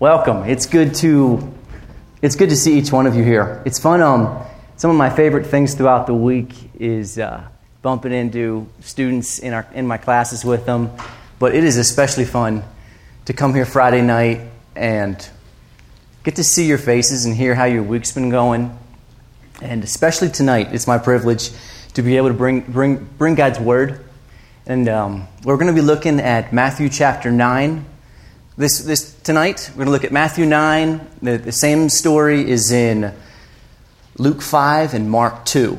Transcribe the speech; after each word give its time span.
welcome. 0.00 0.48
It's 0.48 0.64
good 0.64 0.94
to 0.96 1.52
it's 2.22 2.34
good 2.34 2.48
to 2.48 2.56
see 2.56 2.78
each 2.78 2.90
one 2.90 3.06
of 3.06 3.14
you 3.14 3.22
here. 3.22 3.62
It's 3.66 3.78
fun. 3.78 4.00
Um, 4.00 4.42
some 4.76 4.90
of 4.90 4.96
my 4.96 5.10
favorite 5.10 5.46
things 5.46 5.74
throughout 5.74 6.06
the 6.06 6.14
week 6.14 6.54
is 6.78 7.18
uh, 7.18 7.46
bumping 7.82 8.12
into 8.12 8.66
students 8.80 9.38
in 9.38 9.52
our 9.52 9.66
in 9.74 9.86
my 9.86 9.98
classes 9.98 10.42
with 10.42 10.64
them, 10.64 10.90
but 11.38 11.54
it 11.54 11.64
is 11.64 11.76
especially 11.76 12.24
fun 12.24 12.64
to 13.26 13.34
come 13.34 13.54
here 13.54 13.66
Friday 13.66 14.00
night 14.00 14.40
and 14.74 15.28
get 16.24 16.36
to 16.36 16.44
see 16.44 16.66
your 16.66 16.78
faces 16.78 17.26
and 17.26 17.36
hear 17.36 17.54
how 17.54 17.66
your 17.66 17.82
week's 17.82 18.12
been 18.12 18.30
going. 18.30 18.76
And 19.60 19.84
especially 19.84 20.30
tonight, 20.30 20.68
it's 20.72 20.86
my 20.86 20.96
privilege 20.96 21.50
to 21.92 22.00
be 22.00 22.16
able 22.16 22.28
to 22.28 22.34
bring 22.34 22.60
bring 22.60 23.04
bring 23.18 23.34
God's 23.34 23.60
word. 23.60 24.02
And 24.64 24.88
um, 24.88 25.28
we're 25.44 25.56
going 25.56 25.66
to 25.66 25.74
be 25.74 25.86
looking 25.86 26.20
at 26.20 26.54
Matthew 26.54 26.88
chapter 26.88 27.30
nine 27.30 27.84
this, 28.56 28.80
this 28.80 29.14
tonight, 29.20 29.70
we're 29.70 29.84
going 29.84 29.86
to 29.86 29.92
look 29.92 30.04
at 30.04 30.12
Matthew 30.12 30.44
9. 30.44 31.06
The, 31.22 31.38
the 31.38 31.52
same 31.52 31.88
story 31.88 32.50
is 32.50 32.72
in 32.72 33.14
Luke 34.18 34.42
5 34.42 34.92
and 34.92 35.08
Mark 35.08 35.46
2. 35.46 35.78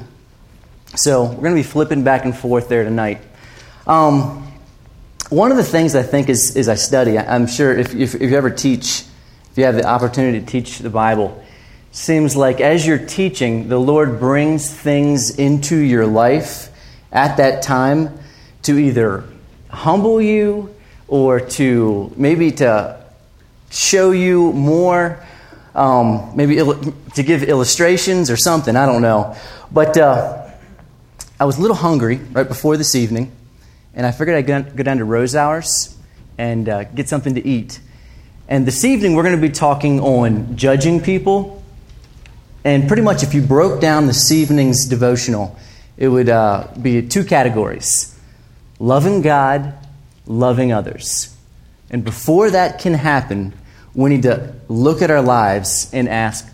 So 0.96 1.26
we're 1.26 1.36
going 1.36 1.56
to 1.56 1.60
be 1.60 1.64
flipping 1.64 2.04
back 2.04 2.24
and 2.24 2.36
forth 2.36 2.70
there 2.70 2.84
tonight. 2.84 3.22
Um, 3.86 4.48
one 5.30 5.52
of 5.52 5.58
the 5.58 5.64
things 5.64 5.96
I 5.96 6.04
think 6.04 6.30
is, 6.30 6.56
is 6.56 6.70
I 6.70 6.76
study, 6.76 7.20
I'm 7.20 7.46
sure 7.46 7.78
if, 7.78 7.94
if, 7.94 8.16
if 8.16 8.32
you 8.32 8.38
ever 8.38 8.50
teach, 8.50 9.04
if 9.52 9.58
you 9.58 9.66
have 9.66 9.76
the 9.76 9.86
opportunity 9.86 10.40
to 10.40 10.46
teach 10.46 10.80
the 10.80 10.90
Bible, 10.90 11.44
seems 11.92 12.38
like 12.38 12.62
as 12.62 12.88
you're 12.88 13.06
teaching, 13.06 13.68
the 13.68 13.80
Lord 13.80 14.20
brings 14.20 14.74
things 14.74 15.38
into 15.38 15.76
your 15.76 16.08
life 16.08 16.70
at 17.12 17.38
that 17.38 17.64
time 17.64 18.18
to 18.64 18.78
either 18.78 19.26
humble 19.70 20.22
you 20.22 20.71
or 21.12 21.42
to 21.42 22.10
maybe 22.16 22.52
to 22.52 22.98
show 23.70 24.12
you 24.12 24.54
more, 24.54 25.22
um, 25.76 26.32
maybe 26.38 26.58
il- 26.58 26.96
to 27.16 27.22
give 27.22 27.44
illustrations 27.44 28.32
or 28.32 28.38
something. 28.38 28.78
I 28.78 28.86
don't 28.86 29.02
know. 29.02 29.36
But 29.74 29.98
uh, 29.98 30.50
I 31.38 31.44
was 31.44 31.58
a 31.58 31.62
little 31.62 31.76
hungry 31.76 32.16
right 32.32 32.48
before 32.48 32.78
this 32.78 32.96
evening, 32.96 33.30
and 33.94 34.06
I 34.06 34.12
figured 34.12 34.38
I'd 34.38 34.76
go 34.78 34.84
down 34.84 35.00
to 35.00 35.06
Rosauers 35.06 35.94
and 36.38 36.70
uh, 36.70 36.86
get 36.86 37.10
something 37.10 37.36
to 37.36 37.46
eat. 37.46 37.82
And 38.48 38.66
this 38.66 38.86
evening, 38.86 39.14
we're 39.14 39.24
going 39.24 39.36
to 39.36 39.42
be 39.42 39.54
talking 39.54 40.00
on 40.00 40.56
judging 40.56 41.02
people. 41.02 41.62
And 42.64 42.88
pretty 42.88 43.04
much, 43.04 43.22
if 43.22 43.34
you 43.34 43.42
broke 43.42 43.82
down 43.82 44.08
this 44.08 44.32
evening's 44.32 44.88
devotional, 44.88 45.60
it 45.98 46.08
would 46.08 46.30
uh, 46.30 46.70
be 46.82 47.06
two 47.06 47.26
categories 47.26 48.18
loving 48.80 49.22
God 49.22 49.74
loving 50.32 50.72
others. 50.72 51.36
And 51.90 52.04
before 52.04 52.50
that 52.52 52.80
can 52.80 52.94
happen, 52.94 53.54
we 53.94 54.10
need 54.10 54.24
to 54.24 54.54
look 54.68 55.02
at 55.02 55.12
our 55.12 55.22
lives 55.22 55.90
and 55.94 56.08
ask 56.08 56.48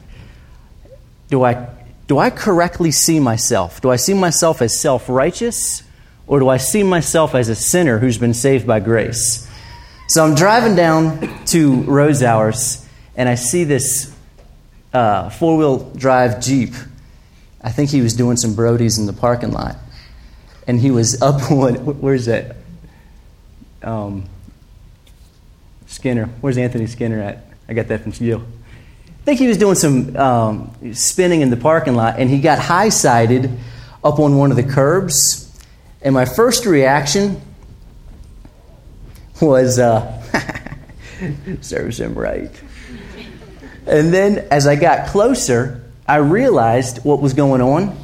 do 1.30 1.44
I, 1.44 1.68
do 2.08 2.18
I 2.18 2.30
correctly 2.30 2.92
see 2.92 3.20
myself? 3.20 3.82
Do 3.82 3.92
I 3.92 3.98
see 3.98 4.14
myself 4.14 4.62
as 4.62 4.80
self 4.80 5.10
righteous? 5.10 5.84
Or 6.26 6.40
do 6.40 6.50
I 6.50 6.58
see 6.58 6.84
myself 6.84 7.36
as 7.36 7.50
a 7.50 7.56
sinner 7.56 8.00
who's 8.00 8.18
been 8.18 8.34
saved 8.34 8.66
by 8.68 8.80
grace? 8.80 9.50
So 10.10 10.26
I'm 10.26 10.36
driving 10.36 10.76
down 10.76 11.20
to 11.48 11.84
Rosauers 11.84 12.86
and 13.16 13.28
I 13.28 13.36
see 13.36 13.64
this 13.64 14.14
uh, 14.94 15.30
four 15.30 15.58
wheel 15.58 15.92
drive 15.96 16.42
Jeep. 16.42 16.74
I 17.62 17.72
think 17.72 17.90
he 17.90 18.02
was 18.02 18.14
doing 18.14 18.38
some 18.38 18.56
Brodies 18.56 19.00
in 19.00 19.06
the 19.06 19.14
parking 19.14 19.52
lot. 19.52 19.78
And 20.66 20.80
he 20.80 20.92
was 20.92 21.22
up 21.22 21.52
on, 21.52 21.76
where's 22.02 22.26
that? 22.26 22.58
Um, 23.84 24.26
Skinner. 25.88 26.26
Where's 26.42 26.58
Anthony 26.58 26.88
Skinner 26.88 27.22
at? 27.22 27.46
I 27.68 27.74
got 27.74 27.88
that 27.88 28.02
from 28.02 28.14
you. 28.26 28.38
I 28.38 29.24
think 29.24 29.40
he 29.40 29.48
was 29.48 29.58
doing 29.58 29.76
some 29.76 30.16
um, 30.16 30.94
spinning 30.94 31.42
in 31.42 31.50
the 31.50 31.58
parking 31.58 31.96
lot, 31.96 32.20
and 32.20 32.30
he 32.30 32.40
got 32.40 32.60
high 32.60 32.90
sided 32.90 33.52
up 34.04 34.20
on 34.20 34.38
one 34.38 34.52
of 34.52 34.58
the 34.58 34.64
curbs. 34.64 35.44
And 36.02 36.14
my 36.14 36.26
first 36.26 36.66
reaction 36.66 37.42
was, 39.42 39.80
uh, 39.80 40.22
serves 41.62 42.00
him 42.00 42.16
right. 42.16 42.52
And 43.86 44.14
then 44.14 44.48
as 44.52 44.68
I 44.68 44.76
got 44.76 45.08
closer, 45.08 45.84
I 46.08 46.18
realized 46.18 47.04
what 47.04 47.22
was 47.22 47.34
going 47.34 47.62
on. 47.62 47.98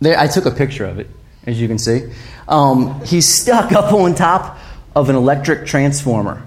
There, 0.00 0.18
I 0.18 0.26
took 0.26 0.46
a 0.46 0.50
picture 0.50 0.84
of 0.84 0.98
it, 0.98 1.08
as 1.46 1.60
you 1.60 1.68
can 1.68 1.78
see. 1.78 2.10
Um, 2.46 3.02
he's 3.04 3.26
stuck 3.26 3.72
up 3.72 3.92
on 3.92 4.14
top 4.14 4.57
of 4.94 5.08
an 5.08 5.16
electric 5.16 5.66
transformer. 5.66 6.46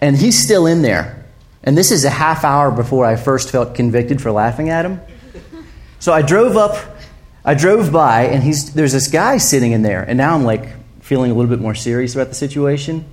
And 0.00 0.16
he's 0.16 0.42
still 0.42 0.66
in 0.66 0.82
there. 0.82 1.24
And 1.62 1.76
this 1.78 1.90
is 1.90 2.04
a 2.04 2.10
half 2.10 2.44
hour 2.44 2.70
before 2.70 3.06
I 3.06 3.16
first 3.16 3.50
felt 3.50 3.74
convicted 3.74 4.20
for 4.20 4.30
laughing 4.30 4.68
at 4.68 4.84
him. 4.84 5.00
So 5.98 6.12
I 6.12 6.20
drove 6.20 6.56
up, 6.56 6.76
I 7.44 7.54
drove 7.54 7.90
by, 7.90 8.24
and 8.24 8.42
he's, 8.42 8.74
there's 8.74 8.92
this 8.92 9.08
guy 9.08 9.38
sitting 9.38 9.72
in 9.72 9.82
there. 9.82 10.02
And 10.02 10.18
now 10.18 10.34
I'm 10.34 10.44
like 10.44 10.68
feeling 11.00 11.30
a 11.30 11.34
little 11.34 11.48
bit 11.48 11.60
more 11.60 11.74
serious 11.74 12.14
about 12.14 12.28
the 12.28 12.34
situation. 12.34 13.06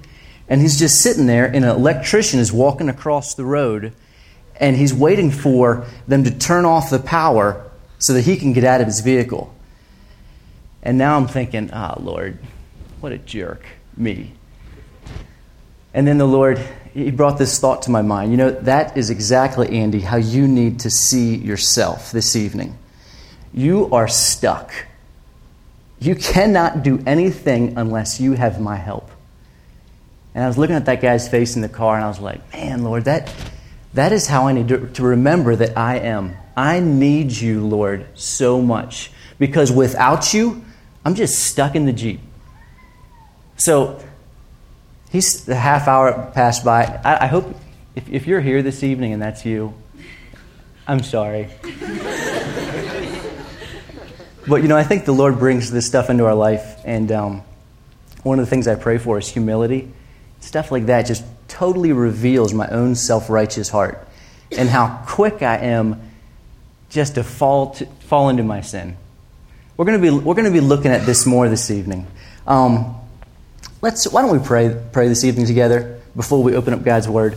And 0.49 0.59
he's 0.59 0.77
just 0.77 1.01
sitting 1.01 1.27
there, 1.27 1.45
and 1.45 1.63
an 1.63 1.71
electrician 1.71 2.41
is 2.41 2.51
walking 2.51 2.89
across 2.89 3.35
the 3.35 3.45
road, 3.45 3.93
and 4.57 4.75
he's 4.75 4.93
waiting 4.93 5.31
for 5.31 5.85
them 6.07 6.25
to 6.25 6.31
turn 6.31 6.65
off 6.65 6.89
the 6.89 6.99
power 6.99 7.71
so 7.99 8.11
that 8.13 8.23
he 8.23 8.35
can 8.35 8.51
get 8.51 8.65
out 8.65 8.81
of 8.81 8.87
his 8.87 8.99
vehicle. 8.99 9.55
And 10.83 10.97
now 10.97 11.15
I'm 11.15 11.27
thinking, 11.27 11.69
ah, 11.71 11.95
oh, 11.95 12.01
Lord, 12.01 12.37
what 12.99 13.13
a 13.13 13.17
jerk 13.17 13.65
me. 13.97 14.33
And 15.93 16.07
then 16.07 16.17
the 16.17 16.27
Lord, 16.27 16.59
He 16.93 17.11
brought 17.11 17.37
this 17.37 17.59
thought 17.59 17.83
to 17.83 17.91
my 17.91 18.01
mind. 18.01 18.31
You 18.31 18.37
know, 18.37 18.51
that 18.51 18.97
is 18.97 19.09
exactly, 19.09 19.77
Andy, 19.77 19.99
how 19.99 20.17
you 20.17 20.47
need 20.47 20.81
to 20.81 20.89
see 20.89 21.35
yourself 21.35 22.11
this 22.11 22.35
evening. 22.35 22.77
You 23.53 23.89
are 23.91 24.07
stuck. 24.07 24.71
You 25.99 26.15
cannot 26.15 26.83
do 26.83 27.03
anything 27.05 27.77
unless 27.77 28.19
you 28.19 28.33
have 28.33 28.59
my 28.59 28.75
help. 28.75 29.11
And 30.33 30.43
I 30.43 30.47
was 30.47 30.57
looking 30.57 30.75
at 30.75 30.85
that 30.85 31.01
guy's 31.01 31.27
face 31.27 31.55
in 31.55 31.61
the 31.61 31.69
car, 31.69 31.95
and 31.95 32.03
I 32.03 32.07
was 32.07 32.19
like, 32.19 32.53
man, 32.53 32.83
Lord, 32.83 33.05
that, 33.05 33.33
that 33.93 34.13
is 34.13 34.27
how 34.27 34.47
I 34.47 34.53
need 34.53 34.69
to, 34.69 34.87
to 34.87 35.03
remember 35.03 35.55
that 35.55 35.77
I 35.77 35.99
am. 35.99 36.37
I 36.55 36.79
need 36.79 37.31
you, 37.31 37.65
Lord, 37.65 38.05
so 38.15 38.61
much. 38.61 39.11
Because 39.37 39.71
without 39.71 40.33
you, 40.33 40.63
I'm 41.03 41.15
just 41.15 41.39
stuck 41.39 41.75
in 41.75 41.85
the 41.85 41.93
Jeep. 41.93 42.21
So 43.61 44.03
he's 45.11 45.45
the 45.45 45.53
half 45.53 45.87
hour 45.87 46.31
passed 46.33 46.65
by. 46.65 46.99
I, 47.05 47.25
I 47.25 47.27
hope 47.27 47.55
if, 47.93 48.09
if 48.09 48.25
you're 48.25 48.41
here 48.41 48.63
this 48.63 48.81
evening 48.81 49.13
and 49.13 49.21
that's 49.21 49.45
you, 49.45 49.75
I'm 50.87 51.03
sorry. 51.03 51.47
but 54.47 54.63
you 54.63 54.67
know, 54.67 54.77
I 54.77 54.83
think 54.83 55.05
the 55.05 55.11
Lord 55.11 55.37
brings 55.37 55.69
this 55.69 55.85
stuff 55.85 56.09
into 56.09 56.25
our 56.25 56.33
life, 56.33 56.81
and 56.85 57.11
um, 57.11 57.43
one 58.23 58.39
of 58.39 58.45
the 58.45 58.49
things 58.49 58.67
I 58.67 58.73
pray 58.73 58.97
for 58.97 59.19
is 59.19 59.29
humility. 59.29 59.91
Stuff 60.39 60.71
like 60.71 60.87
that 60.87 61.05
just 61.05 61.23
totally 61.47 61.91
reveals 61.91 62.55
my 62.55 62.67
own 62.69 62.95
self 62.95 63.29
righteous 63.29 63.69
heart 63.69 64.07
and 64.51 64.69
how 64.69 65.03
quick 65.05 65.43
I 65.43 65.57
am 65.57 66.01
just 66.89 67.13
to 67.13 67.23
fall, 67.23 67.75
to, 67.75 67.85
fall 67.85 68.29
into 68.29 68.41
my 68.41 68.61
sin. 68.61 68.97
We're 69.77 69.85
going 69.85 70.01
to 70.01 70.11
be, 70.11 70.17
we're 70.17 70.33
going 70.33 70.45
to 70.45 70.51
be 70.51 70.61
looking 70.61 70.89
at 70.89 71.05
this 71.05 71.27
more 71.27 71.47
this 71.47 71.69
evening. 71.69 72.07
Um, 72.47 72.95
Let's, 73.81 74.07
why 74.07 74.21
don't 74.21 74.39
we 74.39 74.45
pray, 74.45 74.79
pray 74.91 75.07
this 75.07 75.23
evening 75.23 75.47
together 75.47 75.99
before 76.15 76.43
we 76.43 76.55
open 76.55 76.73
up 76.73 76.83
God's 76.83 77.09
Word? 77.09 77.35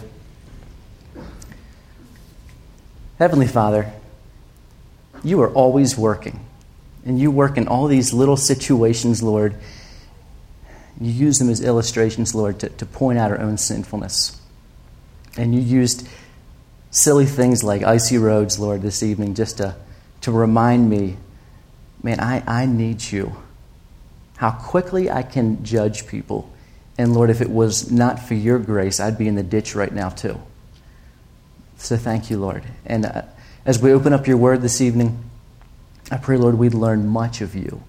Heavenly 3.18 3.46
Father, 3.46 3.90
you 5.22 5.40
are 5.40 5.50
always 5.50 5.96
working. 5.96 6.44
And 7.06 7.18
you 7.18 7.30
work 7.30 7.56
in 7.56 7.66
all 7.66 7.86
these 7.86 8.12
little 8.12 8.36
situations, 8.36 9.22
Lord. 9.22 9.54
You 11.00 11.10
use 11.10 11.38
them 11.38 11.48
as 11.48 11.62
illustrations, 11.62 12.34
Lord, 12.34 12.60
to, 12.60 12.68
to 12.68 12.84
point 12.84 13.18
out 13.18 13.30
our 13.30 13.40
own 13.40 13.56
sinfulness. 13.56 14.38
And 15.38 15.54
you 15.54 15.62
used 15.62 16.06
silly 16.90 17.26
things 17.26 17.64
like 17.64 17.82
icy 17.82 18.18
roads, 18.18 18.58
Lord, 18.58 18.82
this 18.82 19.02
evening 19.02 19.34
just 19.34 19.58
to, 19.58 19.76
to 20.20 20.30
remind 20.30 20.90
me, 20.90 21.16
man, 22.02 22.20
I, 22.20 22.42
I 22.46 22.66
need 22.66 23.02
you 23.02 23.34
how 24.36 24.50
quickly 24.50 25.10
I 25.10 25.22
can 25.22 25.64
judge 25.64 26.06
people. 26.06 26.50
And 26.96 27.14
Lord, 27.14 27.30
if 27.30 27.40
it 27.40 27.50
was 27.50 27.90
not 27.90 28.20
for 28.20 28.34
your 28.34 28.58
grace, 28.58 29.00
I'd 29.00 29.18
be 29.18 29.28
in 29.28 29.34
the 29.34 29.42
ditch 29.42 29.74
right 29.74 29.92
now, 29.92 30.10
too. 30.10 30.40
So 31.76 31.96
thank 31.96 32.30
you, 32.30 32.38
Lord. 32.38 32.64
And 32.86 33.06
uh, 33.06 33.22
as 33.64 33.80
we 33.80 33.92
open 33.92 34.12
up 34.12 34.26
your 34.26 34.36
word 34.36 34.62
this 34.62 34.80
evening, 34.80 35.22
I 36.10 36.18
pray, 36.18 36.36
Lord, 36.36 36.56
we'd 36.56 36.74
learn 36.74 37.06
much 37.06 37.40
of 37.40 37.54
you. 37.54 37.82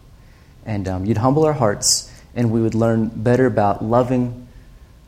And 0.65 0.87
um, 0.87 1.05
you'd 1.05 1.17
humble 1.17 1.45
our 1.45 1.53
hearts, 1.53 2.11
and 2.35 2.51
we 2.51 2.61
would 2.61 2.73
learn 2.73 3.09
better 3.09 3.45
about 3.45 3.83
loving, 3.83 4.47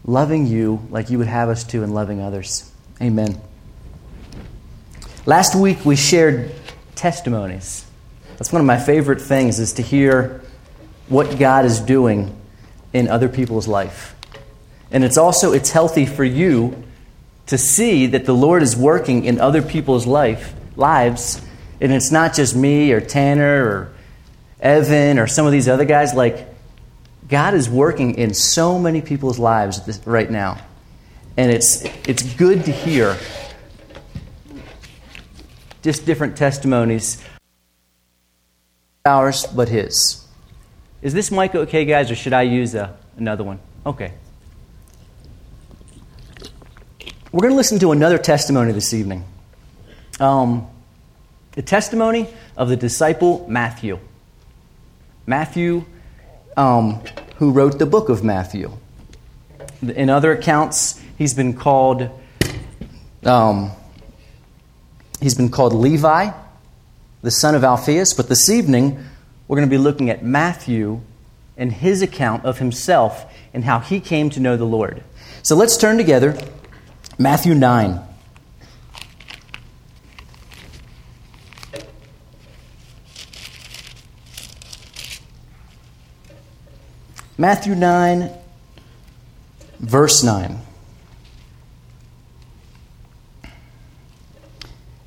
loving 0.05 0.45
you 0.45 0.85
like 0.89 1.09
you 1.09 1.17
would 1.17 1.27
have 1.27 1.49
us 1.49 1.63
to, 1.65 1.83
and 1.83 1.93
loving 1.93 2.21
others. 2.21 2.71
Amen. 3.01 3.41
Last 5.25 5.55
week 5.55 5.83
we 5.83 5.95
shared 5.95 6.53
testimonies. 6.95 7.85
That's 8.37 8.53
one 8.53 8.59
of 8.59 8.65
my 8.65 8.77
favorite 8.77 9.21
things 9.21 9.59
is 9.59 9.73
to 9.73 9.81
hear 9.81 10.41
what 11.07 11.37
God 11.39 11.65
is 11.65 11.79
doing 11.79 12.35
in 12.93 13.07
other 13.07 13.29
people's 13.29 13.67
life. 13.67 14.15
And 14.91 15.03
it's 15.03 15.17
also 15.17 15.53
it's 15.53 15.71
healthy 15.71 16.05
for 16.05 16.23
you 16.23 16.83
to 17.47 17.57
see 17.57 18.07
that 18.07 18.25
the 18.25 18.33
Lord 18.33 18.61
is 18.61 18.75
working 18.75 19.25
in 19.25 19.39
other 19.39 19.61
people's 19.61 20.05
life, 20.05 20.53
lives, 20.75 21.41
and 21.79 21.91
it's 21.91 22.11
not 22.11 22.33
just 22.33 22.55
me 22.55 22.91
or 22.91 22.99
Tanner 22.99 23.65
or 23.65 23.93
Evan 24.59 25.19
or 25.19 25.27
some 25.27 25.45
of 25.45 25.51
these 25.51 25.67
other 25.67 25.85
guys. 25.85 26.13
Like, 26.13 26.47
God 27.27 27.53
is 27.53 27.69
working 27.69 28.15
in 28.15 28.33
so 28.33 28.79
many 28.79 29.01
people's 29.01 29.39
lives 29.39 29.99
right 30.05 30.29
now. 30.29 30.57
And 31.35 31.51
it's, 31.51 31.83
it's 32.07 32.23
good 32.35 32.65
to 32.65 32.71
hear 32.71 33.17
just 35.83 36.05
different 36.05 36.35
testimonies. 36.35 37.23
Ours, 39.05 39.45
but 39.45 39.69
His. 39.69 40.26
Is 41.01 41.13
this 41.13 41.31
mic 41.31 41.53
okay, 41.53 41.85
guys, 41.85 42.09
or 42.09 42.15
should 42.15 42.33
I 42.33 42.43
use 42.43 42.73
a, 42.75 42.97
another 43.17 43.43
one? 43.43 43.59
Okay. 43.85 44.13
We're 47.31 47.41
going 47.41 47.51
to 47.51 47.57
listen 47.57 47.79
to 47.79 47.91
another 47.91 48.17
testimony 48.17 48.71
this 48.71 48.93
evening. 48.93 49.23
Um, 50.19 50.67
the 51.51 51.61
testimony 51.61 52.27
of 52.55 52.69
the 52.69 52.75
disciple 52.75 53.45
Matthew. 53.47 53.99
Matthew, 55.25 55.85
um, 56.55 57.01
who 57.35 57.51
wrote 57.51 57.77
the 57.77 57.85
book 57.85 58.09
of 58.09 58.23
Matthew. 58.23 58.71
In 59.81 60.09
other 60.09 60.31
accounts, 60.31 60.99
he's 61.17 61.33
been 61.33 61.53
called 61.53 62.09
um, 63.23 63.71
he's 65.19 65.35
been 65.35 65.49
called 65.49 65.73
Levi, 65.73 66.31
the 67.21 67.31
son 67.31 67.55
of 67.55 67.63
Alphaeus. 67.63 68.13
But 68.13 68.29
this 68.29 68.49
evening, 68.49 69.03
we're 69.47 69.57
going 69.57 69.67
to 69.67 69.73
be 69.73 69.77
looking 69.77 70.09
at 70.09 70.23
Matthew 70.23 71.01
and 71.55 71.71
his 71.71 72.01
account 72.01 72.45
of 72.45 72.59
himself 72.59 73.25
and 73.53 73.63
how 73.63 73.79
he 73.79 73.99
came 73.99 74.29
to 74.31 74.39
know 74.39 74.57
the 74.57 74.65
Lord. 74.65 75.03
So 75.41 75.55
let's 75.55 75.77
turn 75.77 75.97
together 75.97 76.37
Matthew 77.17 77.55
9. 77.55 78.01
Matthew 87.39 87.75
9, 87.75 88.31
verse 89.79 90.23
9. 90.23 90.66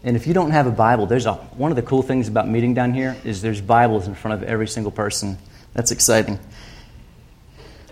And 0.03 0.17
if 0.17 0.27
you 0.27 0.33
don't 0.33 0.51
have 0.51 0.67
a 0.67 0.71
Bible, 0.71 1.07
there's 1.07 1.27
a, 1.27 1.35
one 1.35 1.71
of 1.71 1.77
the 1.77 1.83
cool 1.83 2.03
things 2.03 2.29
about 2.29 2.49
meeting 2.49 2.73
down 2.73 2.95
here 2.95 3.17
is 3.25 3.43
there's 3.43 3.61
Bibles 3.61 4.07
in 4.07 4.15
front 4.15 4.43
of 4.43 4.49
every 4.49 4.67
single 4.67 4.93
person. 4.93 5.37
That's 5.75 5.91
exciting. 5.91 6.39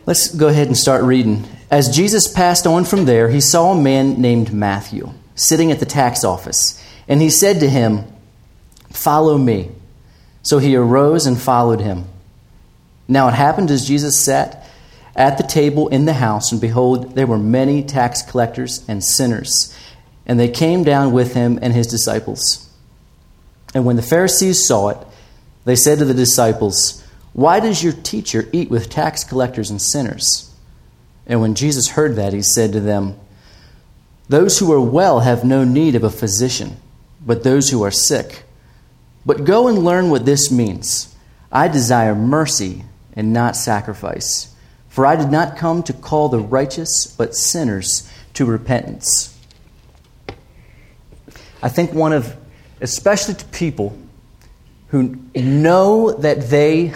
Let's 0.06 0.34
go 0.34 0.48
ahead 0.48 0.68
and 0.68 0.76
start 0.76 1.04
reading. 1.04 1.44
As 1.70 1.94
Jesus 1.94 2.26
passed 2.26 2.66
on 2.66 2.86
from 2.86 3.04
there, 3.04 3.28
he 3.28 3.42
saw 3.42 3.72
a 3.72 3.80
man 3.80 4.22
named 4.22 4.54
Matthew 4.54 5.12
sitting 5.34 5.70
at 5.70 5.80
the 5.80 5.86
tax 5.86 6.24
office, 6.24 6.82
and 7.06 7.20
he 7.20 7.28
said 7.28 7.60
to 7.60 7.68
him, 7.68 8.04
Follow 8.90 9.36
me. 9.36 9.70
So 10.42 10.58
he 10.58 10.76
arose 10.76 11.26
and 11.26 11.38
followed 11.38 11.80
him. 11.80 12.06
Now 13.06 13.28
it 13.28 13.34
happened 13.34 13.70
as 13.70 13.86
Jesus 13.86 14.24
sat 14.24 14.66
at 15.14 15.36
the 15.36 15.44
table 15.44 15.88
in 15.88 16.06
the 16.06 16.14
house, 16.14 16.52
and 16.52 16.60
behold, 16.60 17.14
there 17.14 17.26
were 17.26 17.38
many 17.38 17.82
tax 17.82 18.22
collectors 18.22 18.84
and 18.88 19.04
sinners, 19.04 19.76
and 20.28 20.38
they 20.38 20.48
came 20.48 20.84
down 20.84 21.12
with 21.12 21.34
him 21.34 21.58
and 21.60 21.72
his 21.72 21.86
disciples. 21.86 22.68
And 23.74 23.84
when 23.84 23.96
the 23.96 24.02
Pharisees 24.02 24.66
saw 24.66 24.90
it, 24.90 24.98
they 25.64 25.74
said 25.74 25.98
to 25.98 26.04
the 26.04 26.14
disciples, 26.14 27.04
why 27.38 27.60
does 27.60 27.84
your 27.84 27.92
teacher 27.92 28.48
eat 28.52 28.68
with 28.68 28.90
tax 28.90 29.22
collectors 29.22 29.70
and 29.70 29.80
sinners? 29.80 30.52
And 31.24 31.40
when 31.40 31.54
Jesus 31.54 31.90
heard 31.90 32.16
that, 32.16 32.32
he 32.32 32.42
said 32.42 32.72
to 32.72 32.80
them, 32.80 33.16
Those 34.28 34.58
who 34.58 34.72
are 34.72 34.80
well 34.80 35.20
have 35.20 35.44
no 35.44 35.62
need 35.62 35.94
of 35.94 36.02
a 36.02 36.10
physician, 36.10 36.78
but 37.24 37.44
those 37.44 37.70
who 37.70 37.84
are 37.84 37.92
sick. 37.92 38.42
But 39.24 39.44
go 39.44 39.68
and 39.68 39.84
learn 39.84 40.10
what 40.10 40.26
this 40.26 40.50
means. 40.50 41.14
I 41.52 41.68
desire 41.68 42.16
mercy 42.16 42.82
and 43.12 43.32
not 43.32 43.54
sacrifice. 43.54 44.52
For 44.88 45.06
I 45.06 45.14
did 45.14 45.30
not 45.30 45.56
come 45.56 45.84
to 45.84 45.92
call 45.92 46.28
the 46.28 46.40
righteous, 46.40 47.06
but 47.06 47.36
sinners 47.36 48.10
to 48.34 48.44
repentance. 48.44 49.37
I 51.62 51.68
think 51.68 51.92
one 51.92 52.12
of, 52.12 52.36
especially 52.80 53.34
to 53.34 53.44
people 53.46 53.96
who 54.88 55.16
know 55.34 56.12
that 56.12 56.48
they 56.48 56.94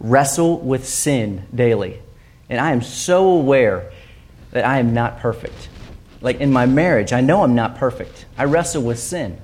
wrestle 0.00 0.60
with 0.60 0.86
sin 0.88 1.46
daily. 1.54 2.00
And 2.48 2.60
I 2.60 2.72
am 2.72 2.82
so 2.82 3.30
aware 3.30 3.90
that 4.52 4.64
I 4.64 4.78
am 4.78 4.94
not 4.94 5.18
perfect. 5.18 5.68
Like 6.20 6.40
in 6.40 6.52
my 6.52 6.66
marriage, 6.66 7.12
I 7.12 7.20
know 7.20 7.42
I'm 7.42 7.54
not 7.54 7.76
perfect. 7.76 8.26
I 8.38 8.44
wrestle 8.44 8.82
with 8.82 8.98
sin. 8.98 9.38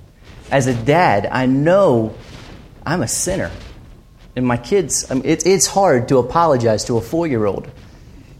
As 0.50 0.66
a 0.66 0.74
dad, 0.74 1.26
I 1.26 1.46
know 1.46 2.14
I'm 2.86 3.02
a 3.02 3.08
sinner. 3.08 3.50
And 4.36 4.46
my 4.46 4.56
kids, 4.56 5.10
I 5.10 5.14
mean, 5.14 5.24
it, 5.24 5.46
it's 5.46 5.66
hard 5.66 6.08
to 6.08 6.18
apologize 6.18 6.84
to 6.84 6.96
a 6.96 7.00
four 7.00 7.26
year 7.26 7.44
old, 7.46 7.68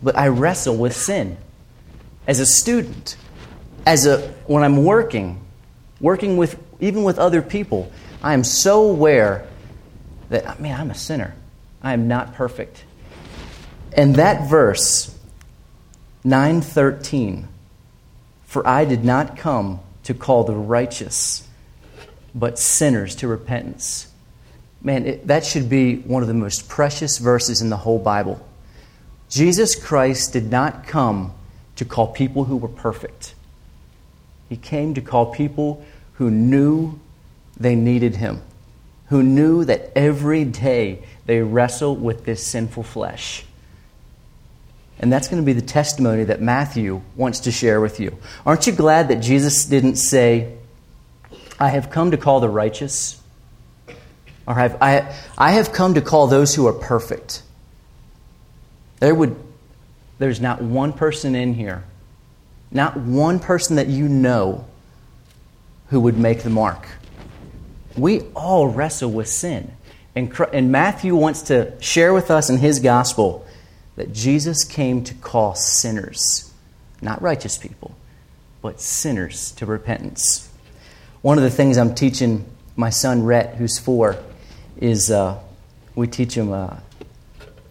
but 0.03 0.17
I 0.17 0.29
wrestle 0.29 0.77
with 0.77 0.97
sin. 0.97 1.37
As 2.27 2.39
a 2.41 2.47
student, 2.47 3.17
as 3.85 4.07
a, 4.07 4.29
when 4.47 4.63
I'm 4.63 4.85
working, 4.85 5.41
working 6.01 6.37
with, 6.37 6.59
even 6.81 7.05
with 7.05 7.19
other 7.19 7.43
people, 7.43 7.91
I 8.23 8.35
am 8.35 8.45
so 8.45 8.85
aware 8.85 9.47
that, 10.31 10.61
man, 10.61 10.79
I'm 10.81 10.91
a 10.91 10.95
sinner. 10.95 11.35
I 11.83 11.93
am 11.93 12.09
not 12.09 12.35
perfect. 12.35 12.85
And 13.93 14.17
that 14.17 14.49
verse, 14.49 15.17
913, 16.25 17.49
for 18.47 18.67
I 18.67 18.85
did 18.85 19.05
not 19.05 19.37
come 19.37 19.81
to 20.05 20.15
call 20.15 20.45
the 20.45 20.55
righteous, 20.55 21.47
but 22.35 22.59
sinners 22.59 23.17
to 23.17 23.29
repentance. 23.29 24.09
Man, 24.83 25.07
it, 25.07 25.27
that 25.27 25.45
should 25.45 25.69
be 25.69 25.97
one 25.97 26.23
of 26.23 26.29
the 26.29 26.35
most 26.35 26.69
precious 26.69 27.19
verses 27.19 27.61
in 27.61 27.71
the 27.71 27.77
whole 27.77 27.99
Bible. 27.99 28.47
Jesus 29.29 29.75
Christ 29.75 30.33
did 30.33 30.51
not 30.51 30.87
come 30.87 31.33
to 31.77 31.85
call 31.85 32.09
people 32.09 32.45
who 32.45 32.57
were 32.57 32.69
perfect. 32.69 33.35
He 34.49 34.57
came 34.57 34.95
to 34.95 35.01
call 35.01 35.27
people 35.27 35.85
who 36.21 36.31
knew 36.31 37.01
they 37.59 37.75
needed 37.75 38.15
Him, 38.17 38.43
who 39.09 39.23
knew 39.23 39.65
that 39.65 39.91
every 39.97 40.45
day 40.45 41.03
they 41.25 41.41
wrestle 41.41 41.97
with 41.97 42.27
this 42.27 42.47
sinful 42.47 42.83
flesh. 42.83 43.43
And 44.99 45.11
that's 45.11 45.29
going 45.29 45.41
to 45.41 45.47
be 45.47 45.55
the 45.55 45.67
testimony 45.67 46.25
that 46.25 46.43
Matthew 46.43 47.01
wants 47.17 47.41
to 47.41 47.51
share 47.51 47.81
with 47.81 48.01
you. 48.01 48.19
Aren't 48.45 48.67
you 48.67 48.75
glad 48.75 49.09
that 49.09 49.23
Jesus 49.23 49.65
didn't 49.65 49.97
say, 49.97 50.59
I 51.59 51.71
have 51.71 51.89
come 51.89 52.11
to 52.11 52.19
call 52.19 52.41
the 52.41 52.51
righteous? 52.51 53.19
Or 54.47 54.61
I, 54.61 55.17
I 55.39 55.53
have 55.53 55.73
come 55.73 55.95
to 55.95 56.03
call 56.03 56.27
those 56.27 56.55
who 56.55 56.67
are 56.67 56.75
perfect. 56.75 57.43
There 58.99 59.15
would, 59.15 59.37
there's 60.19 60.39
not 60.39 60.61
one 60.61 60.93
person 60.93 61.35
in 61.35 61.55
here, 61.55 61.83
not 62.71 62.99
one 62.99 63.39
person 63.39 63.77
that 63.77 63.87
you 63.87 64.07
know 64.07 64.67
who 65.91 66.01
would 66.01 66.19
make 66.19 66.43
the 66.43 66.51
mark. 66.51 66.89
We 67.97 68.21
all 68.35 68.69
wrestle 68.69 69.11
with 69.11 69.29
sin. 69.29 69.73
And, 70.17 70.33
and 70.53 70.73
Matthew 70.73 71.15
wants 71.15 71.43
to 71.43 71.73
share 71.81 72.13
with 72.13 72.31
us 72.31 72.51
in 72.51 72.57
his 72.57 72.81
gospel 72.81 73.47
that 73.97 74.13
Jesus 74.13 74.65
came 74.65 75.05
to 75.05 75.15
call 75.15 75.55
sinners, 75.55 76.53
not 77.03 77.21
righteous 77.21 77.59
people, 77.59 77.95
but 78.63 78.81
sinners 78.81 79.53
to 79.53 79.67
repentance. 79.67 80.49
One 81.23 81.39
of 81.39 81.45
the 81.45 81.51
things 81.51 81.77
I'm 81.77 81.95
teaching 81.95 82.45
my 82.77 82.91
son 82.91 83.25
Rhett, 83.25 83.57
who's 83.57 83.79
four, 83.79 84.17
is 84.79 85.11
uh, 85.11 85.39
we 85.95 86.07
teach 86.07 86.35
him 86.35 86.53
uh, 86.53 86.77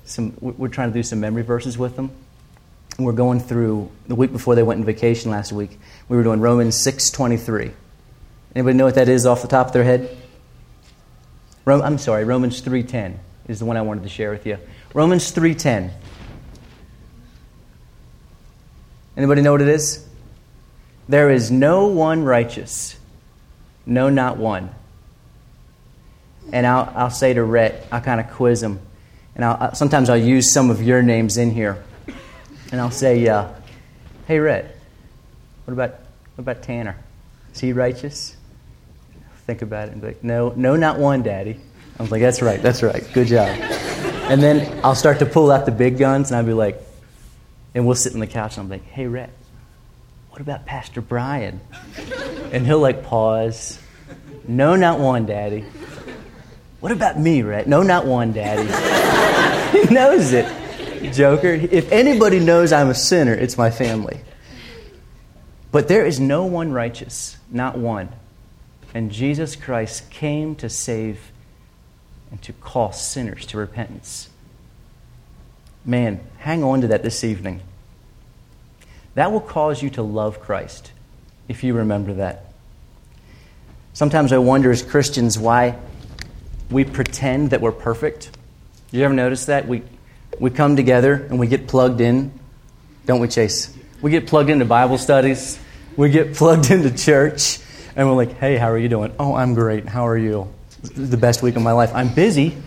some. 0.05 0.33
We're 0.39 0.67
trying 0.67 0.89
to 0.89 0.93
do 0.93 1.03
some 1.03 1.19
memory 1.19 1.43
verses 1.43 1.77
with 1.77 1.95
them. 1.95 2.11
We're 2.99 3.13
going 3.13 3.39
through 3.39 3.89
the 4.07 4.15
week 4.15 4.31
before 4.31 4.55
they 4.55 4.63
went 4.63 4.79
on 4.79 4.85
vacation 4.85 5.31
last 5.31 5.51
week. 5.51 5.79
We 6.09 6.17
were 6.17 6.23
doing 6.23 6.41
Romans 6.41 6.75
six 6.75 7.09
twenty 7.09 7.37
three. 7.37 7.71
Anybody 8.55 8.77
know 8.77 8.85
what 8.85 8.95
that 8.95 9.09
is 9.09 9.25
off 9.25 9.41
the 9.41 9.47
top 9.47 9.67
of 9.67 9.73
their 9.73 9.83
head? 9.83 10.15
I'm 11.67 11.99
sorry, 11.99 12.23
Romans 12.23 12.61
3.10 12.61 13.17
is 13.47 13.59
the 13.59 13.65
one 13.65 13.77
I 13.77 13.81
wanted 13.81 14.03
to 14.03 14.09
share 14.09 14.31
with 14.31 14.45
you. 14.45 14.57
Romans 14.93 15.31
3.10. 15.31 15.91
Anybody 19.15 19.41
know 19.41 19.51
what 19.51 19.61
it 19.61 19.67
is? 19.67 20.07
There 21.07 21.29
is 21.29 21.51
no 21.51 21.87
one 21.87 22.23
righteous. 22.23 22.97
No, 23.85 24.09
not 24.09 24.37
one. 24.37 24.69
And 26.51 26.65
I'll, 26.65 26.91
I'll 26.95 27.09
say 27.09 27.33
to 27.33 27.43
Rhett, 27.43 27.85
I'll 27.91 28.01
kind 28.01 28.19
of 28.19 28.31
quiz 28.31 28.63
him. 28.63 28.79
And 29.35 29.45
I'll, 29.45 29.75
sometimes 29.75 30.09
I'll 30.09 30.17
use 30.17 30.51
some 30.51 30.69
of 30.69 30.81
your 30.81 31.01
names 31.01 31.37
in 31.37 31.51
here. 31.51 31.83
And 32.71 32.79
I'll 32.79 32.91
say, 32.91 33.27
uh, 33.27 33.47
hey, 34.27 34.39
Rhett, 34.39 34.75
what 35.65 35.73
about, 35.73 35.91
what 36.35 36.39
about 36.39 36.63
Tanner? 36.63 36.95
Is 37.53 37.59
he 37.59 37.73
righteous? 37.73 38.35
Think 39.49 39.63
about 39.63 39.87
it 39.87 39.93
and 39.93 40.01
be 40.01 40.09
like, 40.09 40.23
no, 40.23 40.53
no, 40.55 40.75
not 40.75 40.99
one, 40.99 41.23
Daddy. 41.23 41.59
I 41.97 42.03
was 42.03 42.11
like, 42.11 42.21
that's 42.21 42.39
right, 42.39 42.61
that's 42.61 42.83
right, 42.83 43.03
good 43.13 43.25
job. 43.25 43.47
And 44.29 44.43
then 44.43 44.79
I'll 44.83 44.93
start 44.93 45.17
to 45.19 45.25
pull 45.25 45.49
out 45.49 45.65
the 45.65 45.71
big 45.71 45.97
guns 45.97 46.29
and 46.29 46.37
I'll 46.37 46.45
be 46.45 46.53
like, 46.53 46.79
and 47.73 47.83
we'll 47.87 47.95
sit 47.95 48.13
on 48.13 48.19
the 48.19 48.27
couch 48.27 48.57
and 48.57 48.65
I'm 48.65 48.69
like, 48.69 48.83
hey, 48.83 49.07
Rhett, 49.07 49.31
what 50.29 50.39
about 50.39 50.67
Pastor 50.67 51.01
Brian? 51.01 51.61
And 52.51 52.63
he'll 52.63 52.79
like 52.79 53.03
pause. 53.03 53.79
No, 54.47 54.75
not 54.75 54.99
one, 54.99 55.25
Daddy. 55.25 55.65
What 56.79 56.91
about 56.91 57.19
me, 57.19 57.41
right? 57.41 57.67
No, 57.67 57.81
not 57.81 58.05
one, 58.05 58.31
Daddy. 58.31 58.67
he 59.87 59.91
knows 59.91 60.31
it, 60.31 60.45
Joker. 61.11 61.47
If 61.47 61.91
anybody 61.91 62.39
knows 62.39 62.71
I'm 62.71 62.89
a 62.89 62.95
sinner, 62.95 63.33
it's 63.33 63.57
my 63.57 63.71
family. 63.71 64.21
But 65.71 65.87
there 65.87 66.05
is 66.05 66.19
no 66.19 66.45
one 66.45 66.71
righteous, 66.71 67.35
not 67.49 67.79
one. 67.79 68.09
And 68.93 69.11
Jesus 69.11 69.55
Christ 69.55 70.09
came 70.09 70.55
to 70.55 70.69
save 70.69 71.31
and 72.31 72.41
to 72.43 72.53
call 72.53 72.91
sinners 72.91 73.45
to 73.47 73.57
repentance. 73.57 74.29
Man, 75.85 76.19
hang 76.37 76.63
on 76.63 76.81
to 76.81 76.87
that 76.87 77.03
this 77.03 77.23
evening. 77.23 77.61
That 79.15 79.31
will 79.31 79.41
cause 79.41 79.81
you 79.81 79.89
to 79.91 80.01
love 80.01 80.39
Christ 80.39 80.91
if 81.47 81.63
you 81.63 81.73
remember 81.73 82.13
that. 82.15 82.45
Sometimes 83.93 84.31
I 84.31 84.37
wonder 84.37 84.71
as 84.71 84.81
Christians 84.81 85.37
why 85.37 85.75
we 86.69 86.85
pretend 86.85 87.49
that 87.49 87.61
we're 87.61 87.71
perfect. 87.71 88.29
You 88.91 89.03
ever 89.03 89.13
notice 89.13 89.47
that? 89.47 89.67
We, 89.67 89.81
we 90.39 90.51
come 90.51 90.75
together 90.75 91.13
and 91.13 91.39
we 91.39 91.47
get 91.47 91.67
plugged 91.67 92.01
in, 92.01 92.31
don't 93.05 93.19
we, 93.19 93.27
Chase? 93.27 93.75
We 94.01 94.11
get 94.11 94.27
plugged 94.27 94.49
into 94.49 94.65
Bible 94.65 94.97
studies, 94.97 95.59
we 95.97 96.09
get 96.09 96.35
plugged 96.35 96.71
into 96.71 96.95
church, 96.95 97.59
and 97.95 98.07
we're 98.07 98.15
like, 98.15 98.37
hey, 98.37 98.57
how 98.57 98.69
are 98.69 98.77
you 98.77 98.89
doing? 98.89 99.13
Oh, 99.19 99.35
I'm 99.35 99.53
great. 99.53 99.87
How 99.87 100.07
are 100.07 100.17
you? 100.17 100.53
The 100.95 101.17
best 101.17 101.41
week 101.41 101.55
of 101.55 101.61
my 101.61 101.71
life. 101.71 101.91
I'm 101.93 102.13
busy. 102.13 102.57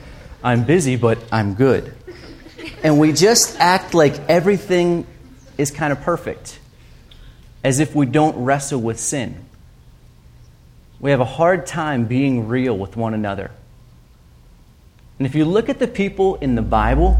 I'm 0.45 0.64
busy, 0.64 0.97
but 0.97 1.19
I'm 1.31 1.55
good. 1.55 1.95
And 2.83 2.99
we 2.99 3.12
just 3.12 3.59
act 3.61 3.95
like 3.95 4.19
everything 4.29 5.07
is 5.57 5.71
kind 5.71 5.93
of 5.93 6.00
perfect, 6.00 6.59
as 7.62 7.79
if 7.79 7.95
we 7.95 8.07
don't 8.07 8.45
wrestle 8.45 8.81
with 8.81 8.99
sin. 8.99 9.45
We 10.99 11.11
have 11.11 11.21
a 11.21 11.25
hard 11.25 11.67
time 11.67 12.07
being 12.07 12.49
real 12.49 12.76
with 12.76 12.97
one 12.97 13.14
another. 13.14 13.52
And 15.19 15.26
if 15.26 15.35
you 15.35 15.45
look 15.45 15.69
at 15.69 15.79
the 15.79 15.87
people 15.87 16.37
in 16.37 16.55
the 16.55 16.62
Bible, 16.62 17.19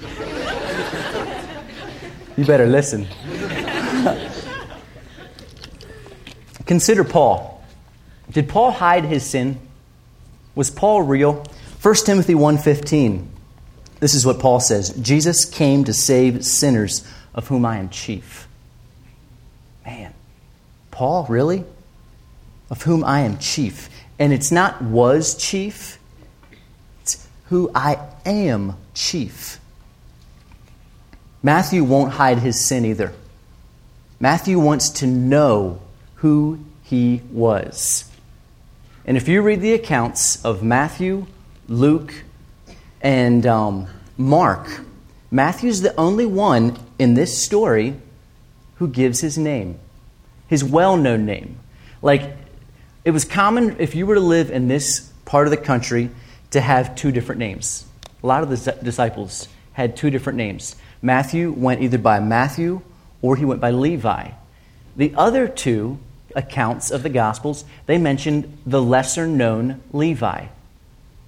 you 2.36 2.44
better 2.44 2.66
listen. 2.66 3.06
Consider 6.66 7.04
Paul. 7.04 7.62
Did 8.30 8.48
Paul 8.48 8.70
hide 8.70 9.04
his 9.04 9.24
sin? 9.24 9.58
Was 10.54 10.70
Paul 10.70 11.02
real? 11.02 11.44
1 11.82 12.06
Timothy 12.06 12.34
1:15. 12.34 13.28
This 14.00 14.14
is 14.14 14.26
what 14.26 14.38
Paul 14.38 14.60
says, 14.60 14.90
Jesus 15.00 15.44
came 15.44 15.84
to 15.84 15.92
save 15.92 16.44
sinners 16.44 17.06
of 17.34 17.48
whom 17.48 17.64
I 17.64 17.78
am 17.78 17.88
chief. 17.88 18.46
Man. 19.84 20.12
Paul, 20.90 21.26
really? 21.28 21.64
Of 22.70 22.82
whom 22.82 23.04
I 23.04 23.20
am 23.20 23.38
chief. 23.38 23.88
And 24.18 24.32
it's 24.32 24.52
not 24.52 24.82
was 24.82 25.34
chief, 25.34 25.98
it's 27.02 27.26
who 27.46 27.70
I 27.74 27.98
am 28.24 28.76
chief. 28.94 29.58
Matthew 31.42 31.84
won't 31.84 32.12
hide 32.12 32.38
his 32.38 32.64
sin 32.64 32.84
either. 32.84 33.12
Matthew 34.20 34.58
wants 34.58 34.88
to 34.90 35.06
know 35.06 35.80
who 36.24 36.58
he 36.82 37.20
was. 37.30 38.10
And 39.04 39.18
if 39.18 39.28
you 39.28 39.42
read 39.42 39.60
the 39.60 39.74
accounts 39.74 40.42
of 40.42 40.62
Matthew, 40.62 41.26
Luke, 41.68 42.14
and 43.02 43.44
um, 43.44 43.88
Mark, 44.16 44.66
Matthew's 45.30 45.82
the 45.82 45.94
only 45.96 46.24
one 46.24 46.78
in 46.98 47.12
this 47.12 47.36
story 47.36 48.00
who 48.76 48.88
gives 48.88 49.20
his 49.20 49.36
name, 49.36 49.78
his 50.48 50.64
well 50.64 50.96
known 50.96 51.26
name. 51.26 51.58
Like, 52.00 52.34
it 53.04 53.10
was 53.10 53.26
common 53.26 53.76
if 53.78 53.94
you 53.94 54.06
were 54.06 54.14
to 54.14 54.20
live 54.22 54.50
in 54.50 54.66
this 54.66 55.12
part 55.26 55.46
of 55.46 55.50
the 55.50 55.58
country 55.58 56.08
to 56.52 56.60
have 56.62 56.96
two 56.96 57.12
different 57.12 57.38
names. 57.38 57.84
A 58.22 58.26
lot 58.26 58.42
of 58.42 58.48
the 58.48 58.72
disciples 58.82 59.46
had 59.74 59.94
two 59.94 60.08
different 60.08 60.38
names. 60.38 60.74
Matthew 61.02 61.52
went 61.52 61.82
either 61.82 61.98
by 61.98 62.18
Matthew 62.18 62.80
or 63.20 63.36
he 63.36 63.44
went 63.44 63.60
by 63.60 63.72
Levi. 63.72 64.30
The 64.96 65.12
other 65.16 65.46
two 65.46 65.98
accounts 66.34 66.90
of 66.90 67.02
the 67.02 67.08
Gospels, 67.08 67.64
they 67.86 67.98
mentioned 67.98 68.58
the 68.66 68.82
lesser 68.82 69.26
known 69.26 69.80
Levi, 69.92 70.46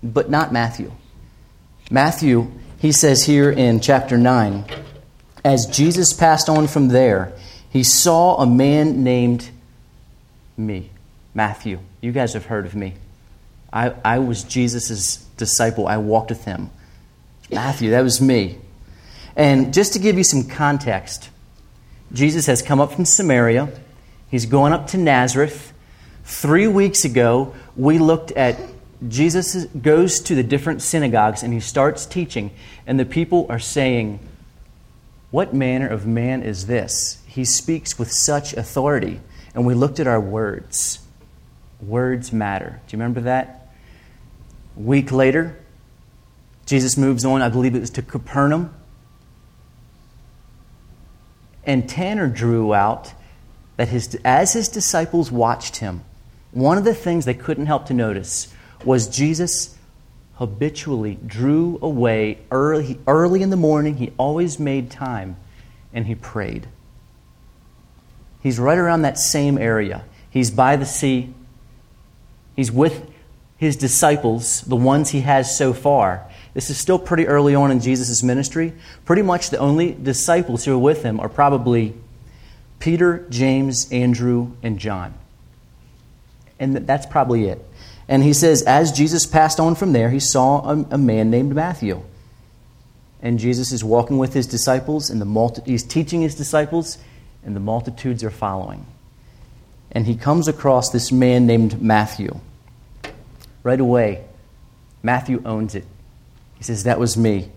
but 0.03 0.31
not 0.31 0.53
Matthew. 0.53 0.93
Matthew, 1.91 2.51
he 2.79 2.93
says 2.93 3.25
here 3.25 3.51
in 3.51 3.81
chapter 3.81 4.19
9, 4.19 4.65
as 5.45 5.67
Jesus 5.67 6.13
passed 6.13 6.49
on 6.49 6.67
from 6.67 6.89
there, 6.89 7.33
he 7.71 7.85
saw 7.85 8.37
a 8.37 8.47
man 8.47 9.05
named 9.05 9.49
me, 10.57 10.91
Matthew. 11.35 11.79
You 12.01 12.13
guys 12.13 12.33
have 12.33 12.47
heard 12.47 12.67
of 12.67 12.75
me. 12.75 12.95
I, 13.73 13.95
I 14.05 14.19
was 14.19 14.43
Jesus' 14.43 15.17
disciple, 15.37 15.87
I 15.87 15.99
walked 15.99 16.31
with 16.31 16.45
him. 16.45 16.71
Matthew, 17.51 17.91
that 17.91 18.03
was 18.03 18.21
me. 18.21 18.59
And 19.37 19.73
just 19.75 19.93
to 19.93 19.99
give 19.99 20.17
you 20.17 20.25
some 20.25 20.49
context, 20.49 21.29
Jesus 22.13 22.47
has 22.47 22.63
come 22.63 22.81
up 22.81 22.93
from 22.93 23.05
Samaria. 23.05 23.69
He's 24.31 24.47
going 24.47 24.73
up 24.73 24.89
to 24.89 24.99
Nazareth. 24.99 25.73
Three 26.25 26.67
weeks 26.67 27.05
ago, 27.05 27.55
we 27.77 27.99
looked 27.99 28.33
at 28.33 28.59
Jesus 29.07 29.67
goes 29.67 30.21
to 30.21 30.35
the 30.35 30.43
different 30.43 30.81
synagogues 30.81 31.43
and 31.43 31.53
he 31.53 31.61
starts 31.61 32.07
teaching, 32.07 32.51
and 32.87 32.99
the 32.99 33.05
people 33.05 33.47
are 33.51 33.59
saying, 33.59 34.19
What 35.31 35.55
manner 35.55 35.87
of 35.87 36.07
man 36.07 36.43
is 36.43 36.67
this? 36.67 37.23
He 37.27 37.45
speaks 37.45 37.99
with 37.99 38.11
such 38.11 38.55
authority. 38.55 39.21
And 39.55 39.67
we 39.67 39.75
looked 39.75 40.01
at 40.01 40.07
our 40.07 40.21
words. 40.21 41.01
Words 41.81 42.33
matter. 42.33 42.81
Do 42.87 42.97
you 42.97 43.01
remember 43.01 43.23
that? 43.23 43.71
A 44.77 44.81
week 44.81 45.13
later, 45.13 45.59
Jesus 46.67 46.97
moves 46.97 47.25
on, 47.25 47.41
I 47.43 47.49
believe 47.49 47.75
it 47.75 47.81
was 47.81 47.91
to 47.91 48.03
Capernaum. 48.03 48.75
And 51.65 51.89
Tanner 51.89 52.29
drew 52.29 52.75
out 52.75 53.13
that 53.77 53.89
his, 53.89 54.19
as 54.25 54.53
his 54.53 54.69
disciples 54.69 55.31
watched 55.31 55.77
him, 55.77 56.03
one 56.53 56.79
of 56.79 56.85
the 56.85 56.95
things 56.95 57.25
they 57.25 57.35
couldn't 57.35 57.67
help 57.67 57.87
to 57.87 57.95
notice 57.95 58.53
was 58.85 59.09
Jesus 59.09 59.77
habitually 60.35 61.19
drew 61.27 61.79
away 61.83 62.39
early, 62.51 62.99
early 63.07 63.43
in 63.43 63.51
the 63.51 63.57
morning. 63.57 63.97
He 63.97 64.13
always 64.19 64.59
made 64.59 64.91
time 64.91 65.37
and 65.93 66.07
he 66.07 66.15
prayed. 66.15 66.69
He's 68.43 68.59
right 68.59 68.79
around 68.79 69.03
that 69.03 69.19
same 69.19 69.59
area. 69.59 70.05
He's 70.31 70.51
by 70.51 70.77
the 70.77 70.87
sea. 70.87 71.35
He's 72.55 72.71
with 72.71 73.11
his 73.57 73.77
disciples, 73.77 74.61
the 74.63 74.77
ones 74.77 75.11
he 75.11 75.23
has 75.23 75.57
so 75.57 75.73
far. 75.73 76.31
This 76.55 76.71
is 76.71 76.79
still 76.79 76.99
pretty 76.99 77.27
early 77.27 77.55
on 77.55 77.71
in 77.71 77.81
Jesus' 77.81 78.23
ministry. 78.23 78.73
Pretty 79.05 79.23
much 79.23 79.51
the 79.51 79.59
only 79.59 79.93
disciples 79.93 80.65
who 80.65 80.75
are 80.75 80.79
with 80.79 81.03
him 81.03 81.19
are 81.21 81.29
probably 81.29 81.95
Peter, 82.79 83.27
James, 83.31 83.91
Andrew, 83.93 84.53
and 84.63 84.79
John. 84.79 85.15
And 86.59 86.77
that's 86.87 87.07
probably 87.07 87.47
it. 87.47 87.65
And 88.09 88.23
he 88.23 88.33
says, 88.33 88.63
as 88.63 88.93
Jesus 88.93 89.27
passed 89.27 89.59
on 89.59 89.75
from 89.75 89.93
there, 89.93 90.11
he 90.11 90.21
saw 90.21 90.71
a, 90.71 90.87
a 90.93 90.99
man 90.99 91.31
named 91.31 91.55
Matthew. 91.55 92.03
And 93.21 93.39
Jesus 93.39 93.73
is 93.73 93.83
walking 93.83 94.19
with 94.19 94.33
his 94.35 94.47
disciples, 94.47 95.11
and 95.11 95.21
the 95.21 95.25
multi- 95.25 95.63
he's 95.65 95.83
teaching 95.83 96.21
his 96.21 96.35
disciples, 96.35 96.99
and 97.45 97.57
the 97.57 97.61
multitudes 97.61 98.23
are 98.23 98.31
following. 98.31 98.87
And 99.91 100.07
he 100.07 100.15
comes 100.15 100.47
across 100.47 100.91
this 100.91 101.11
man 101.11 101.47
named 101.47 101.81
Matthew. 101.83 102.39
Right 103.63 103.81
away, 103.81 104.25
Matthew 105.03 105.43
owns 105.45 105.75
it. 105.75 105.85
He 106.57 106.65
says, 106.65 106.85
That 106.85 107.01
was 107.01 107.17
me. 107.17 107.51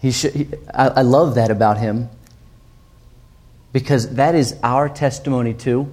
He 0.00 0.12
should, 0.12 0.34
he, 0.34 0.48
I, 0.72 0.88
I 0.88 1.02
love 1.02 1.36
that 1.36 1.50
about 1.50 1.78
him 1.78 2.10
because 3.74 4.14
that 4.14 4.36
is 4.36 4.54
our 4.62 4.88
testimony 4.88 5.52
too. 5.52 5.92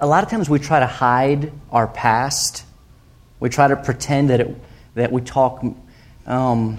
A 0.00 0.06
lot 0.06 0.24
of 0.24 0.30
times 0.30 0.50
we 0.50 0.58
try 0.58 0.80
to 0.80 0.88
hide 0.88 1.52
our 1.70 1.86
past. 1.86 2.64
We 3.38 3.48
try 3.48 3.68
to 3.68 3.76
pretend 3.76 4.30
that, 4.30 4.40
it, 4.40 4.56
that 4.96 5.12
we 5.12 5.20
talk, 5.20 5.64
um, 6.26 6.78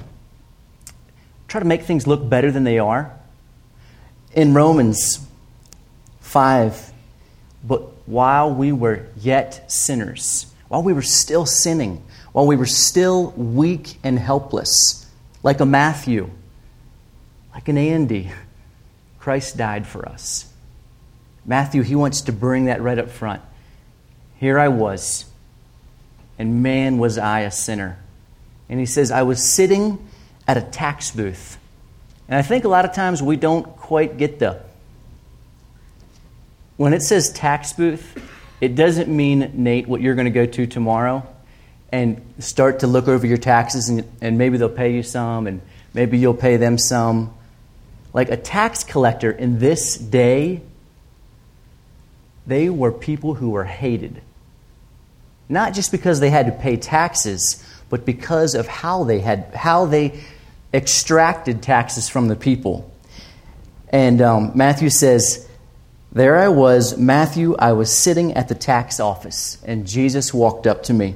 try 1.48 1.62
to 1.62 1.65
make 1.65 1.84
things 1.84 2.05
look 2.05 2.27
better 2.27 2.51
than 2.51 2.65
they 2.65 2.77
are. 2.77 3.17
In 4.34 4.53
Romans 4.53 5.25
5, 6.19 6.91
but 7.63 7.84
while 8.05 8.53
we 8.53 8.74
were 8.74 9.07
yet 9.15 9.72
sinners, 9.72 10.48
while 10.67 10.84
we 10.84 10.91
were 10.91 11.01
still 11.01 11.45
sinning, 11.45 12.03
while 12.34 12.45
we 12.45 12.57
were 12.57 12.65
still 12.65 13.31
weak 13.31 13.98
and 14.03 14.19
helpless, 14.19 15.10
like 15.41 15.62
a 15.62 15.65
Matthew, 15.65 16.29
like 17.53 17.69
an 17.69 17.77
Andy, 17.77 18.29
Christ 19.25 19.58
died 19.58 19.88
for 19.88 20.08
us. 20.08 20.46
Matthew, 21.48 21.82
he 21.82 21.96
wants 21.96 22.22
to 22.22 22.32
bring 22.32 22.65
that 22.65 22.84
right 22.84 23.00
up 23.00 23.10
front. 23.10 23.41
Here 24.39 24.60
I 24.60 24.67
was, 24.67 25.25
and 26.38 26.62
man, 26.62 27.00
was 27.00 27.17
I 27.17 27.39
a 27.39 27.50
sinner. 27.50 27.98
And 28.70 28.79
he 28.79 28.86
says, 28.86 29.10
I 29.10 29.24
was 29.24 29.41
sitting 29.44 29.98
at 30.48 30.58
a 30.58 30.62
tax 30.62 31.10
booth. 31.10 31.58
And 32.27 32.38
I 32.38 32.44
think 32.44 32.65
a 32.65 32.67
lot 32.67 32.86
of 32.86 32.94
times 32.94 33.24
we 33.24 33.36
don't 33.36 33.65
quite 33.77 34.17
get 34.17 34.38
the. 34.38 34.62
When 36.77 36.94
it 36.94 37.01
says 37.01 37.34
tax 37.34 37.74
booth, 37.74 38.22
it 38.62 38.75
doesn't 38.75 39.10
mean, 39.10 39.53
Nate, 39.55 39.88
what 39.88 40.01
you're 40.01 40.13
going 40.13 40.25
to 40.25 40.46
go 40.46 40.46
to 40.46 40.67
tomorrow 40.67 41.27
and 41.91 42.22
start 42.38 42.82
to 42.82 42.88
look 42.88 43.08
over 43.08 43.25
your 43.25 43.38
taxes 43.38 43.89
and, 43.89 44.08
and 44.22 44.38
maybe 44.38 44.60
they'll 44.60 44.70
pay 44.70 44.94
you 44.94 45.01
some 45.01 45.48
and 45.48 45.63
maybe 45.96 46.20
you'll 46.20 46.36
pay 46.36 46.58
them 46.58 46.77
some. 46.77 47.35
Like 48.15 48.31
a 48.31 48.38
tax 48.38 48.86
collector 48.86 49.29
in 49.29 49.60
this 49.60 49.98
day, 49.98 50.62
they 52.48 52.69
were 52.69 52.93
people 52.93 53.34
who 53.34 53.50
were 53.50 53.65
hated. 53.65 54.22
Not 55.50 55.74
just 55.74 55.91
because 55.91 56.22
they 56.22 56.29
had 56.29 56.45
to 56.45 56.53
pay 56.53 56.77
taxes, 56.77 57.62
but 57.89 58.05
because 58.05 58.55
of 58.55 58.67
how 58.67 59.03
they 59.03 59.19
had 59.19 59.53
how 59.53 59.86
they 59.86 60.24
extracted 60.74 61.62
taxes 61.62 62.07
from 62.07 62.29
the 62.29 62.38
people. 62.38 62.89
And 63.89 64.22
um, 64.22 64.53
Matthew 64.55 64.89
says, 64.89 65.45
There 66.13 66.38
I 66.38 66.48
was, 66.48 66.98
Matthew, 66.98 67.57
I 67.60 67.74
was 67.74 67.93
sitting 67.93 68.36
at 68.36 68.48
the 68.48 68.55
tax 68.55 69.01
office, 69.01 69.62
and 69.65 69.86
Jesus 69.86 70.34
walked 70.34 70.67
up 70.67 70.84
to 70.84 70.93
me. 70.93 71.15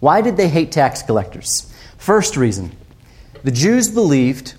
Why 0.00 0.22
did 0.22 0.36
they 0.36 0.48
hate 0.48 0.72
tax 0.72 1.02
collectors? 1.02 1.72
First 1.98 2.36
reason 2.36 2.72
the 3.44 3.52
Jews 3.52 3.88
believed 3.88 4.54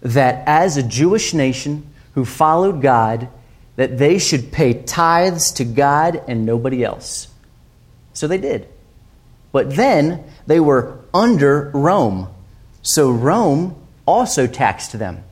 that 0.00 0.46
as 0.46 0.76
a 0.76 0.82
Jewish 0.82 1.34
nation 1.34 1.90
who 2.14 2.24
followed 2.24 2.82
God, 2.82 3.28
that 3.76 3.98
they 3.98 4.18
should 4.18 4.50
pay 4.50 4.74
tithes 4.74 5.52
to 5.52 5.64
God 5.64 6.22
and 6.26 6.44
nobody 6.44 6.84
else. 6.84 7.28
So 8.12 8.26
they 8.26 8.38
did. 8.38 8.68
But 9.52 9.76
then 9.76 10.24
they 10.46 10.60
were 10.60 10.98
under 11.14 11.70
Rome. 11.72 12.28
So 12.82 13.10
Rome 13.10 13.76
also 14.06 14.46
taxed 14.46 14.98
them. 14.98 15.22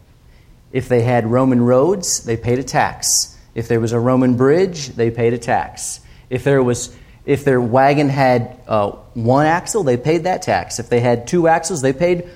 If 0.72 0.88
they 0.88 1.02
had 1.02 1.26
Roman 1.26 1.62
roads, 1.62 2.24
they 2.24 2.36
paid 2.36 2.58
a 2.58 2.64
tax. 2.64 3.36
If 3.54 3.68
there 3.68 3.80
was 3.80 3.92
a 3.92 3.98
Roman 3.98 4.36
bridge, 4.36 4.88
they 4.88 5.10
paid 5.10 5.32
a 5.32 5.38
tax. 5.38 6.00
If 6.28 6.44
there 6.44 6.62
was 6.62 6.94
if 7.24 7.44
their 7.44 7.60
wagon 7.60 8.08
had 8.08 8.60
uh, 8.68 8.92
one 9.14 9.46
axle, 9.46 9.82
they 9.82 9.96
paid 9.96 10.24
that 10.24 10.42
tax. 10.42 10.78
If 10.78 10.88
they 10.88 11.00
had 11.00 11.26
two 11.26 11.48
axles, 11.48 11.82
they 11.82 11.92
paid 11.92 12.28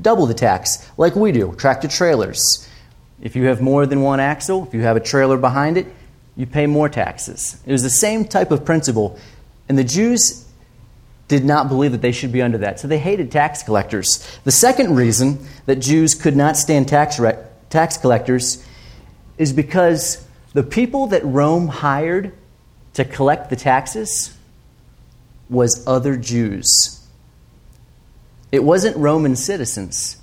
double 0.00 0.26
the 0.26 0.34
tax, 0.34 0.88
like 0.96 1.14
we 1.14 1.32
do, 1.32 1.54
tractor 1.56 1.88
trailers. 1.88 2.68
If 3.20 3.36
you 3.36 3.44
have 3.44 3.60
more 3.60 3.86
than 3.86 4.02
one 4.02 4.20
axle, 4.20 4.66
if 4.66 4.74
you 4.74 4.80
have 4.82 4.96
a 4.96 5.00
trailer 5.00 5.36
behind 5.36 5.76
it, 5.76 5.86
you 6.36 6.46
pay 6.46 6.66
more 6.66 6.88
taxes. 6.88 7.60
It 7.66 7.72
was 7.72 7.82
the 7.82 7.90
same 7.90 8.24
type 8.24 8.50
of 8.50 8.64
principle. 8.64 9.18
And 9.68 9.78
the 9.78 9.84
Jews 9.84 10.46
did 11.28 11.44
not 11.44 11.68
believe 11.68 11.92
that 11.92 12.02
they 12.02 12.12
should 12.12 12.32
be 12.32 12.42
under 12.42 12.58
that. 12.58 12.80
So 12.80 12.88
they 12.88 12.98
hated 12.98 13.30
tax 13.30 13.62
collectors. 13.62 14.26
The 14.44 14.50
second 14.50 14.96
reason 14.96 15.46
that 15.66 15.76
Jews 15.76 16.14
could 16.14 16.36
not 16.36 16.56
stand 16.56 16.88
tax, 16.88 17.18
re- 17.18 17.38
tax 17.70 17.96
collectors 17.96 18.66
is 19.38 19.52
because 19.52 20.26
the 20.52 20.62
people 20.62 21.08
that 21.08 21.24
Rome 21.24 21.68
hired 21.68 22.34
to 22.94 23.04
collect 23.04 23.50
the 23.50 23.56
taxes 23.56 24.36
was 25.48 25.82
other 25.86 26.16
Jews. 26.16 27.01
It 28.52 28.62
wasn't 28.62 28.96
Roman 28.98 29.34
citizens. 29.34 30.18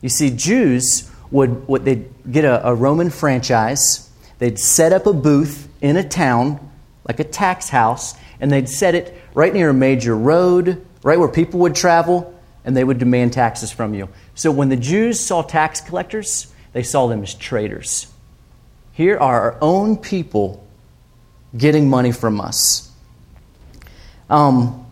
You 0.00 0.08
see, 0.08 0.30
Jews 0.30 1.10
would, 1.30 1.66
would 1.68 1.84
they'd 1.84 2.08
get 2.30 2.44
a, 2.44 2.68
a 2.68 2.74
Roman 2.74 3.10
franchise, 3.10 4.08
they'd 4.38 4.58
set 4.58 4.92
up 4.92 5.06
a 5.06 5.12
booth 5.12 5.68
in 5.80 5.96
a 5.96 6.08
town, 6.08 6.70
like 7.06 7.18
a 7.18 7.24
tax 7.24 7.68
house, 7.68 8.14
and 8.40 8.50
they'd 8.50 8.68
set 8.68 8.94
it 8.94 9.16
right 9.34 9.52
near 9.52 9.70
a 9.70 9.74
major 9.74 10.16
road, 10.16 10.84
right 11.02 11.18
where 11.18 11.28
people 11.28 11.60
would 11.60 11.74
travel, 11.74 12.38
and 12.64 12.76
they 12.76 12.84
would 12.84 12.98
demand 12.98 13.32
taxes 13.32 13.72
from 13.72 13.94
you. 13.94 14.08
So 14.34 14.50
when 14.50 14.68
the 14.68 14.76
Jews 14.76 15.18
saw 15.18 15.42
tax 15.42 15.80
collectors, 15.80 16.52
they 16.72 16.82
saw 16.82 17.08
them 17.08 17.22
as 17.22 17.34
traitors. 17.34 18.06
Here 18.92 19.16
are 19.16 19.40
our 19.40 19.58
own 19.60 19.96
people 19.96 20.64
getting 21.56 21.88
money 21.88 22.12
from 22.12 22.40
us. 22.40 22.90
Um, 24.30 24.86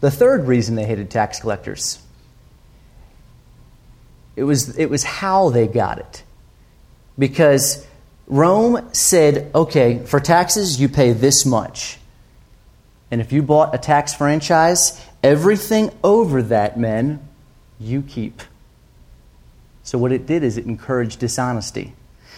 the 0.00 0.10
third 0.10 0.46
reason 0.46 0.74
they 0.74 0.84
hated 0.84 1.10
tax 1.10 1.40
collectors 1.40 2.00
it 4.40 4.44
was, 4.44 4.78
it 4.78 4.88
was 4.88 5.04
how 5.04 5.50
they 5.50 5.66
got 5.66 5.98
it. 5.98 6.22
Because 7.18 7.86
Rome 8.26 8.88
said, 8.94 9.50
okay, 9.54 9.98
for 10.06 10.18
taxes, 10.18 10.80
you 10.80 10.88
pay 10.88 11.12
this 11.12 11.44
much. 11.44 11.98
And 13.10 13.20
if 13.20 13.32
you 13.32 13.42
bought 13.42 13.74
a 13.74 13.78
tax 13.78 14.14
franchise, 14.14 14.98
everything 15.22 15.90
over 16.02 16.42
that, 16.44 16.78
men, 16.78 17.26
you 17.78 18.00
keep. 18.00 18.40
So 19.82 19.98
what 19.98 20.10
it 20.10 20.24
did 20.24 20.42
is 20.42 20.56
it 20.56 20.64
encouraged 20.64 21.18
dishonesty. 21.18 21.92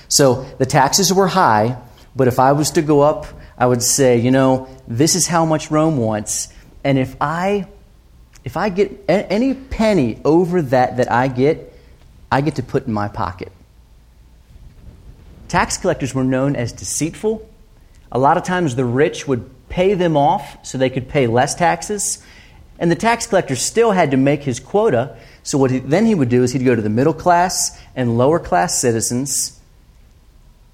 So 0.08 0.42
the 0.58 0.66
taxes 0.66 1.12
were 1.12 1.28
high, 1.28 1.76
but 2.16 2.26
if 2.26 2.40
I 2.40 2.50
was 2.50 2.72
to 2.72 2.82
go 2.82 3.02
up, 3.02 3.26
I 3.56 3.66
would 3.66 3.82
say, 3.82 4.18
you 4.18 4.32
know, 4.32 4.68
this 4.88 5.14
is 5.14 5.28
how 5.28 5.44
much 5.44 5.70
Rome 5.70 5.98
wants, 5.98 6.48
and 6.84 6.98
if 6.98 7.16
I 7.20 7.66
if 8.44 8.56
I 8.56 8.70
get 8.70 9.04
any 9.08 9.54
penny 9.54 10.20
over 10.24 10.62
that 10.62 10.96
that 10.96 11.10
I 11.10 11.28
get, 11.28 11.72
I 12.30 12.40
get 12.40 12.56
to 12.56 12.62
put 12.62 12.86
in 12.86 12.92
my 12.92 13.08
pocket. 13.08 13.52
Tax 15.48 15.76
collectors 15.76 16.14
were 16.14 16.24
known 16.24 16.56
as 16.56 16.72
deceitful. 16.72 17.48
A 18.10 18.18
lot 18.18 18.36
of 18.36 18.42
times 18.42 18.74
the 18.74 18.84
rich 18.84 19.28
would 19.28 19.48
pay 19.68 19.94
them 19.94 20.16
off 20.16 20.64
so 20.66 20.76
they 20.76 20.90
could 20.90 21.08
pay 21.08 21.26
less 21.26 21.54
taxes. 21.54 22.24
And 22.78 22.90
the 22.90 22.96
tax 22.96 23.26
collector 23.26 23.54
still 23.54 23.92
had 23.92 24.10
to 24.10 24.16
make 24.16 24.42
his 24.42 24.58
quota. 24.58 25.16
So 25.42 25.56
what 25.58 25.70
he, 25.70 25.78
then 25.78 26.04
he 26.04 26.14
would 26.14 26.28
do 26.28 26.42
is 26.42 26.52
he'd 26.52 26.64
go 26.64 26.74
to 26.74 26.82
the 26.82 26.90
middle 26.90 27.14
class 27.14 27.78
and 27.94 28.18
lower 28.18 28.38
class 28.38 28.80
citizens 28.80 29.60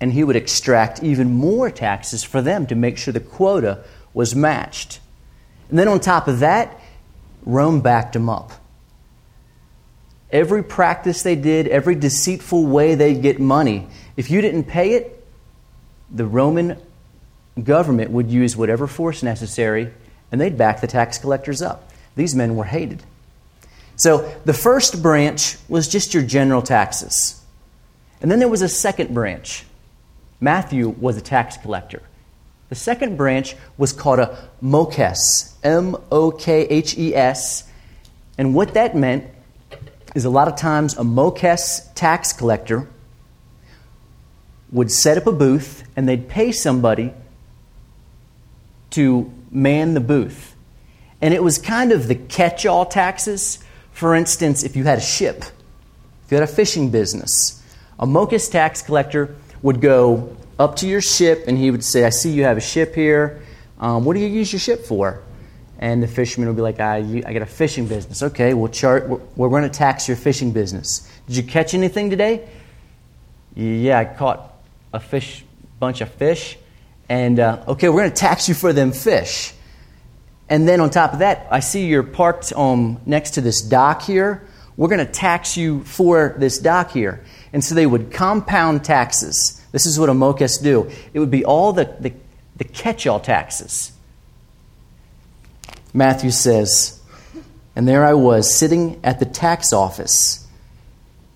and 0.00 0.12
he 0.12 0.24
would 0.24 0.36
extract 0.36 1.02
even 1.02 1.34
more 1.34 1.70
taxes 1.70 2.22
for 2.22 2.40
them 2.40 2.66
to 2.66 2.74
make 2.74 2.98
sure 2.98 3.12
the 3.12 3.20
quota 3.20 3.82
was 4.14 4.34
matched. 4.34 5.00
And 5.70 5.78
then 5.78 5.88
on 5.88 6.00
top 6.00 6.28
of 6.28 6.40
that, 6.40 6.80
Rome 7.44 7.80
backed 7.80 8.12
them 8.12 8.28
up. 8.28 8.52
Every 10.30 10.62
practice 10.62 11.22
they 11.22 11.36
did, 11.36 11.68
every 11.68 11.94
deceitful 11.94 12.66
way 12.66 12.94
they'd 12.94 13.22
get 13.22 13.40
money, 13.40 13.88
if 14.16 14.30
you 14.30 14.40
didn't 14.40 14.64
pay 14.64 14.92
it, 14.92 15.26
the 16.10 16.26
Roman 16.26 16.76
government 17.62 18.10
would 18.10 18.30
use 18.30 18.56
whatever 18.56 18.86
force 18.86 19.22
necessary 19.22 19.92
and 20.30 20.40
they'd 20.40 20.58
back 20.58 20.80
the 20.80 20.86
tax 20.86 21.18
collectors 21.18 21.62
up. 21.62 21.90
These 22.16 22.34
men 22.34 22.56
were 22.56 22.64
hated. 22.64 23.02
So 23.96 24.32
the 24.44 24.54
first 24.54 25.02
branch 25.02 25.56
was 25.68 25.88
just 25.88 26.14
your 26.14 26.22
general 26.22 26.62
taxes. 26.62 27.42
And 28.20 28.30
then 28.30 28.38
there 28.38 28.48
was 28.48 28.62
a 28.62 28.68
second 28.68 29.14
branch. 29.14 29.64
Matthew 30.40 30.88
was 30.88 31.16
a 31.16 31.20
tax 31.20 31.56
collector. 31.56 32.02
The 32.68 32.74
second 32.74 33.16
branch 33.16 33.56
was 33.76 33.92
called 33.92 34.18
a 34.18 34.38
mokhes, 34.62 35.54
M 35.62 35.96
O 36.12 36.30
K 36.30 36.62
H 36.62 36.98
E 36.98 37.14
S. 37.14 37.64
And 38.36 38.54
what 38.54 38.74
that 38.74 38.94
meant 38.94 39.24
is 40.14 40.24
a 40.24 40.30
lot 40.30 40.48
of 40.48 40.56
times 40.56 40.94
a 40.94 41.02
mokhes 41.02 41.92
tax 41.94 42.32
collector 42.32 42.88
would 44.70 44.90
set 44.90 45.16
up 45.16 45.26
a 45.26 45.32
booth 45.32 45.84
and 45.96 46.08
they'd 46.08 46.28
pay 46.28 46.52
somebody 46.52 47.12
to 48.90 49.32
man 49.50 49.94
the 49.94 50.00
booth. 50.00 50.54
And 51.20 51.32
it 51.32 51.42
was 51.42 51.58
kind 51.58 51.90
of 51.90 52.06
the 52.06 52.14
catch 52.14 52.66
all 52.66 52.86
taxes. 52.86 53.58
For 53.92 54.14
instance, 54.14 54.62
if 54.62 54.76
you 54.76 54.84
had 54.84 54.98
a 54.98 55.02
ship, 55.02 55.42
if 56.24 56.32
you 56.32 56.36
had 56.36 56.44
a 56.44 56.52
fishing 56.52 56.90
business, 56.90 57.62
a 57.98 58.06
mokhes 58.06 58.50
tax 58.50 58.82
collector 58.82 59.34
would 59.62 59.80
go 59.80 60.36
up 60.58 60.76
to 60.76 60.88
your 60.88 61.00
ship 61.00 61.44
and 61.46 61.56
he 61.56 61.70
would 61.70 61.84
say, 61.84 62.04
I 62.04 62.10
see 62.10 62.30
you 62.30 62.44
have 62.44 62.56
a 62.56 62.62
ship 62.62 62.94
here. 62.94 63.42
Um, 63.78 64.04
what 64.04 64.14
do 64.14 64.20
you 64.20 64.26
use 64.26 64.52
your 64.52 64.60
ship 64.60 64.84
for? 64.84 65.22
And 65.78 66.02
the 66.02 66.08
fisherman 66.08 66.48
would 66.48 66.56
be 66.56 66.62
like, 66.62 66.80
I, 66.80 66.96
I 67.24 67.32
got 67.32 67.42
a 67.42 67.46
fishing 67.46 67.86
business. 67.86 68.22
Okay, 68.22 68.52
we'll 68.54 68.68
chart, 68.68 69.08
we're, 69.08 69.20
we're 69.36 69.48
going 69.48 69.62
to 69.62 69.68
tax 69.68 70.08
your 70.08 70.16
fishing 70.16 70.50
business. 70.50 71.08
Did 71.28 71.36
you 71.36 71.42
catch 71.44 71.74
anything 71.74 72.10
today? 72.10 72.48
Yeah, 73.54 73.98
I 73.98 74.04
caught 74.04 74.52
a 74.92 74.98
fish, 74.98 75.44
bunch 75.78 76.00
of 76.00 76.10
fish. 76.10 76.58
And 77.08 77.38
uh, 77.38 77.64
okay, 77.68 77.88
we're 77.88 78.00
going 78.00 78.10
to 78.10 78.16
tax 78.16 78.48
you 78.48 78.54
for 78.54 78.72
them 78.72 78.90
fish. 78.90 79.54
And 80.48 80.66
then 80.66 80.80
on 80.80 80.90
top 80.90 81.12
of 81.12 81.20
that, 81.20 81.46
I 81.50 81.60
see 81.60 81.86
you're 81.86 82.02
parked 82.02 82.52
um, 82.54 83.00
next 83.06 83.32
to 83.32 83.40
this 83.40 83.62
dock 83.62 84.02
here. 84.02 84.46
We're 84.76 84.88
going 84.88 85.04
to 85.04 85.12
tax 85.12 85.56
you 85.56 85.84
for 85.84 86.34
this 86.38 86.58
dock 86.58 86.90
here. 86.92 87.24
And 87.52 87.64
so 87.64 87.74
they 87.74 87.86
would 87.86 88.12
compound 88.12 88.84
taxes. 88.84 89.62
This 89.72 89.86
is 89.86 89.98
what 89.98 90.08
a 90.08 90.12
mokhes 90.12 90.62
do. 90.62 90.90
It 91.12 91.20
would 91.20 91.30
be 91.30 91.44
all 91.44 91.72
the, 91.72 91.84
the, 92.00 92.12
the 92.56 92.64
catch 92.64 93.06
all 93.06 93.20
taxes. 93.20 93.92
Matthew 95.92 96.30
says, 96.30 97.00
And 97.76 97.86
there 97.86 98.04
I 98.04 98.14
was 98.14 98.54
sitting 98.54 99.00
at 99.04 99.18
the 99.18 99.26
tax 99.26 99.72
office. 99.72 100.46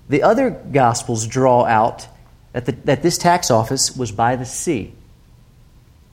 The 0.08 0.22
other 0.22 0.50
Gospels 0.50 1.26
draw 1.26 1.64
out 1.64 2.06
that, 2.52 2.66
the, 2.66 2.72
that 2.84 3.02
this 3.02 3.18
tax 3.18 3.50
office 3.50 3.96
was 3.96 4.12
by 4.12 4.36
the 4.36 4.44
sea. 4.44 4.92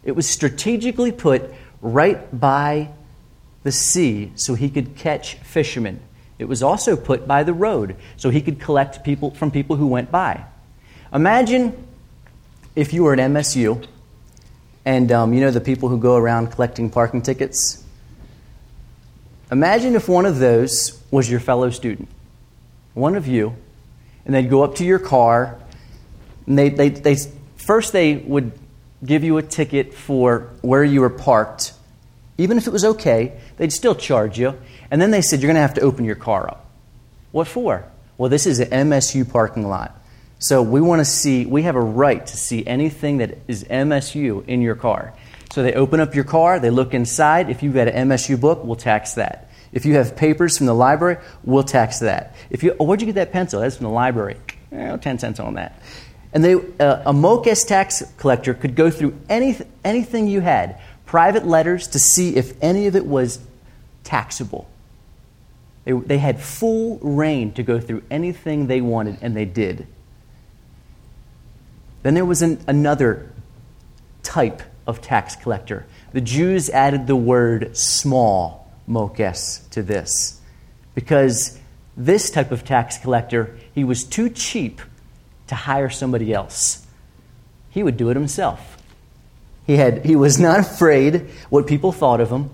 It 0.04 0.14
was 0.14 0.28
strategically 0.28 1.12
put 1.12 1.54
right 1.82 2.38
by 2.38 2.90
the 3.64 3.72
sea 3.72 4.32
so 4.36 4.56
he 4.56 4.70
could 4.70 4.96
catch 4.96 5.36
fishermen. 5.36 6.00
It 6.38 6.46
was 6.46 6.64
also 6.64 6.96
put 6.96 7.28
by 7.28 7.44
the 7.44 7.54
road 7.54 7.98
so 8.16 8.30
he 8.30 8.42
could 8.42 8.60
collect 8.60 9.04
people 9.04 9.32
from 9.32 9.52
people 9.52 9.76
who 9.76 9.88
went 9.88 10.10
by. 10.10 10.46
Imagine 11.14 11.88
if 12.76 12.94
you 12.94 13.04
were 13.04 13.14
at 13.14 13.20
MSU 13.20 13.86
and 14.86 15.12
um, 15.12 15.34
you 15.34 15.42
know 15.42 15.52
the 15.52 15.62
people 15.62 15.90
who 15.90 15.98
go 15.98 16.16
around 16.16 16.52
collecting 16.52 16.90
parking 16.90 17.22
tickets. 17.22 17.84
Imagine 19.52 19.96
if 19.96 20.08
one 20.08 20.26
of 20.26 20.40
those 20.40 21.02
was 21.12 21.30
your 21.30 21.40
fellow 21.40 21.70
student, 21.70 22.08
one 22.94 23.16
of 23.16 23.28
you, 23.28 23.56
and 24.26 24.34
they'd 24.34 24.50
go 24.50 24.64
up 24.64 24.76
to 24.76 24.86
your 24.86 25.00
car, 25.00 25.60
and 26.46 26.58
they, 26.58 26.70
they, 26.70 26.90
they 26.90 27.16
first 27.58 27.94
they 27.94 28.16
would 28.16 28.52
give 29.04 29.24
you 29.24 29.38
a 29.38 29.44
ticket 29.44 29.94
for 29.94 30.50
where 30.62 30.84
you 30.84 31.02
were 31.02 31.10
parked. 31.10 31.74
Even 32.38 32.58
if 32.58 32.68
it 32.68 32.72
was 32.72 32.86
okay, 32.86 33.40
they'd 33.58 33.74
still 33.74 33.96
charge 33.96 34.40
you. 34.40 34.56
And 34.92 35.02
then 35.02 35.12
they 35.12 35.22
said, 35.22 35.42
You're 35.42 35.48
going 35.48 35.56
to 35.56 35.62
have 35.62 35.76
to 35.76 35.82
open 35.82 36.06
your 36.06 36.16
car 36.16 36.48
up. 36.48 36.66
What 37.32 37.48
for? 37.48 37.86
Well, 38.18 38.30
this 38.30 38.46
is 38.46 38.60
an 38.60 38.70
MSU 38.70 39.30
parking 39.30 39.68
lot. 39.68 39.99
So 40.40 40.64
we 40.64 40.80
want 40.80 41.00
to 41.00 41.06
see, 41.06 41.46
we 41.46 41.64
have 41.64 41.76
a 41.76 41.82
right 41.82 42.26
to 42.26 42.38
see 42.38 42.66
anything 42.66 43.18
that 43.18 43.40
is 43.50 43.66
MSU 43.66 44.48
in 44.48 44.62
your 44.62 44.76
car. 44.76 45.14
So 45.52 45.64
they 45.64 45.74
open 45.74 46.00
up 46.00 46.16
your 46.16 46.24
car, 46.24 46.60
they 46.60 46.70
look 46.70 46.94
inside. 46.94 47.50
If 47.50 47.62
you've 47.62 47.74
got 47.74 47.90
an 47.90 48.08
MSU 48.08 48.40
book, 48.40 48.64
we'll 48.64 48.78
tax 48.78 49.16
that. 49.16 49.50
If 49.74 49.86
you 49.86 49.96
have 49.96 50.16
papers 50.16 50.58
from 50.58 50.68
the 50.68 50.74
library, 50.74 51.18
we'll 51.44 51.64
tax 51.64 52.00
that. 52.00 52.36
If 52.50 52.64
you, 52.64 52.74
oh, 52.80 52.86
where'd 52.86 53.02
you 53.02 53.06
get 53.06 53.16
that 53.16 53.34
pencil? 53.34 53.60
That's 53.60 53.76
from 53.76 53.84
the 53.84 53.92
library. 53.92 54.38
Eh, 54.72 54.96
10 54.96 55.20
cents 55.20 55.42
on 55.42 55.56
that. 55.56 55.82
And 56.32 56.44
they, 56.44 56.54
uh, 56.54 57.04
a 57.06 57.14
mokhes 57.14 57.68
tax 57.68 58.02
collector 58.18 58.54
could 58.54 58.76
go 58.76 58.90
through 58.90 59.20
any, 59.28 59.58
anything 59.84 60.28
you 60.28 60.40
had, 60.40 60.80
private 61.06 61.46
letters, 61.46 61.88
to 61.90 62.00
see 62.00 62.36
if 62.36 62.54
any 62.64 62.88
of 62.88 62.96
it 62.96 63.06
was 63.06 63.40
taxable. 64.06 64.70
They, 65.84 65.92
they 65.92 66.18
had 66.18 66.40
full 66.40 66.98
reign 67.00 67.52
to 67.54 67.64
go 67.64 67.80
through 67.80 68.04
anything 68.10 68.68
they 68.68 68.80
wanted, 68.80 69.18
and 69.22 69.36
they 69.36 69.46
did. 69.46 69.88
Then 72.04 72.14
there 72.14 72.26
was 72.26 72.42
an, 72.42 72.64
another 72.68 73.32
type 74.24 74.62
of 74.88 75.02
tax 75.02 75.36
collector. 75.36 75.86
The 76.14 76.22
Jews 76.22 76.70
added 76.70 77.08
the 77.08 77.16
word 77.16 77.76
small, 77.78 78.72
mokhes, 78.88 79.70
to 79.72 79.84
this 79.84 80.40
because 80.96 81.60
this 81.96 82.32
type 82.32 82.52
of 82.52 82.64
tax 82.64 82.98
collector, 82.98 83.58
he 83.74 83.84
was 83.84 84.04
too 84.04 84.30
cheap 84.30 84.82
to 85.48 85.56
hire 85.56 85.90
somebody 85.90 86.34
else. 86.34 86.86
He 87.70 87.84
would 87.84 87.98
do 87.98 88.10
it 88.10 88.16
himself. 88.16 88.78
He, 89.68 89.76
had, 89.76 90.06
he 90.06 90.16
was 90.16 90.40
not 90.40 90.60
afraid 90.60 91.30
what 91.50 91.68
people 91.68 91.92
thought 91.92 92.22
of 92.22 92.32
him. 92.32 92.50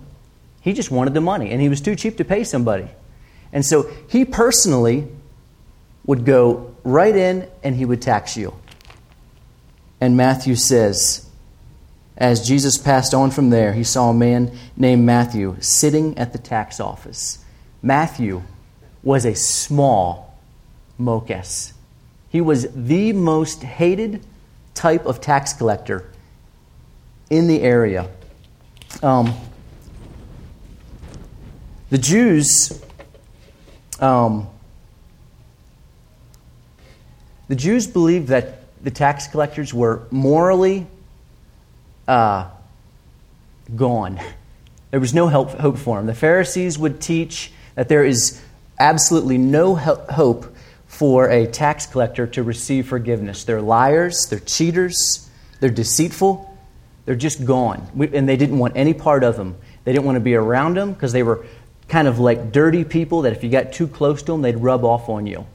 He 0.61 0.73
just 0.73 0.91
wanted 0.91 1.13
the 1.13 1.21
money, 1.21 1.51
and 1.51 1.61
he 1.61 1.69
was 1.69 1.79
too 1.79 1.95
cheap 1.95 2.17
to 2.17 2.25
pay 2.25 2.43
somebody. 2.43 2.87
And 3.53 3.65
so 3.65 3.89
he 4.09 4.25
personally 4.25 5.07
would 6.05 6.25
go 6.25 6.75
right 6.83 7.15
in 7.15 7.47
and 7.63 7.75
he 7.75 7.85
would 7.85 8.01
tax 8.01 8.35
you. 8.35 8.53
And 9.99 10.17
Matthew 10.17 10.55
says, 10.55 11.29
as 12.17 12.47
Jesus 12.47 12.77
passed 12.77 13.13
on 13.13 13.31
from 13.31 13.49
there, 13.49 13.73
he 13.73 13.83
saw 13.83 14.09
a 14.09 14.13
man 14.13 14.51
named 14.77 15.05
Matthew 15.05 15.57
sitting 15.59 16.17
at 16.17 16.31
the 16.31 16.39
tax 16.39 16.79
office. 16.79 17.43
Matthew 17.81 18.43
was 19.03 19.25
a 19.25 19.35
small 19.35 20.37
mokhes. 20.99 21.73
He 22.29 22.41
was 22.41 22.67
the 22.73 23.13
most 23.13 23.63
hated 23.63 24.23
type 24.73 25.05
of 25.05 25.21
tax 25.21 25.53
collector 25.53 26.09
in 27.29 27.47
the 27.47 27.61
area. 27.61 28.09
Um, 29.01 29.33
the 31.89 31.97
Jews, 31.97 32.81
um, 33.99 34.47
the 37.47 37.55
Jews 37.55 37.87
believed 37.87 38.29
that 38.29 38.64
the 38.85 38.91
tax 38.91 39.25
collectors 39.25 39.73
were 39.73 40.03
morally 40.11 40.85
uh, 42.07 42.47
gone. 43.75 44.19
There 44.91 44.99
was 44.99 45.11
no 45.11 45.27
help, 45.27 45.49
hope 45.59 45.79
for 45.79 45.97
them. 45.97 46.05
The 46.05 46.13
Pharisees 46.13 46.77
would 46.77 47.01
teach 47.01 47.51
that 47.73 47.89
there 47.89 48.05
is 48.05 48.39
absolutely 48.79 49.39
no 49.39 49.75
hope 49.75 50.55
for 50.85 51.27
a 51.31 51.47
tax 51.47 51.87
collector 51.87 52.27
to 52.27 52.43
receive 52.43 52.87
forgiveness. 52.87 53.43
They're 53.43 53.59
liars, 53.59 54.27
they're 54.27 54.39
cheaters, 54.39 55.27
they're 55.61 55.71
deceitful, 55.71 56.55
they're 57.05 57.15
just 57.15 57.43
gone. 57.43 57.89
And 58.13 58.29
they 58.29 58.37
didn't 58.37 58.59
want 58.59 58.77
any 58.77 58.93
part 58.93 59.23
of 59.23 59.35
them. 59.35 59.57
They 59.83 59.93
didn't 59.93 60.05
want 60.05 60.17
to 60.17 60.21
be 60.21 60.35
around 60.35 60.77
them 60.77 60.93
because 60.93 61.11
they 61.11 61.23
were 61.23 61.43
kind 61.87 62.07
of 62.07 62.19
like 62.19 62.51
dirty 62.51 62.83
people 62.83 63.23
that 63.23 63.33
if 63.33 63.43
you 63.43 63.49
got 63.49 63.73
too 63.73 63.87
close 63.87 64.21
to 64.21 64.31
them, 64.31 64.43
they'd 64.43 64.57
rub 64.57 64.85
off 64.85 65.09
on 65.09 65.25
you. 65.25 65.47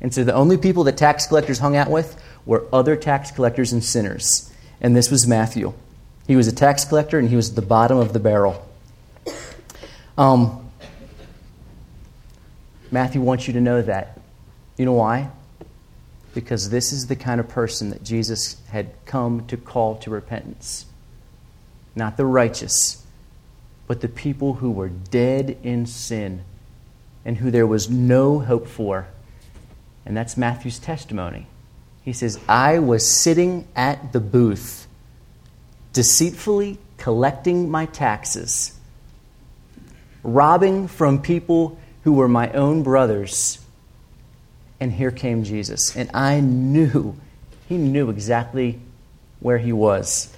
And 0.00 0.14
so 0.14 0.22
the 0.22 0.34
only 0.34 0.56
people 0.56 0.84
that 0.84 0.96
tax 0.96 1.26
collectors 1.26 1.58
hung 1.58 1.74
out 1.74 1.90
with 1.90 2.16
were 2.46 2.64
other 2.72 2.96
tax 2.96 3.30
collectors 3.30 3.72
and 3.72 3.84
sinners. 3.84 4.50
And 4.80 4.96
this 4.96 5.10
was 5.10 5.26
Matthew. 5.26 5.74
He 6.26 6.36
was 6.36 6.48
a 6.48 6.52
tax 6.52 6.84
collector 6.84 7.18
and 7.18 7.28
he 7.28 7.36
was 7.36 7.50
at 7.50 7.56
the 7.56 7.62
bottom 7.62 7.98
of 7.98 8.12
the 8.12 8.20
barrel. 8.20 8.66
Um, 10.16 10.70
Matthew 12.90 13.20
wants 13.20 13.46
you 13.46 13.52
to 13.54 13.60
know 13.60 13.82
that. 13.82 14.20
You 14.78 14.84
know 14.86 14.92
why? 14.92 15.30
Because 16.34 16.70
this 16.70 16.92
is 16.92 17.06
the 17.06 17.16
kind 17.16 17.40
of 17.40 17.48
person 17.48 17.90
that 17.90 18.02
Jesus 18.02 18.60
had 18.68 18.92
come 19.04 19.46
to 19.46 19.56
call 19.56 19.96
to 19.98 20.10
repentance. 20.10 20.86
Not 21.94 22.16
the 22.16 22.26
righteous, 22.26 23.04
but 23.86 24.00
the 24.00 24.08
people 24.08 24.54
who 24.54 24.70
were 24.70 24.88
dead 24.88 25.58
in 25.62 25.86
sin 25.86 26.44
and 27.24 27.38
who 27.38 27.50
there 27.50 27.66
was 27.66 27.90
no 27.90 28.38
hope 28.38 28.68
for. 28.68 29.08
And 30.04 30.16
that's 30.16 30.36
Matthew's 30.36 30.78
testimony. 30.78 31.46
He 32.06 32.12
says, 32.12 32.38
I 32.48 32.78
was 32.78 33.04
sitting 33.04 33.66
at 33.74 34.12
the 34.12 34.20
booth, 34.20 34.86
deceitfully 35.92 36.78
collecting 36.98 37.68
my 37.68 37.86
taxes, 37.86 38.78
robbing 40.22 40.86
from 40.86 41.20
people 41.20 41.80
who 42.04 42.12
were 42.12 42.28
my 42.28 42.52
own 42.52 42.84
brothers. 42.84 43.58
And 44.78 44.92
here 44.92 45.10
came 45.10 45.42
Jesus. 45.42 45.96
And 45.96 46.08
I 46.14 46.38
knew, 46.38 47.16
he 47.68 47.76
knew 47.76 48.08
exactly 48.08 48.78
where 49.40 49.58
he 49.58 49.72
was. 49.72 50.32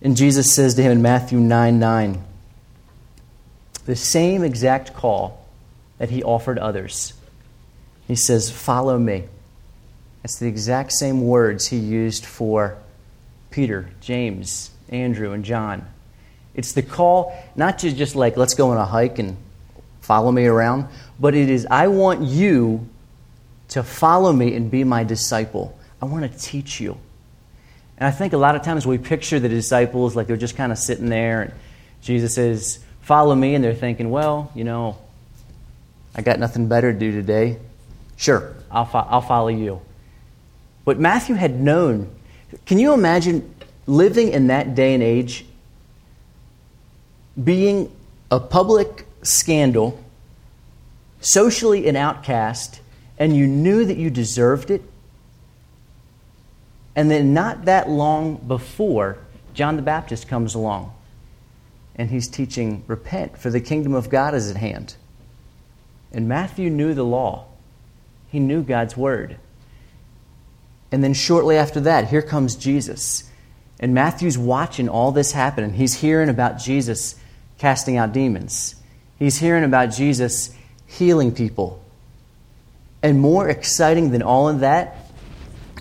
And 0.00 0.16
Jesus 0.16 0.54
says 0.54 0.74
to 0.76 0.82
him 0.82 0.92
in 0.92 1.02
Matthew 1.02 1.38
9 1.38 1.78
9, 1.78 2.24
the 3.84 3.96
same 3.96 4.44
exact 4.44 4.94
call 4.94 5.46
that 5.98 6.08
he 6.08 6.22
offered 6.22 6.58
others. 6.58 7.12
He 8.08 8.16
says, 8.16 8.50
Follow 8.50 8.98
me. 8.98 9.24
It's 10.24 10.38
the 10.38 10.46
exact 10.46 10.92
same 10.92 11.26
words 11.26 11.68
he 11.68 11.76
used 11.76 12.24
for 12.24 12.78
Peter, 13.50 13.90
James, 14.00 14.70
Andrew, 14.88 15.32
and 15.32 15.44
John. 15.44 15.86
It's 16.54 16.72
the 16.72 16.82
call, 16.82 17.36
not 17.56 17.80
to 17.80 17.92
just 17.92 18.14
like, 18.14 18.36
let's 18.36 18.54
go 18.54 18.70
on 18.70 18.76
a 18.76 18.84
hike 18.84 19.18
and 19.18 19.36
follow 20.00 20.30
me 20.30 20.46
around, 20.46 20.86
but 21.18 21.34
it 21.34 21.48
is, 21.48 21.66
I 21.70 21.88
want 21.88 22.22
you 22.22 22.88
to 23.68 23.82
follow 23.82 24.32
me 24.32 24.54
and 24.54 24.70
be 24.70 24.84
my 24.84 25.04
disciple. 25.04 25.78
I 26.00 26.04
want 26.04 26.30
to 26.30 26.38
teach 26.38 26.80
you. 26.80 26.98
And 27.96 28.06
I 28.06 28.10
think 28.10 28.32
a 28.32 28.36
lot 28.36 28.54
of 28.56 28.62
times 28.62 28.86
we 28.86 28.98
picture 28.98 29.40
the 29.40 29.48
disciples 29.48 30.14
like 30.14 30.26
they're 30.26 30.36
just 30.36 30.56
kind 30.56 30.72
of 30.72 30.78
sitting 30.78 31.08
there, 31.08 31.42
and 31.42 31.52
Jesus 32.02 32.34
says, 32.34 32.80
Follow 33.02 33.34
me, 33.34 33.54
and 33.54 33.64
they're 33.64 33.74
thinking, 33.74 34.10
Well, 34.10 34.50
you 34.54 34.64
know, 34.64 34.98
I 36.14 36.22
got 36.22 36.38
nothing 36.38 36.68
better 36.68 36.92
to 36.92 36.98
do 36.98 37.12
today. 37.12 37.58
Sure, 38.16 38.54
I'll, 38.70 38.84
fo- 38.84 39.06
I'll 39.08 39.20
follow 39.20 39.48
you. 39.48 39.80
But 40.84 40.98
Matthew 40.98 41.34
had 41.34 41.60
known. 41.60 42.14
Can 42.66 42.78
you 42.78 42.92
imagine 42.92 43.54
living 43.86 44.28
in 44.28 44.48
that 44.48 44.74
day 44.74 44.94
and 44.94 45.02
age, 45.02 45.44
being 47.42 47.90
a 48.30 48.40
public 48.40 49.06
scandal, 49.22 50.02
socially 51.20 51.88
an 51.88 51.96
outcast, 51.96 52.80
and 53.18 53.36
you 53.36 53.46
knew 53.46 53.84
that 53.84 53.96
you 53.96 54.10
deserved 54.10 54.70
it? 54.70 54.82
And 56.94 57.10
then, 57.10 57.32
not 57.32 57.64
that 57.64 57.88
long 57.88 58.36
before, 58.36 59.18
John 59.54 59.76
the 59.76 59.82
Baptist 59.82 60.28
comes 60.28 60.54
along 60.54 60.92
and 61.96 62.10
he's 62.10 62.28
teaching, 62.28 62.84
Repent, 62.86 63.38
for 63.38 63.50
the 63.50 63.60
kingdom 63.60 63.94
of 63.94 64.08
God 64.08 64.34
is 64.34 64.50
at 64.50 64.56
hand. 64.56 64.96
And 66.10 66.28
Matthew 66.28 66.70
knew 66.70 66.94
the 66.94 67.04
law, 67.04 67.46
he 68.28 68.40
knew 68.40 68.62
God's 68.62 68.96
word. 68.96 69.36
And 70.92 71.02
then 71.02 71.14
shortly 71.14 71.56
after 71.56 71.80
that, 71.80 72.08
here 72.08 72.22
comes 72.22 72.54
Jesus. 72.54 73.24
And 73.80 73.94
Matthew's 73.94 74.38
watching 74.38 74.88
all 74.88 75.10
this 75.10 75.32
happen, 75.32 75.64
and 75.64 75.74
he's 75.74 75.94
hearing 75.94 76.28
about 76.28 76.58
Jesus 76.58 77.16
casting 77.58 77.96
out 77.96 78.12
demons. 78.12 78.76
He's 79.18 79.38
hearing 79.38 79.64
about 79.64 79.86
Jesus 79.86 80.54
healing 80.86 81.34
people. 81.34 81.82
And 83.02 83.20
more 83.20 83.48
exciting 83.48 84.10
than 84.12 84.22
all 84.22 84.48
of 84.48 84.60
that, 84.60 84.96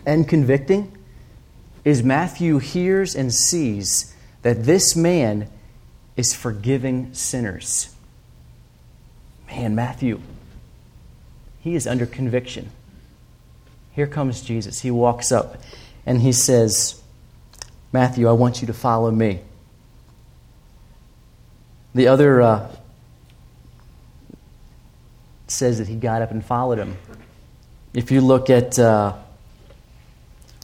and 0.05 0.27
convicting, 0.27 0.97
is 1.83 2.01
Matthew 2.01 2.59
hears 2.59 3.15
and 3.15 3.33
sees 3.33 4.15
that 4.41 4.63
this 4.63 4.95
man 4.95 5.47
is 6.15 6.33
forgiving 6.33 7.13
sinners. 7.13 7.93
Man, 9.47 9.75
Matthew, 9.75 10.21
he 11.59 11.75
is 11.75 11.85
under 11.85 12.05
conviction. 12.05 12.71
Here 13.93 14.07
comes 14.07 14.41
Jesus. 14.41 14.79
He 14.79 14.91
walks 14.91 15.31
up 15.31 15.57
and 16.05 16.21
he 16.21 16.31
says, 16.31 17.01
Matthew, 17.91 18.27
I 18.27 18.31
want 18.31 18.61
you 18.61 18.67
to 18.67 18.73
follow 18.73 19.11
me. 19.11 19.41
The 21.93 22.07
other 22.07 22.41
uh, 22.41 22.71
says 25.47 25.79
that 25.79 25.87
he 25.87 25.95
got 25.95 26.21
up 26.21 26.31
and 26.31 26.43
followed 26.43 26.77
him. 26.77 26.97
If 27.93 28.11
you 28.11 28.21
look 28.21 28.49
at, 28.49 28.79
uh, 28.79 29.13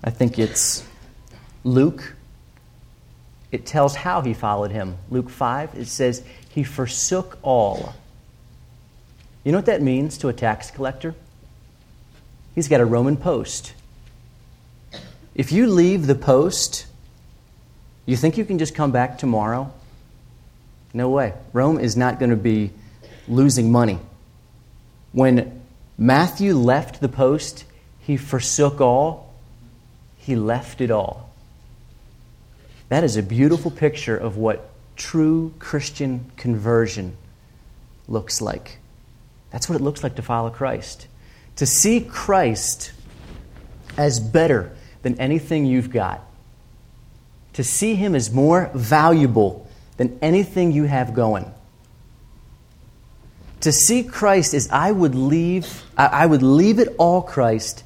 I 0.03 0.09
think 0.09 0.39
it's 0.39 0.85
Luke, 1.65 2.15
it 3.51 3.65
tells 3.65 3.95
how 3.95 4.21
he 4.21 4.33
followed 4.33 4.71
him. 4.71 4.97
Luke 5.09 5.29
5, 5.29 5.75
it 5.75 5.87
says, 5.87 6.23
he 6.49 6.63
forsook 6.63 7.37
all. 7.41 7.93
You 9.43 9.51
know 9.51 9.57
what 9.57 9.65
that 9.65 9.81
means 9.81 10.17
to 10.19 10.29
a 10.29 10.33
tax 10.33 10.71
collector? 10.71 11.13
He's 12.57 12.67
got 12.67 12.81
a 12.81 12.85
Roman 12.85 13.17
post. 13.17 13.73
If 15.35 15.51
you 15.51 15.67
leave 15.67 16.07
the 16.07 16.15
post, 16.15 16.87
you 18.07 18.17
think 18.17 18.35
you 18.35 18.45
can 18.45 18.57
just 18.57 18.73
come 18.73 18.91
back 18.91 19.19
tomorrow? 19.19 19.71
No 20.91 21.07
way. 21.07 21.35
Rome 21.53 21.79
is 21.79 21.95
not 21.95 22.17
going 22.17 22.31
to 22.31 22.35
be 22.35 22.71
losing 23.27 23.71
money. 23.71 23.99
When 25.11 25.61
Matthew 25.99 26.55
left 26.55 26.99
the 26.99 27.07
post, 27.07 27.63
he 27.99 28.17
forsook 28.17 28.81
all, 28.81 29.35
he 30.17 30.35
left 30.35 30.81
it 30.81 30.89
all. 30.89 31.29
That 32.89 33.03
is 33.03 33.17
a 33.17 33.21
beautiful 33.21 33.69
picture 33.69 34.17
of 34.17 34.35
what 34.35 34.67
true 34.95 35.53
Christian 35.59 36.31
conversion 36.37 37.17
looks 38.07 38.41
like. 38.41 38.79
That's 39.51 39.69
what 39.69 39.75
it 39.75 39.83
looks 39.83 40.01
like 40.01 40.15
to 40.15 40.23
follow 40.23 40.49
Christ. 40.49 41.05
To 41.57 41.65
see 41.65 42.01
Christ 42.01 42.91
as 43.97 44.19
better 44.19 44.75
than 45.01 45.19
anything 45.19 45.65
you've 45.65 45.91
got. 45.91 46.21
To 47.53 47.63
see 47.63 47.95
him 47.95 48.15
as 48.15 48.31
more 48.31 48.69
valuable 48.73 49.67
than 49.97 50.17
anything 50.21 50.71
you 50.71 50.83
have 50.83 51.13
going. 51.13 51.51
To 53.61 53.71
see 53.71 54.03
Christ 54.03 54.53
as 54.53 54.69
I 54.71 54.91
would 54.91 55.15
leave, 55.15 55.83
I 55.97 56.25
would 56.25 56.43
leave 56.43 56.77
it 56.77 56.95
all, 56.99 57.23
Christ, 57.23 57.83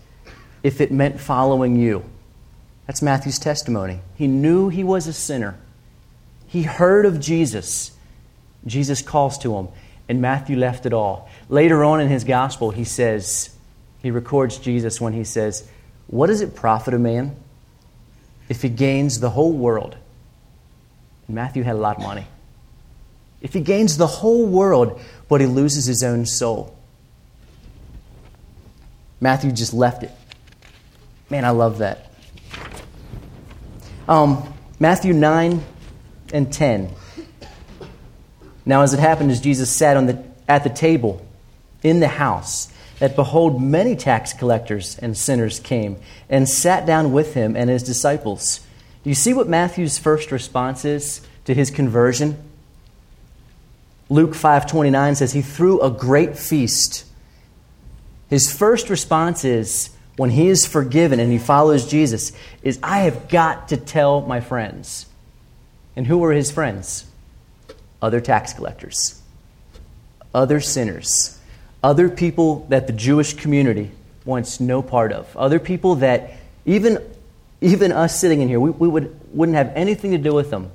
if 0.63 0.81
it 0.81 0.91
meant 0.91 1.19
following 1.19 1.77
you. 1.77 2.03
That's 2.87 3.01
Matthew's 3.01 3.39
testimony. 3.39 4.01
He 4.15 4.27
knew 4.27 4.67
he 4.67 4.83
was 4.83 5.07
a 5.07 5.13
sinner. 5.13 5.57
He 6.45 6.63
heard 6.63 7.05
of 7.05 7.21
Jesus. 7.21 7.91
Jesus 8.65 9.01
calls 9.01 9.37
to 9.39 9.55
him, 9.55 9.69
and 10.09 10.21
Matthew 10.21 10.57
left 10.57 10.85
it 10.85 10.91
all. 10.91 11.29
Later 11.47 11.85
on 11.85 12.01
in 12.01 12.09
his 12.09 12.25
gospel, 12.25 12.71
he 12.71 12.83
says, 12.83 13.55
he 14.01 14.11
records 14.11 14.57
Jesus 14.57 14.99
when 14.99 15.13
he 15.13 15.23
says, 15.23 15.69
What 16.07 16.27
does 16.27 16.41
it 16.41 16.55
profit 16.55 16.93
a 16.93 16.99
man 16.99 17.35
if 18.49 18.61
he 18.61 18.69
gains 18.69 19.19
the 19.19 19.29
whole 19.29 19.53
world? 19.53 19.95
And 21.27 21.35
Matthew 21.35 21.63
had 21.63 21.75
a 21.75 21.79
lot 21.79 21.97
of 21.97 22.03
money. 22.03 22.25
If 23.41 23.53
he 23.53 23.61
gains 23.61 23.97
the 23.97 24.07
whole 24.07 24.45
world, 24.45 24.99
but 25.27 25.41
he 25.41 25.47
loses 25.47 25.85
his 25.85 26.03
own 26.03 26.25
soul. 26.25 26.77
Matthew 29.19 29.51
just 29.51 29.73
left 29.73 30.03
it. 30.03 30.11
Man, 31.29 31.45
I 31.45 31.51
love 31.51 31.77
that. 31.79 32.11
Um, 34.07 34.53
Matthew 34.79 35.13
9 35.13 35.63
and 36.33 36.51
10. 36.51 36.89
Now, 38.65 38.81
as 38.81 38.93
it 38.93 38.99
happened, 38.99 39.31
as 39.31 39.39
Jesus 39.39 39.71
sat 39.71 39.95
on 39.95 40.07
the, 40.07 40.23
at 40.47 40.63
the 40.63 40.69
table 40.69 41.25
in 41.83 41.99
the 41.99 42.07
house, 42.07 42.70
that 43.01 43.15
behold, 43.15 43.59
many 43.59 43.95
tax 43.95 44.31
collectors 44.31 44.95
and 44.99 45.17
sinners 45.17 45.59
came 45.59 45.97
and 46.29 46.47
sat 46.47 46.85
down 46.85 47.11
with 47.11 47.33
him 47.33 47.55
and 47.55 47.67
his 47.67 47.81
disciples. 47.81 48.59
Do 49.03 49.09
you 49.09 49.15
see 49.15 49.33
what 49.33 49.49
Matthew's 49.49 49.97
first 49.97 50.31
response 50.31 50.85
is 50.85 51.21
to 51.45 51.55
his 51.55 51.71
conversion? 51.71 52.37
Luke 54.07 54.35
5:29 54.35 55.15
says 55.15 55.33
he 55.33 55.41
threw 55.41 55.81
a 55.81 55.89
great 55.89 56.37
feast. 56.37 57.03
His 58.29 58.53
first 58.53 58.87
response 58.87 59.43
is 59.43 59.89
when 60.15 60.29
he 60.29 60.47
is 60.47 60.67
forgiven 60.67 61.19
and 61.19 61.31
he 61.31 61.39
follows 61.39 61.87
Jesus 61.87 62.31
is 62.61 62.77
I 62.83 62.99
have 62.99 63.29
got 63.29 63.69
to 63.69 63.77
tell 63.77 64.21
my 64.21 64.41
friends. 64.41 65.07
And 65.95 66.05
who 66.05 66.19
were 66.19 66.33
his 66.33 66.51
friends? 66.51 67.05
Other 67.99 68.21
tax 68.21 68.53
collectors, 68.53 69.19
other 70.35 70.59
sinners, 70.59 71.39
other 71.83 72.09
people 72.09 72.65
that 72.69 72.87
the 72.87 72.93
Jewish 72.93 73.33
community 73.33 73.91
wants 74.25 74.59
no 74.59 74.81
part 74.81 75.11
of, 75.11 75.35
other 75.35 75.59
people 75.59 75.95
that 75.95 76.33
even, 76.65 76.99
even 77.59 77.91
us 77.91 78.19
sitting 78.19 78.41
in 78.41 78.47
here, 78.47 78.59
we, 78.59 78.69
we 78.69 78.87
would, 78.87 79.19
wouldn't 79.33 79.57
have 79.57 79.71
anything 79.75 80.11
to 80.11 80.17
do 80.17 80.33
with 80.33 80.49
them. 80.51 80.71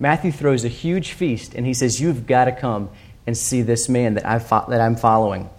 Matthew 0.00 0.32
throws 0.32 0.64
a 0.64 0.68
huge 0.68 1.12
feast 1.12 1.54
and 1.54 1.66
he 1.66 1.74
says, 1.74 2.00
You've 2.00 2.26
got 2.26 2.46
to 2.46 2.52
come 2.52 2.88
and 3.26 3.36
see 3.36 3.62
this 3.62 3.88
man 3.88 4.14
that, 4.14 4.24
I 4.24 4.38
fo- 4.38 4.70
that 4.70 4.80
I'm 4.80 4.96
following. 4.96 5.50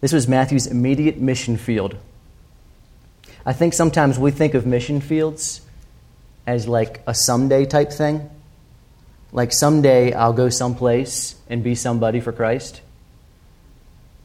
This 0.00 0.12
was 0.12 0.26
Matthew's 0.26 0.66
immediate 0.66 1.18
mission 1.18 1.56
field 1.56 1.96
I 3.46 3.52
think 3.52 3.74
sometimes 3.74 4.18
we 4.18 4.32
think 4.32 4.54
of 4.54 4.66
mission 4.66 5.00
fields 5.00 5.60
as 6.48 6.66
like 6.66 7.00
a 7.06 7.14
someday 7.14 7.64
type 7.64 7.92
thing. 7.92 8.28
Like 9.30 9.52
someday 9.52 10.12
I'll 10.12 10.32
go 10.32 10.48
someplace 10.48 11.36
and 11.48 11.62
be 11.62 11.76
somebody 11.76 12.18
for 12.18 12.32
Christ. 12.32 12.80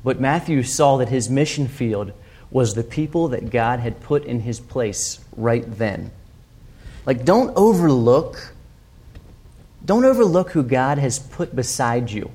But 0.03 0.19
Matthew 0.19 0.63
saw 0.63 0.97
that 0.97 1.09
his 1.09 1.29
mission 1.29 1.67
field 1.67 2.13
was 2.49 2.73
the 2.73 2.83
people 2.83 3.29
that 3.29 3.49
God 3.49 3.79
had 3.79 4.01
put 4.01 4.25
in 4.25 4.41
his 4.41 4.59
place 4.59 5.19
right 5.35 5.63
then. 5.77 6.11
Like, 7.05 7.23
don't 7.23 7.55
overlook, 7.55 8.53
don't 9.83 10.05
overlook 10.05 10.51
who 10.51 10.63
God 10.63 10.97
has 10.97 11.19
put 11.19 11.55
beside 11.55 12.11
you, 12.11 12.31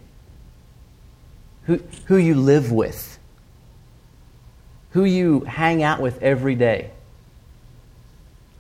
who, 1.64 1.80
who 2.06 2.16
you 2.16 2.34
live 2.34 2.72
with 2.72 3.16
who 4.96 5.04
you 5.04 5.40
hang 5.40 5.82
out 5.82 6.00
with 6.00 6.22
every 6.22 6.54
day. 6.54 6.90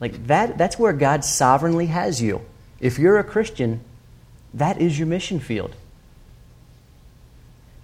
Like 0.00 0.26
that, 0.26 0.58
that's 0.58 0.78
where 0.78 0.92
God 0.92 1.24
sovereignly 1.24 1.86
has 1.86 2.20
you. 2.20 2.42
If 2.78 2.98
you're 2.98 3.18
a 3.18 3.24
Christian, 3.24 3.80
that 4.52 4.78
is 4.78 4.98
your 4.98 5.08
mission 5.08 5.40
field. 5.40 5.74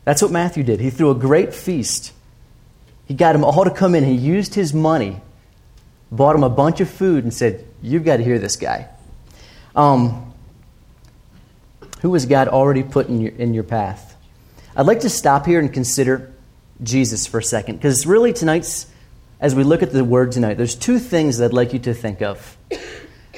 That's 0.04 0.22
what 0.22 0.30
Matthew 0.30 0.62
did. 0.64 0.80
He 0.80 0.90
threw 0.90 1.10
a 1.10 1.14
great 1.14 1.54
feast. 1.54 2.12
He 3.06 3.14
got 3.14 3.32
them 3.32 3.44
all 3.44 3.64
to 3.64 3.70
come 3.70 3.94
in. 3.94 4.04
He 4.04 4.14
used 4.14 4.54
his 4.54 4.74
money, 4.74 5.20
bought 6.10 6.32
them 6.32 6.42
a 6.42 6.50
bunch 6.50 6.80
of 6.80 6.90
food, 6.90 7.24
and 7.24 7.32
said, 7.32 7.66
You've 7.80 8.04
got 8.04 8.18
to 8.18 8.24
hear 8.24 8.38
this 8.38 8.56
guy. 8.56 8.88
Um, 9.74 10.32
who 12.00 12.12
has 12.14 12.26
God 12.26 12.48
already 12.48 12.82
put 12.82 13.08
in 13.08 13.20
your, 13.20 13.32
in 13.32 13.54
your 13.54 13.64
path? 13.64 14.16
I'd 14.74 14.86
like 14.86 15.00
to 15.00 15.10
stop 15.10 15.46
here 15.46 15.60
and 15.60 15.72
consider 15.72 16.32
Jesus 16.82 17.26
for 17.26 17.38
a 17.38 17.42
second, 17.42 17.76
because 17.76 18.06
really 18.06 18.32
tonight's, 18.32 18.86
as 19.40 19.54
we 19.54 19.62
look 19.62 19.82
at 19.82 19.92
the 19.92 20.04
word 20.04 20.32
tonight, 20.32 20.54
there's 20.54 20.74
two 20.74 20.98
things 20.98 21.38
that 21.38 21.46
I'd 21.46 21.52
like 21.52 21.72
you 21.72 21.78
to 21.80 21.94
think 21.94 22.22
of. 22.22 22.56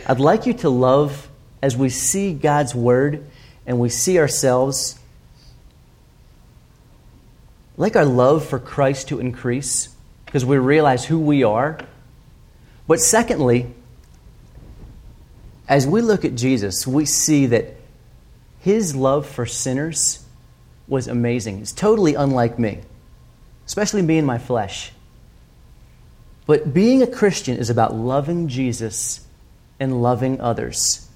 I'd 0.06 0.20
like 0.20 0.46
you 0.46 0.54
to 0.54 0.70
love 0.70 1.28
as 1.62 1.76
we 1.76 1.88
see 1.88 2.32
God's 2.32 2.74
word 2.74 3.26
and 3.66 3.80
we 3.80 3.88
see 3.88 4.18
ourselves, 4.18 4.98
like 7.76 7.96
our 7.96 8.04
love 8.04 8.46
for 8.46 8.58
Christ 8.58 9.08
to 9.08 9.20
increase, 9.20 9.88
because 10.26 10.44
we 10.44 10.58
realize 10.58 11.04
who 11.04 11.18
we 11.18 11.42
are. 11.42 11.78
But 12.86 13.00
secondly, 13.00 13.66
as 15.68 15.86
we 15.86 16.00
look 16.00 16.24
at 16.24 16.34
Jesus, 16.34 16.86
we 16.86 17.04
see 17.04 17.46
that 17.46 17.76
his 18.60 18.94
love 18.94 19.26
for 19.26 19.46
sinners 19.46 20.24
was 20.86 21.08
amazing. 21.08 21.60
It's 21.60 21.72
totally 21.72 22.14
unlike 22.14 22.58
me 22.58 22.80
especially 23.66 24.02
me 24.02 24.18
in 24.18 24.24
my 24.24 24.38
flesh. 24.38 24.92
But 26.46 26.74
being 26.74 27.02
a 27.02 27.06
Christian 27.06 27.56
is 27.56 27.70
about 27.70 27.94
loving 27.94 28.48
Jesus 28.48 29.26
and 29.80 30.02
loving 30.02 30.40
others. 30.40 31.08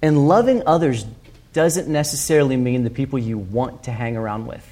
And 0.00 0.26
loving 0.26 0.62
others 0.66 1.06
doesn't 1.52 1.86
necessarily 1.86 2.56
mean 2.56 2.82
the 2.82 2.90
people 2.90 3.18
you 3.18 3.38
want 3.38 3.84
to 3.84 3.92
hang 3.92 4.16
around 4.16 4.46
with. 4.46 4.66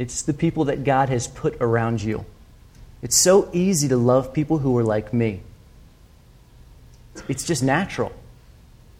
It's 0.00 0.22
the 0.22 0.32
people 0.32 0.64
that 0.64 0.82
God 0.82 1.10
has 1.10 1.28
put 1.28 1.58
around 1.60 2.02
you. 2.02 2.24
It's 3.02 3.20
so 3.20 3.50
easy 3.52 3.86
to 3.88 3.98
love 3.98 4.32
people 4.32 4.56
who 4.56 4.78
are 4.78 4.82
like 4.82 5.12
me. 5.12 5.42
It's 7.28 7.44
just 7.44 7.62
natural. 7.62 8.10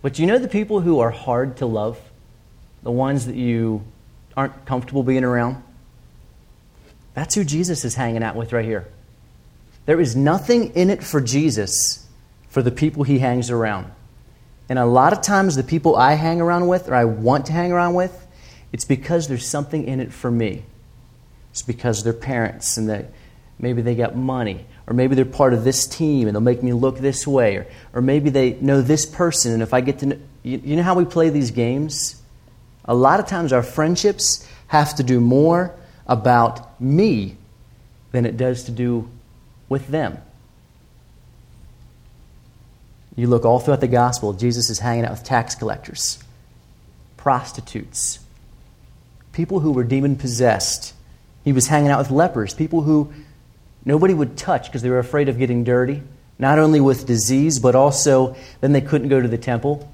But 0.03 0.19
you 0.19 0.27
know 0.27 0.37
the 0.37 0.47
people 0.47 0.83
who 0.83 1.01
are 1.01 1.09
hard 1.09 1.57
to 1.57 1.65
love? 1.65 1.99
The 2.83 2.91
ones 2.91 3.25
that 3.25 3.35
you 3.35 3.83
aren't 4.37 4.67
comfortable 4.67 5.03
being 5.03 5.25
around? 5.25 5.63
That's 7.15 7.35
who 7.35 7.45
Jesus 7.45 7.83
is 7.87 7.95
hanging 7.95 8.23
out 8.23 8.37
with 8.37 8.53
right 8.53 8.67
here. 8.67 8.87
There 9.87 10.03
is 10.03 10.15
nothing 10.15 10.75
in 10.75 10.91
it 10.91 11.03
for 11.03 11.23
Jesus 11.23 12.07
for 12.51 12.61
the 12.61 12.71
people 12.71 13.05
he 13.05 13.21
hangs 13.21 13.51
around. 13.51 13.91
And 14.69 14.79
a 14.79 14.85
lot 14.85 15.15
of 15.15 15.23
times, 15.23 15.57
the 15.57 15.65
people 15.65 15.97
I 15.97 16.13
hang 16.13 16.43
around 16.43 16.69
with 16.69 16.91
or 16.91 16.95
I 16.95 17.07
want 17.07 17.47
to 17.47 17.53
hang 17.53 17.73
around 17.73 17.95
with 17.95 18.27
it's 18.71 18.85
because 18.85 19.29
there's 19.29 19.47
something 19.47 19.87
in 19.87 19.99
it 19.99 20.13
for 20.13 20.31
me. 20.31 20.65
It's 21.51 21.63
because 21.63 22.05
they're 22.05 22.13
parents 22.13 22.77
and 22.77 22.89
that 22.89 23.11
maybe 23.59 23.83
they 23.83 23.95
got 23.95 24.17
money, 24.17 24.67
or 24.87 24.95
maybe 24.95 25.15
they're 25.15 25.25
part 25.25 25.53
of 25.53 25.65
this 25.65 25.87
team 25.87 26.27
and 26.27 26.35
they'll 26.35 26.41
make 26.41 26.63
me 26.63 26.73
look 26.73 26.99
this 26.99 27.27
way, 27.27 27.57
or, 27.57 27.67
or 27.93 28.03
maybe 28.03 28.31
they 28.31 28.53
know 28.55 28.81
this 28.83 29.07
person 29.07 29.53
and 29.53 29.63
if 29.63 29.75
I 29.75 29.81
get 29.81 29.99
to 30.01 30.07
know. 30.07 30.19
You, 30.43 30.61
you 30.65 30.77
know 30.77 30.83
how 30.83 30.95
we 30.95 31.05
play 31.05 31.29
these 31.29 31.51
games? 31.51 32.21
A 32.87 32.95
lot 32.95 33.21
of 33.21 33.27
times 33.27 33.53
our 33.53 33.63
friendships 33.63 34.49
have 34.69 34.95
to 34.97 35.03
do 35.03 35.21
more 35.21 35.75
about 36.07 36.81
me 36.81 37.37
than 38.13 38.25
it 38.25 38.37
does 38.37 38.65
to 38.65 38.71
do 38.71 39.09
with 39.69 39.87
them. 39.89 40.19
You 43.17 43.27
look 43.27 43.45
all 43.45 43.59
throughout 43.59 43.81
the 43.81 43.89
gospel, 43.89 44.33
Jesus 44.33 44.71
is 44.71 44.79
hanging 44.79 45.05
out 45.05 45.11
with 45.11 45.25
tax 45.25 45.55
collectors, 45.55 46.23
prostitutes, 47.17 48.19
people 49.33 49.61
who 49.61 49.73
were 49.73 49.85
demon 49.85 50.17
possessed. 50.17 50.95
He 51.45 51.53
was 51.53 51.67
hanging 51.67 51.91
out 51.91 51.99
with 51.99 52.11
lepers, 52.11 52.55
people 52.55 52.83
who 52.83 53.13
nobody 53.85 54.15
would 54.15 54.37
touch 54.37 54.67
because 54.67 54.83
they 54.83 54.91
were 54.91 54.99
afraid 54.99 55.29
of 55.29 55.39
getting 55.39 55.65
dirty, 55.65 56.03
not 56.39 56.59
only 56.59 56.81
with 56.81 57.07
disease, 57.07 57.59
but 57.59 57.75
also 57.75 58.37
then 58.61 58.73
they 58.73 58.81
couldn't 58.81 59.09
go 59.09 59.21
to 59.21 59.29
the 59.29 59.39
temple. 59.39 59.93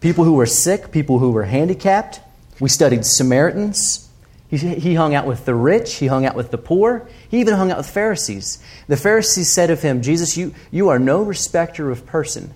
People 0.00 0.24
who 0.24 0.34
were 0.34 0.46
sick, 0.46 0.92
people 0.92 1.18
who 1.18 1.30
were 1.30 1.44
handicapped. 1.44 2.20
We 2.60 2.68
studied 2.68 3.04
Samaritans. 3.04 4.06
He, 4.48 4.94
hung 4.94 5.12
out 5.14 5.26
with 5.26 5.44
the 5.44 5.56
rich, 5.56 5.94
he 5.94 6.06
hung 6.06 6.24
out 6.24 6.36
with 6.36 6.52
the 6.52 6.58
poor, 6.58 7.08
he 7.28 7.40
even 7.40 7.54
hung 7.54 7.72
out 7.72 7.78
with 7.78 7.90
Pharisees. 7.90 8.62
The 8.86 8.96
Pharisees 8.96 9.52
said 9.52 9.70
of 9.70 9.82
him, 9.82 10.02
Jesus, 10.02 10.36
you, 10.36 10.54
you 10.70 10.88
are 10.88 11.00
no 11.00 11.22
respecter 11.22 11.90
of 11.90 12.06
person. 12.06 12.54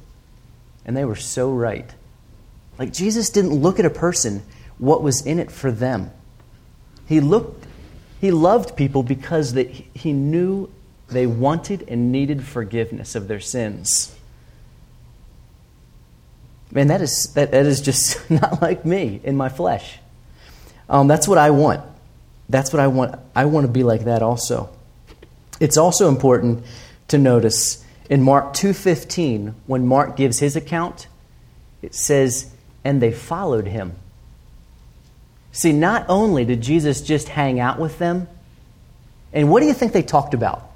And 0.84 0.96
they 0.96 1.04
were 1.04 1.16
so 1.16 1.50
right. 1.52 1.90
Like 2.78 2.92
Jesus 2.92 3.30
didn't 3.30 3.54
look 3.54 3.80
at 3.80 3.84
a 3.86 3.90
person 3.90 4.42
what 4.78 5.02
was 5.02 5.26
in 5.26 5.40
it 5.40 5.50
for 5.50 5.72
them. 5.72 6.12
He 7.06 7.20
looked, 7.20 7.66
he 8.20 8.30
loved 8.30 8.76
people 8.76 9.02
because 9.02 9.54
that 9.54 9.70
he 9.70 10.12
knew 10.12 10.70
they 11.08 11.26
wanted 11.26 11.84
and 11.88 12.12
needed 12.12 12.44
forgiveness 12.44 13.14
of 13.14 13.28
their 13.28 13.40
sins. 13.40 14.14
Man, 16.70 16.88
that 16.88 17.00
is, 17.00 17.32
that, 17.34 17.50
that 17.50 17.66
is 17.66 17.80
just 17.80 18.30
not 18.30 18.60
like 18.60 18.84
me 18.84 19.20
in 19.24 19.36
my 19.36 19.48
flesh. 19.48 19.98
Um, 20.88 21.08
that's 21.08 21.26
what 21.26 21.38
I 21.38 21.50
want. 21.50 21.82
That's 22.48 22.72
what 22.72 22.80
I 22.80 22.88
want. 22.88 23.18
I 23.34 23.46
want 23.46 23.66
to 23.66 23.72
be 23.72 23.84
like 23.84 24.04
that 24.04 24.22
also. 24.22 24.70
It's 25.60 25.76
also 25.76 26.08
important 26.08 26.64
to 27.08 27.18
notice 27.18 27.84
in 28.08 28.22
Mark 28.22 28.52
2:15 28.54 29.54
when 29.66 29.86
Mark 29.86 30.16
gives 30.16 30.40
his 30.40 30.56
account, 30.56 31.06
it 31.80 31.94
says, 31.94 32.46
"And 32.84 33.00
they 33.00 33.12
followed 33.12 33.68
him." 33.68 33.92
See, 35.52 35.72
not 35.72 36.06
only 36.08 36.44
did 36.44 36.60
Jesus 36.60 37.00
just 37.00 37.28
hang 37.28 37.58
out 37.58 37.78
with 37.78 37.98
them, 37.98 38.28
and 39.32 39.50
what 39.50 39.60
do 39.60 39.66
you 39.66 39.74
think 39.74 39.92
they 39.92 40.02
talked 40.02 40.34
about? 40.34 40.70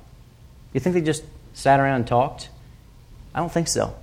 You 0.73 0.81
think 0.81 0.95
they 0.95 1.01
just 1.01 1.25
sat 1.55 1.81
around 1.81 1.97
and 1.97 2.07
talked? 2.07 2.49
I 3.35 3.41
don't 3.41 3.53
think 3.53 3.69
so. 3.69 3.95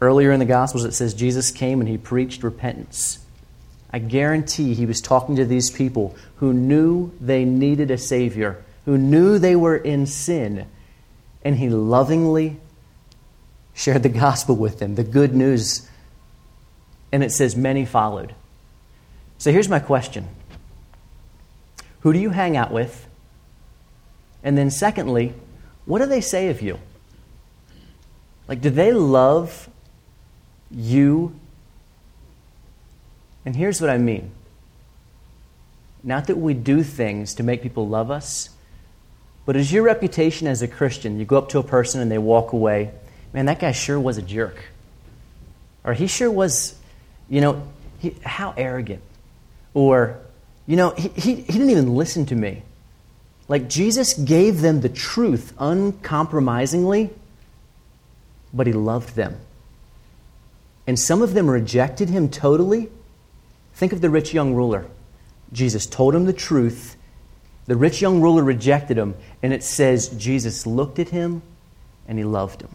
Earlier 0.00 0.30
in 0.30 0.38
the 0.38 0.46
Gospels, 0.46 0.84
it 0.84 0.92
says 0.92 1.14
Jesus 1.14 1.50
came 1.50 1.80
and 1.80 1.88
he 1.88 1.98
preached 1.98 2.42
repentance. 2.42 3.18
I 3.90 3.98
guarantee 3.98 4.74
he 4.74 4.86
was 4.86 5.00
talking 5.00 5.36
to 5.36 5.44
these 5.44 5.70
people 5.70 6.14
who 6.36 6.52
knew 6.52 7.12
they 7.20 7.44
needed 7.44 7.90
a 7.90 7.98
Savior, 7.98 8.62
who 8.84 8.98
knew 8.98 9.38
they 9.38 9.56
were 9.56 9.76
in 9.76 10.06
sin, 10.06 10.66
and 11.42 11.56
he 11.56 11.70
lovingly 11.70 12.58
shared 13.74 14.02
the 14.02 14.08
gospel 14.08 14.56
with 14.56 14.78
them, 14.78 14.94
the 14.94 15.04
good 15.04 15.34
news. 15.34 15.88
And 17.10 17.24
it 17.24 17.32
says, 17.32 17.56
many 17.56 17.86
followed. 17.86 18.34
So 19.38 19.52
here's 19.52 19.68
my 19.68 19.78
question 19.78 20.28
Who 22.00 22.12
do 22.12 22.18
you 22.18 22.30
hang 22.30 22.56
out 22.56 22.72
with? 22.72 23.06
And 24.42 24.56
then, 24.56 24.70
secondly, 24.70 25.34
what 25.84 25.98
do 25.98 26.06
they 26.06 26.20
say 26.20 26.48
of 26.48 26.62
you? 26.62 26.78
Like, 28.46 28.60
do 28.60 28.70
they 28.70 28.92
love 28.92 29.68
you? 30.70 31.34
And 33.44 33.56
here's 33.56 33.80
what 33.80 33.90
I 33.90 33.98
mean 33.98 34.32
not 36.02 36.26
that 36.26 36.36
we 36.36 36.54
do 36.54 36.82
things 36.82 37.34
to 37.34 37.42
make 37.42 37.62
people 37.62 37.88
love 37.88 38.10
us, 38.10 38.50
but 39.44 39.56
is 39.56 39.72
your 39.72 39.82
reputation 39.82 40.46
as 40.46 40.62
a 40.62 40.68
Christian, 40.68 41.18
you 41.18 41.24
go 41.24 41.38
up 41.38 41.48
to 41.50 41.58
a 41.58 41.62
person 41.62 42.00
and 42.00 42.10
they 42.10 42.18
walk 42.18 42.52
away, 42.52 42.92
man, 43.32 43.46
that 43.46 43.58
guy 43.58 43.72
sure 43.72 43.98
was 43.98 44.18
a 44.18 44.22
jerk. 44.22 44.56
Or 45.84 45.94
he 45.94 46.06
sure 46.06 46.30
was, 46.30 46.78
you 47.28 47.40
know, 47.40 47.66
he, 47.98 48.14
how 48.22 48.54
arrogant. 48.56 49.02
Or, 49.78 50.18
you 50.66 50.74
know, 50.74 50.90
he, 50.90 51.06
he, 51.10 51.34
he 51.36 51.52
didn't 51.52 51.70
even 51.70 51.94
listen 51.94 52.26
to 52.26 52.34
me. 52.34 52.64
Like 53.46 53.68
Jesus 53.68 54.14
gave 54.14 54.60
them 54.60 54.80
the 54.80 54.88
truth 54.88 55.52
uncompromisingly, 55.56 57.10
but 58.52 58.66
he 58.66 58.72
loved 58.72 59.14
them. 59.14 59.36
And 60.88 60.98
some 60.98 61.22
of 61.22 61.32
them 61.32 61.48
rejected 61.48 62.08
him 62.08 62.28
totally. 62.28 62.88
Think 63.74 63.92
of 63.92 64.00
the 64.00 64.10
rich 64.10 64.34
young 64.34 64.52
ruler. 64.52 64.84
Jesus 65.52 65.86
told 65.86 66.12
him 66.12 66.24
the 66.24 66.32
truth. 66.32 66.96
The 67.66 67.76
rich 67.76 68.02
young 68.02 68.20
ruler 68.20 68.42
rejected 68.42 68.98
him, 68.98 69.14
and 69.44 69.52
it 69.52 69.62
says 69.62 70.08
Jesus 70.08 70.66
looked 70.66 70.98
at 70.98 71.10
him 71.10 71.40
and 72.08 72.18
he 72.18 72.24
loved 72.24 72.62
him. 72.62 72.74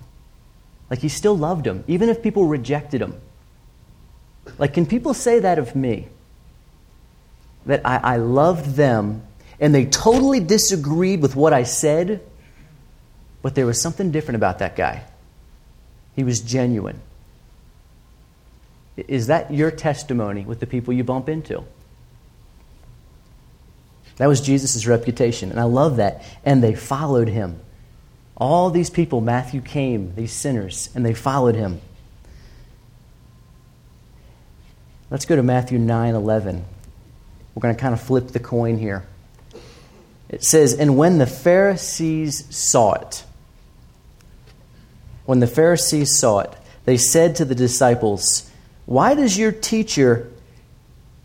Like 0.90 1.00
he 1.00 1.10
still 1.10 1.38
loved 1.38 1.68
him, 1.68 1.84
even 1.86 2.08
if 2.08 2.24
people 2.24 2.46
rejected 2.46 3.02
him. 3.02 3.20
Like, 4.58 4.74
can 4.74 4.86
people 4.86 5.14
say 5.14 5.40
that 5.40 5.60
of 5.60 5.76
me? 5.76 6.08
That 7.66 7.82
I, 7.86 7.98
I 7.98 8.18
loved 8.18 8.76
them 8.76 9.24
and 9.60 9.74
they 9.74 9.86
totally 9.86 10.40
disagreed 10.40 11.22
with 11.22 11.36
what 11.36 11.54
I 11.54 11.64
said, 11.64 12.22
but 13.42 13.56
there 13.56 13.66
was 13.66 13.82
something 13.82 14.12
different 14.12 14.36
about 14.36 14.60
that 14.60 14.76
guy. 14.76 15.04
He 16.16 16.24
was 16.24 16.42
genuine. 16.42 17.00
Is 18.98 19.28
that 19.28 19.54
your 19.54 19.72
testimony 19.72 20.44
with 20.44 20.60
the 20.60 20.68
people 20.68 20.94
you 20.94 21.04
bump 21.04 21.30
into? 21.30 21.64
That 24.18 24.28
was 24.28 24.42
Jesus' 24.42 24.86
reputation, 24.86 25.50
and 25.50 25.60
I 25.60 25.64
love 25.64 25.98
that. 25.98 26.24
And 26.46 26.62
they 26.62 26.76
followed 26.76 27.28
him. 27.28 27.60
All 28.36 28.70
these 28.70 28.90
people, 28.90 29.22
Matthew 29.22 29.62
came, 29.62 30.14
these 30.16 30.32
sinners, 30.32 30.90
and 30.94 31.06
they 31.06 31.14
followed 31.14 31.56
him. 31.56 31.82
Let's 35.10 35.26
go 35.26 35.36
to 35.36 35.44
Matthew 35.44 35.80
9 35.80 36.16
11. 36.16 36.66
We're 37.56 37.62
going 37.62 37.76
to 37.76 37.80
kind 37.82 37.94
of 37.94 38.02
flip 38.02 38.30
the 38.30 38.40
coin 38.40 38.78
here. 38.78 39.06
It 40.30 40.44
says, 40.44 40.74
And 40.74 40.98
when 40.98 41.20
the 41.20 41.28
Pharisees 41.28 42.46
saw 42.56 42.94
it, 42.94 43.24
when 45.26 45.40
the 45.40 45.48
Pharisees 45.48 46.18
saw 46.18 46.40
it, 46.40 46.54
they 46.86 46.98
said 46.98 47.36
to 47.38 47.46
the 47.46 47.56
disciples, 47.56 48.50
Why 48.86 49.14
does 49.16 49.38
your 49.38 49.52
teacher 49.52 50.32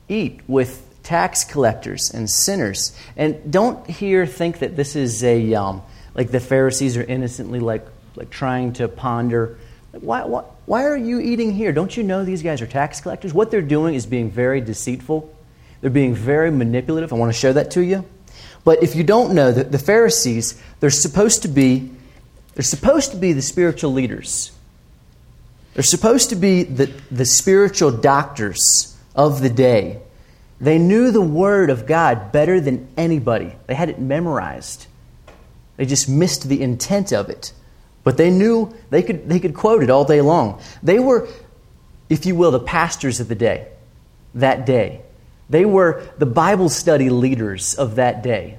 eat 0.09 0.41
with 0.47 0.85
tax 1.03 1.45
collectors 1.45 2.11
and 2.11 2.29
sinners? 2.29 2.97
And 3.17 3.51
don't 3.51 3.89
here 3.89 4.27
think 4.27 4.59
that 4.59 4.77
this 4.77 4.95
is 4.95 5.25
a, 5.25 5.55
um, 5.55 5.83
like 6.15 6.31
the 6.31 6.41
Pharisees 6.41 6.97
are 6.97 7.03
innocently 7.03 7.61
like, 7.61 7.87
like 8.15 8.31
trying 8.31 8.75
to 8.75 8.89
ponder, 8.89 9.59
why, 9.93 10.25
why, 10.25 10.45
why 10.67 10.85
are 10.85 10.97
you 10.97 11.19
eating 11.19 11.53
here? 11.53 11.73
Don't 11.73 11.97
you 11.97 12.03
know 12.03 12.25
these 12.25 12.43
guys 12.43 12.61
are 12.61 12.67
tax 12.67 13.01
collectors? 13.01 13.33
What 13.33 13.51
they're 13.51 13.63
doing 13.63 13.95
is 13.95 14.05
being 14.05 14.31
very 14.31 14.61
deceitful. 14.61 15.35
They're 15.81 15.91
being 15.91 16.15
very 16.15 16.51
manipulative. 16.51 17.13
I 17.13 17.17
want 17.17 17.33
to 17.33 17.39
show 17.39 17.53
that 17.53 17.71
to 17.73 17.81
you. 17.81 18.05
But 18.65 18.83
if 18.83 18.95
you 18.95 19.05
don't 19.05 19.35
know 19.35 19.53
that 19.53 19.73
the 19.73 19.79
Pharisees, 19.79 20.61
they're 20.81 20.91
supposed 20.91 21.43
to 21.43 21.49
be 21.49 21.91
they're 22.59 22.65
supposed 22.65 23.13
to 23.13 23.17
be 23.17 23.33
the 23.35 23.43
spiritual 23.43 23.93
leaders. 23.93 24.51
They're 25.75 25.85
supposed 25.85 26.31
to 26.31 26.35
be 26.35 26.65
the, 26.65 26.87
the 27.09 27.25
spiritual 27.25 27.93
doctors 27.93 28.97
of 29.15 29.43
the 29.43 29.49
day. 29.49 30.01
They 30.61 30.77
knew 30.77 31.13
the 31.13 31.23
Word 31.23 31.71
of 31.71 31.87
God 31.87 32.33
better 32.33 32.61
than 32.61 32.89
anybody. 32.97 33.55
They 33.69 33.77
had 33.77 33.91
it 33.91 34.01
memorized. 34.01 34.89
They 35.77 35.87
just 35.87 36.09
missed 36.09 36.49
the 36.49 36.61
intent 36.61 37.13
of 37.13 37.31
it. 37.31 37.53
But 38.03 38.17
they 38.17 38.29
knew 38.29 38.75
they 38.91 39.05
could, 39.05 39.29
they 39.29 39.39
could 39.39 39.55
quote 39.55 39.85
it 39.85 39.91
all 39.91 40.05
day 40.05 40.21
long. 40.21 40.61
They 40.83 40.99
were, 40.99 41.29
if 42.09 42.27
you 42.27 42.35
will, 42.35 42.51
the 42.51 42.59
pastors 42.59 43.21
of 43.21 43.29
the 43.29 43.37
day, 43.37 43.69
that 44.35 44.67
day. 44.67 45.03
They 45.51 45.65
were 45.65 46.07
the 46.19 46.27
Bible 46.27 46.69
study 46.69 47.11
leaders 47.11 47.75
of 47.75 47.97
that 47.97 48.23
day. 48.23 48.59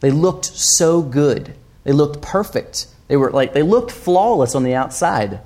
They 0.00 0.10
looked 0.10 0.44
so 0.44 1.02
good. 1.02 1.54
They 1.84 1.92
looked 1.92 2.20
perfect. 2.20 2.86
They 3.08 3.16
were 3.16 3.30
like 3.30 3.54
they 3.54 3.62
looked 3.62 3.90
flawless 3.90 4.54
on 4.54 4.62
the 4.62 4.74
outside. 4.74 5.40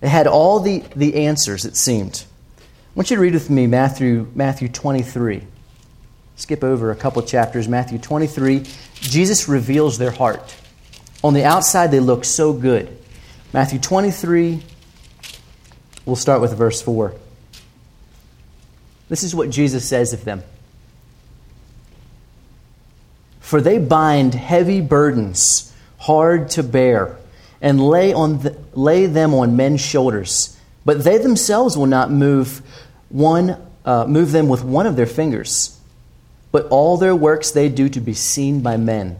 They 0.00 0.08
had 0.08 0.26
all 0.26 0.58
the, 0.58 0.82
the 0.96 1.26
answers, 1.26 1.64
it 1.64 1.76
seemed. 1.76 2.24
I 2.58 2.62
want 2.96 3.10
you 3.10 3.16
to 3.16 3.22
read 3.22 3.34
with 3.34 3.48
me 3.48 3.68
Matthew, 3.68 4.28
Matthew 4.34 4.68
23. 4.68 5.44
Skip 6.34 6.64
over 6.64 6.90
a 6.90 6.96
couple 6.96 7.22
chapters. 7.22 7.68
Matthew 7.68 7.98
23. 7.98 8.64
Jesus 8.96 9.48
reveals 9.48 9.98
their 9.98 10.10
heart. 10.10 10.56
On 11.22 11.34
the 11.34 11.44
outside, 11.44 11.92
they 11.92 12.00
look 12.00 12.24
so 12.24 12.52
good. 12.52 12.98
Matthew 13.52 13.78
23, 13.78 14.60
we'll 16.04 16.16
start 16.16 16.40
with 16.40 16.52
verse 16.56 16.82
4. 16.82 17.14
This 19.12 19.24
is 19.24 19.34
what 19.34 19.50
Jesus 19.50 19.86
says 19.86 20.14
of 20.14 20.24
them. 20.24 20.42
For 23.40 23.60
they 23.60 23.76
bind 23.76 24.32
heavy 24.32 24.80
burdens, 24.80 25.70
hard 25.98 26.48
to 26.52 26.62
bear, 26.62 27.18
and 27.60 27.78
lay, 27.78 28.14
on 28.14 28.38
the, 28.38 28.58
lay 28.72 29.04
them 29.04 29.34
on 29.34 29.54
men's 29.54 29.82
shoulders, 29.82 30.58
but 30.86 31.04
they 31.04 31.18
themselves 31.18 31.76
will 31.76 31.84
not 31.84 32.10
move, 32.10 32.62
one, 33.10 33.60
uh, 33.84 34.06
move 34.06 34.32
them 34.32 34.48
with 34.48 34.64
one 34.64 34.86
of 34.86 34.96
their 34.96 35.04
fingers. 35.04 35.78
But 36.50 36.68
all 36.68 36.96
their 36.96 37.14
works 37.14 37.50
they 37.50 37.68
do 37.68 37.90
to 37.90 38.00
be 38.00 38.14
seen 38.14 38.62
by 38.62 38.78
men. 38.78 39.18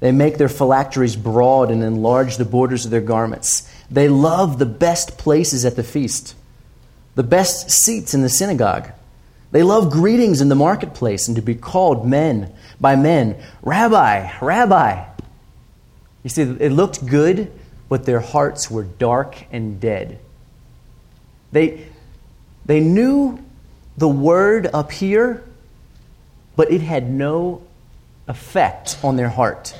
They 0.00 0.12
make 0.12 0.36
their 0.36 0.50
phylacteries 0.50 1.16
broad 1.16 1.70
and 1.70 1.82
enlarge 1.82 2.36
the 2.36 2.44
borders 2.44 2.84
of 2.84 2.90
their 2.90 3.00
garments. 3.00 3.66
They 3.90 4.10
love 4.10 4.58
the 4.58 4.66
best 4.66 5.16
places 5.16 5.64
at 5.64 5.76
the 5.76 5.82
feast, 5.82 6.34
the 7.14 7.22
best 7.22 7.70
seats 7.70 8.12
in 8.12 8.20
the 8.20 8.28
synagogue. 8.28 8.92
They 9.52 9.62
love 9.62 9.90
greetings 9.90 10.40
in 10.40 10.48
the 10.48 10.54
marketplace 10.54 11.28
and 11.28 11.36
to 11.36 11.42
be 11.42 11.54
called 11.54 12.08
men 12.08 12.52
by 12.80 12.96
men, 12.96 13.36
Rabbi, 13.62 14.30
Rabbi. 14.40 15.04
You 16.22 16.30
see, 16.30 16.42
it 16.42 16.72
looked 16.72 17.06
good, 17.06 17.52
but 17.88 18.06
their 18.06 18.20
hearts 18.20 18.70
were 18.70 18.82
dark 18.82 19.44
and 19.52 19.78
dead. 19.78 20.18
They, 21.52 21.86
they 22.64 22.80
knew 22.80 23.44
the 23.98 24.08
word 24.08 24.68
up 24.72 24.90
here, 24.90 25.44
but 26.56 26.72
it 26.72 26.80
had 26.80 27.10
no 27.10 27.62
effect 28.26 28.98
on 29.04 29.16
their 29.16 29.28
heart. 29.28 29.74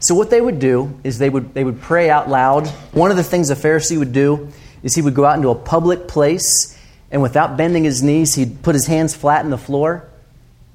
So 0.00 0.14
what 0.14 0.28
they 0.28 0.40
would 0.40 0.58
do 0.58 1.00
is 1.02 1.18
they 1.18 1.30
would, 1.30 1.54
they 1.54 1.64
would 1.64 1.80
pray 1.80 2.10
out 2.10 2.28
loud. 2.28 2.68
One 2.92 3.10
of 3.10 3.16
the 3.16 3.24
things 3.24 3.48
a 3.48 3.56
Pharisee 3.56 3.98
would 3.98 4.12
do 4.12 4.52
is 4.82 4.94
he 4.94 5.00
would 5.00 5.14
go 5.14 5.24
out 5.24 5.36
into 5.36 5.48
a 5.48 5.54
public 5.54 6.06
place 6.08 6.73
and 7.14 7.22
without 7.22 7.56
bending 7.56 7.84
his 7.84 8.02
knees, 8.02 8.34
he'd 8.34 8.60
put 8.64 8.74
his 8.74 8.88
hands 8.88 9.14
flat 9.14 9.44
in 9.44 9.50
the 9.52 9.56
floor. 9.56 10.04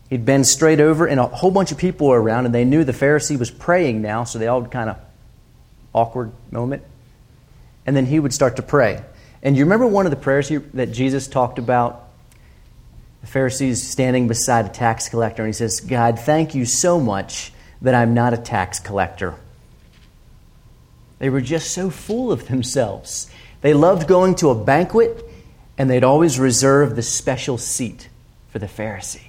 He'd 0.09 0.23
bend 0.23 0.47
straight 0.47 0.79
over, 0.79 1.05
and 1.05 1.19
a 1.19 1.27
whole 1.27 1.51
bunch 1.51 1.73
of 1.73 1.77
people 1.77 2.07
were 2.07 2.21
around, 2.21 2.45
and 2.45 2.55
they 2.55 2.63
knew 2.63 2.85
the 2.85 2.93
Pharisee 2.93 3.37
was 3.37 3.51
praying 3.51 4.01
now, 4.01 4.23
so 4.23 4.39
they 4.39 4.47
all 4.47 4.65
kind 4.65 4.89
of 4.89 4.97
awkward 5.93 6.31
moment. 6.49 6.83
And 7.85 7.93
then 7.93 8.05
he 8.05 8.21
would 8.21 8.33
start 8.33 8.55
to 8.55 8.61
pray. 8.61 9.03
And 9.43 9.57
you 9.57 9.65
remember 9.65 9.85
one 9.85 10.05
of 10.05 10.11
the 10.11 10.15
prayers 10.15 10.49
that 10.75 10.93
Jesus 10.93 11.27
talked 11.27 11.59
about? 11.59 12.07
The 13.19 13.27
Pharisees 13.27 13.85
standing 13.85 14.29
beside 14.29 14.65
a 14.65 14.69
tax 14.69 15.09
collector, 15.09 15.43
and 15.43 15.49
he 15.49 15.53
says, 15.53 15.81
God, 15.81 16.19
thank 16.19 16.55
you 16.55 16.63
so 16.63 17.01
much 17.01 17.51
that 17.81 17.93
I'm 17.93 18.13
not 18.13 18.33
a 18.33 18.37
tax 18.37 18.79
collector. 18.79 19.35
They 21.17 21.29
were 21.29 21.41
just 21.41 21.71
so 21.71 21.89
full 21.89 22.31
of 22.31 22.47
themselves. 22.47 23.29
They 23.59 23.73
loved 23.73 24.07
going 24.07 24.35
to 24.35 24.51
a 24.51 24.55
banquet, 24.55 25.25
and 25.79 25.89
they'd 25.89 26.03
always 26.03 26.37
reserve 26.37 26.97
the 26.97 27.01
special 27.01 27.57
seat 27.57 28.09
for 28.49 28.59
the 28.59 28.67
Pharisee. 28.67 29.21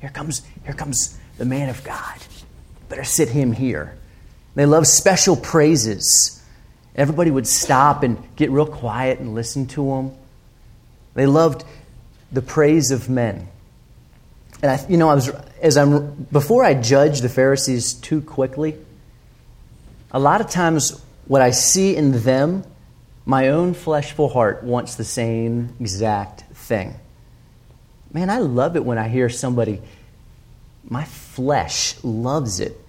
Here 0.00 0.10
comes, 0.10 0.42
here 0.64 0.74
comes 0.74 1.18
the 1.38 1.46
man 1.46 1.70
of 1.70 1.82
God. 1.82 2.18
Better 2.90 3.04
sit 3.04 3.30
him 3.30 3.52
here. 3.52 3.96
They 4.54 4.66
loved 4.66 4.86
special 4.86 5.34
praises. 5.34 6.44
Everybody 6.94 7.30
would 7.30 7.46
stop 7.46 8.02
and 8.02 8.18
get 8.36 8.50
real 8.50 8.66
quiet 8.66 9.18
and 9.18 9.34
listen 9.34 9.66
to 9.68 9.86
them. 9.86 10.12
They 11.14 11.26
loved 11.26 11.64
the 12.32 12.42
praise 12.42 12.90
of 12.90 13.08
men. 13.08 13.48
And 14.62 14.70
I, 14.70 14.86
you 14.88 14.98
know, 14.98 15.08
I 15.08 15.14
was 15.14 15.30
as 15.62 15.78
I'm 15.78 16.26
before 16.30 16.64
I 16.64 16.74
judge 16.74 17.20
the 17.20 17.28
Pharisees 17.28 17.94
too 17.94 18.20
quickly. 18.20 18.76
A 20.10 20.18
lot 20.18 20.40
of 20.40 20.50
times, 20.50 21.00
what 21.26 21.40
I 21.40 21.50
see 21.50 21.96
in 21.96 22.22
them, 22.22 22.64
my 23.28 23.48
own 23.48 23.74
fleshful 23.74 24.32
heart 24.32 24.64
wants 24.64 24.94
the 24.94 25.04
same 25.04 25.76
exact 25.78 26.44
thing. 26.54 26.94
Man, 28.10 28.30
I 28.30 28.38
love 28.38 28.74
it 28.74 28.86
when 28.86 28.96
I 28.96 29.08
hear 29.08 29.28
somebody. 29.28 29.82
My 30.88 31.04
flesh 31.04 32.02
loves 32.02 32.58
it 32.58 32.80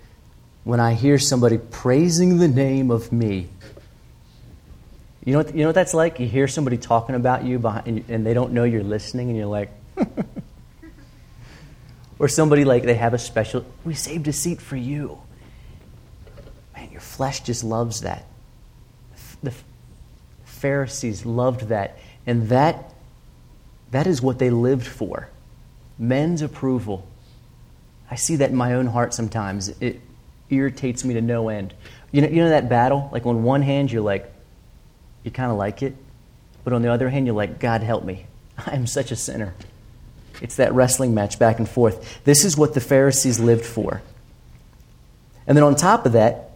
when 0.63 0.79
I 0.79 0.93
hear 0.93 1.19
somebody 1.19 1.57
praising 1.57 2.37
the 2.37 2.47
name 2.47 2.89
of 2.89 3.11
me. 3.11 3.49
You 5.25 5.33
know 5.33 5.39
what, 5.39 5.53
you 5.53 5.59
know 5.59 5.67
what 5.67 5.75
that's 5.75 5.93
like? 5.93 6.21
You 6.21 6.25
hear 6.25 6.47
somebody 6.47 6.77
talking 6.77 7.15
about 7.15 7.43
you 7.43 7.59
behind, 7.59 8.05
and 8.07 8.25
they 8.25 8.33
don't 8.33 8.53
know 8.53 8.63
you're 8.63 8.81
listening, 8.81 9.27
and 9.27 9.37
you're 9.37 9.45
like, 9.45 9.71
or 12.17 12.29
somebody 12.29 12.63
like 12.63 12.83
they 12.83 12.93
have 12.93 13.13
a 13.13 13.19
special, 13.19 13.65
we 13.83 13.93
saved 13.93 14.25
a 14.29 14.33
seat 14.33 14.61
for 14.61 14.77
you. 14.77 15.19
Man, 16.77 16.91
your 16.91 17.01
flesh 17.01 17.41
just 17.41 17.65
loves 17.65 18.01
that. 18.01 18.25
Pharisees 20.59 21.25
loved 21.25 21.69
that. 21.69 21.97
And 22.25 22.49
that, 22.49 22.93
that 23.91 24.07
is 24.07 24.21
what 24.21 24.39
they 24.39 24.49
lived 24.49 24.85
for 24.85 25.29
men's 25.99 26.41
approval. 26.41 27.05
I 28.09 28.15
see 28.15 28.37
that 28.37 28.49
in 28.49 28.55
my 28.55 28.73
own 28.73 28.87
heart 28.87 29.13
sometimes. 29.13 29.69
It 29.81 29.99
irritates 30.49 31.03
me 31.03 31.13
to 31.15 31.21
no 31.21 31.49
end. 31.49 31.73
You 32.11 32.21
know, 32.21 32.29
you 32.29 32.37
know 32.37 32.49
that 32.49 32.69
battle? 32.69 33.09
Like 33.11 33.25
on 33.25 33.43
one 33.43 33.61
hand, 33.61 33.91
you're 33.91 34.01
like, 34.01 34.31
you 35.23 35.29
kind 35.29 35.51
of 35.51 35.57
like 35.57 35.83
it. 35.83 35.95
But 36.63 36.73
on 36.73 36.81
the 36.81 36.91
other 36.91 37.09
hand, 37.09 37.27
you're 37.27 37.35
like, 37.35 37.59
God 37.59 37.83
help 37.83 38.03
me. 38.03 38.25
I 38.65 38.75
am 38.75 38.87
such 38.87 39.11
a 39.11 39.15
sinner. 39.15 39.53
It's 40.41 40.55
that 40.55 40.73
wrestling 40.73 41.13
match 41.13 41.37
back 41.37 41.59
and 41.59 41.67
forth. 41.67 42.23
This 42.23 42.45
is 42.45 42.55
what 42.55 42.73
the 42.73 42.81
Pharisees 42.81 43.39
lived 43.39 43.65
for. 43.65 44.01
And 45.45 45.57
then 45.57 45.63
on 45.63 45.75
top 45.75 46.05
of 46.05 46.13
that, 46.13 46.51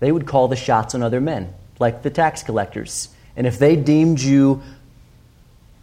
they 0.00 0.10
would 0.10 0.26
call 0.26 0.48
the 0.48 0.56
shots 0.56 0.94
on 0.94 1.02
other 1.02 1.20
men, 1.20 1.52
like 1.78 2.02
the 2.02 2.10
tax 2.10 2.42
collectors. 2.42 3.08
And 3.36 3.46
if 3.46 3.58
they 3.58 3.76
deemed 3.76 4.20
you 4.20 4.62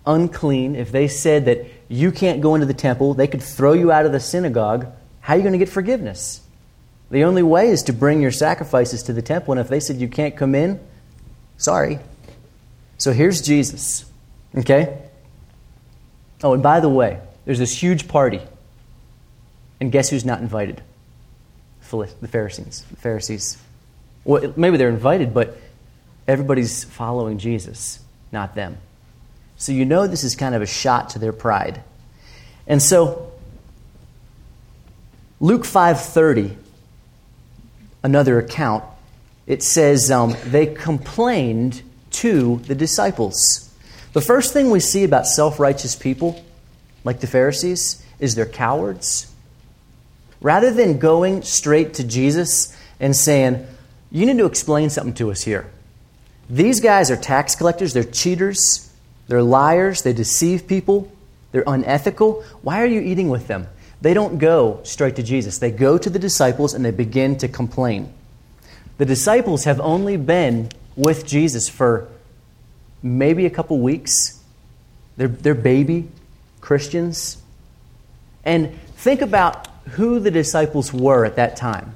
unclean, 0.06 0.76
if 0.76 0.91
they 0.91 1.08
said 1.08 1.45
that 1.45 1.66
you 1.88 2.12
can't 2.12 2.41
go 2.41 2.56
into 2.56 2.66
the 2.66 2.74
temple, 2.74 3.14
they 3.14 3.28
could 3.28 3.41
throw 3.41 3.74
you 3.74 3.91
out 3.91 4.06
of 4.06 4.12
the 4.12 4.20
synagogue, 4.20 4.88
how 5.22 5.34
are 5.34 5.38
you 5.38 5.43
going 5.43 5.54
to 5.54 5.60
get 5.60 5.70
forgiveness? 5.70 6.41
The 7.12 7.24
only 7.24 7.43
way 7.43 7.70
is 7.70 7.84
to 7.84 7.93
bring 7.93 8.22
your 8.22 8.32
sacrifices 8.32 9.04
to 9.04 9.14
the 9.14 9.22
temple, 9.22 9.54
and 9.54 9.62
if 9.62 9.68
they 9.68 9.80
said 9.80 9.97
you 9.97 10.08
can't 10.08 10.36
come 10.36 10.54
in, 10.54 10.80
sorry. 11.58 12.00
So 12.97 13.14
here's 13.14 13.41
Jesus, 13.41 14.06
okay? 14.56 14.97
Oh, 16.43 16.54
and 16.54 16.62
by 16.62 16.80
the 16.80 16.89
way, 16.89 17.20
there's 17.45 17.60
this 17.60 17.82
huge 17.82 18.08
party. 18.08 18.41
And 19.80 19.91
guess 19.91 20.10
who's 20.10 20.26
not 20.26 20.41
invited? 20.41 20.84
The 21.89 22.28
Pharisees. 22.28 22.86
The 22.91 22.97
Pharisees. 22.97 23.58
Well, 24.24 24.54
maybe 24.56 24.78
they're 24.78 24.89
invited, 24.89 25.34
but 25.34 25.58
everybody's 26.30 26.84
following 26.84 27.40
Jesus, 27.40 28.00
not 28.32 28.54
them. 28.54 28.78
So 29.58 29.72
you 29.72 29.84
know 29.84 30.06
this 30.06 30.24
is 30.24 30.36
kind 30.36 30.54
of 30.54 30.62
a 30.62 30.68
shot 30.68 31.10
to 31.12 31.20
their 31.20 31.34
pride. 31.34 31.84
And 32.68 32.82
so 32.82 33.32
Luke 35.40 35.64
5:30 35.64 36.56
another 38.04 38.40
account 38.40 38.84
it 39.48 39.64
says 39.64 40.12
um, 40.12 40.36
they 40.46 40.68
complained 40.68 41.82
to 42.12 42.58
the 42.68 42.76
disciples. 42.76 43.74
The 44.14 44.22
first 44.22 44.54
thing 44.54 44.70
we 44.70 44.80
see 44.80 45.04
about 45.04 45.26
self 45.26 45.60
righteous 45.60 45.96
people, 45.96 46.46
like 47.04 47.20
the 47.20 47.28
Pharisees, 47.28 48.06
is 48.20 48.36
they're 48.36 48.46
cowards. 48.46 49.34
Rather 50.40 50.72
than 50.72 51.00
going 51.00 51.42
straight 51.42 51.96
to 51.96 52.04
Jesus 52.04 52.78
and 53.00 53.16
saying, 53.16 53.66
You 54.12 54.28
need 54.28 54.38
to 54.38 54.46
explain 54.46 54.92
something 54.92 55.16
to 55.16 55.32
us 55.32 55.42
here. 55.42 55.72
These 56.50 56.80
guys 56.80 57.12
are 57.12 57.18
tax 57.18 57.56
collectors, 57.56 57.93
they're 57.93 58.04
cheaters, 58.04 58.91
they're 59.28 59.43
liars, 59.43 60.02
they 60.02 60.14
deceive 60.14 60.68
people, 60.68 61.12
they're 61.52 61.64
unethical. 61.68 62.43
Why 62.64 62.82
are 62.82 62.88
you 62.88 63.02
eating 63.02 63.30
with 63.30 63.47
them? 63.47 63.68
They 64.02 64.14
don't 64.14 64.38
go 64.39 64.80
straight 64.84 65.18
to 65.18 65.24
Jesus. 65.24 65.60
They 65.60 65.72
go 65.72 65.97
to 65.97 66.10
the 66.10 66.20
disciples 66.20 66.74
and 66.74 66.84
they 66.84 66.91
begin 66.91 67.38
to 67.39 67.47
complain. 67.47 68.14
The 68.97 69.06
disciples 69.06 69.66
have 69.66 69.80
only 69.80 70.18
been 70.18 70.70
with 70.95 71.26
Jesus 71.26 71.70
for 71.70 72.08
maybe 73.04 73.45
a 73.45 73.50
couple 73.50 73.80
weeks. 73.80 74.41
They're, 75.18 75.28
they're 75.28 75.56
baby 75.56 76.10
Christians. 76.62 77.38
And 78.43 78.78
think 78.97 79.22
about 79.22 79.68
who 79.91 80.20
the 80.20 80.32
disciples 80.32 80.93
were 80.93 81.26
at 81.26 81.36
that 81.36 81.56
time. 81.56 81.95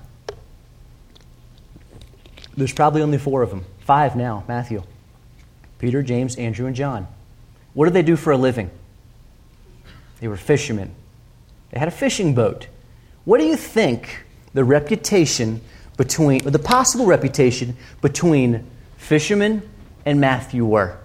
There's 2.55 2.73
probably 2.73 3.01
only 3.01 3.17
four 3.17 3.41
of 3.41 3.49
them. 3.49 3.65
Five 3.83 4.15
now, 4.15 4.43
Matthew. 4.47 4.83
Peter, 5.79 6.01
James, 6.01 6.35
Andrew, 6.35 6.65
and 6.65 6.75
John. 6.75 7.07
What 7.73 7.85
did 7.85 7.93
they 7.93 8.03
do 8.03 8.15
for 8.15 8.31
a 8.31 8.37
living? 8.37 8.69
They 10.19 10.27
were 10.27 10.37
fishermen. 10.37 10.93
They 11.71 11.79
had 11.79 11.87
a 11.87 11.91
fishing 11.91 12.33
boat. 12.35 12.67
What 13.25 13.39
do 13.39 13.45
you 13.45 13.55
think 13.55 14.25
the 14.53 14.63
reputation 14.63 15.61
between, 15.97 16.43
the 16.43 16.59
possible 16.59 17.05
reputation 17.05 17.75
between 18.01 18.69
fishermen 18.97 19.69
and 20.05 20.19
Matthew 20.19 20.65
were. 20.65 20.97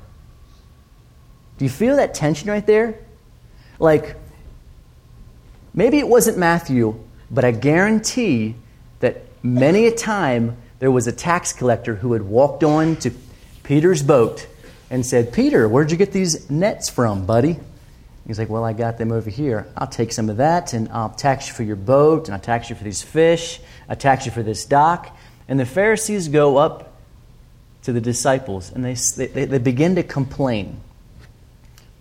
Do 1.59 1.65
you 1.65 1.71
feel 1.71 1.97
that 1.97 2.15
tension 2.15 2.49
right 2.49 2.67
there? 2.67 2.99
Like, 3.79 4.17
maybe 5.75 5.99
it 5.99 6.09
wasn't 6.09 6.39
Matthew, 6.39 7.03
but 7.31 7.45
I 7.45 7.51
guarantee 7.51 8.55
that 9.01 9.25
many 9.43 9.87
a 9.87 9.95
time 9.95 10.57
there 10.79 10.91
was 10.91 11.07
a 11.07 11.13
tax 11.13 11.53
collector 11.53 11.95
who 11.95 12.13
had 12.13 12.23
walked 12.23 12.63
on 12.65 12.97
to 12.97 13.11
Peter's 13.63 14.03
boat 14.03 14.47
and 14.91 15.05
said, 15.05 15.33
Peter, 15.33 15.69
where'd 15.69 15.91
you 15.91 15.97
get 15.97 16.13
these 16.13 16.49
nets 16.51 16.89
from, 16.89 17.27
buddy? 17.27 17.59
He's 18.27 18.39
like, 18.39 18.51
Well, 18.51 18.65
I 18.65 18.75
got 18.75 18.99
them 18.99 19.11
over 19.11 19.31
here. 19.31 19.67
I'll 19.77 19.87
take 19.87 20.13
some 20.13 20.29
of 20.29 20.37
that 20.37 20.75
and 20.75 20.89
I'll 20.91 21.09
tax 21.09 21.49
you 21.49 21.55
for 21.55 21.63
your 21.63 21.77
boat 21.77 22.29
and 22.29 22.35
I'll 22.35 22.41
tax 22.41 22.71
you 22.71 22.77
for 22.77 22.85
these 22.85 23.03
fish. 23.03 23.59
I'll 23.89 23.97
tax 23.97 24.27
you 24.27 24.33
for 24.33 24.43
this 24.43 24.67
dock. 24.67 25.17
And 25.49 25.59
the 25.59 25.67
Pharisees 25.67 26.29
go 26.29 26.59
up 26.59 26.93
to 27.83 27.93
the 27.93 28.03
disciples 28.03 28.71
and 28.71 28.85
they, 28.85 28.95
they, 29.27 29.47
they 29.47 29.59
begin 29.59 29.95
to 29.95 30.03
complain. 30.03 30.79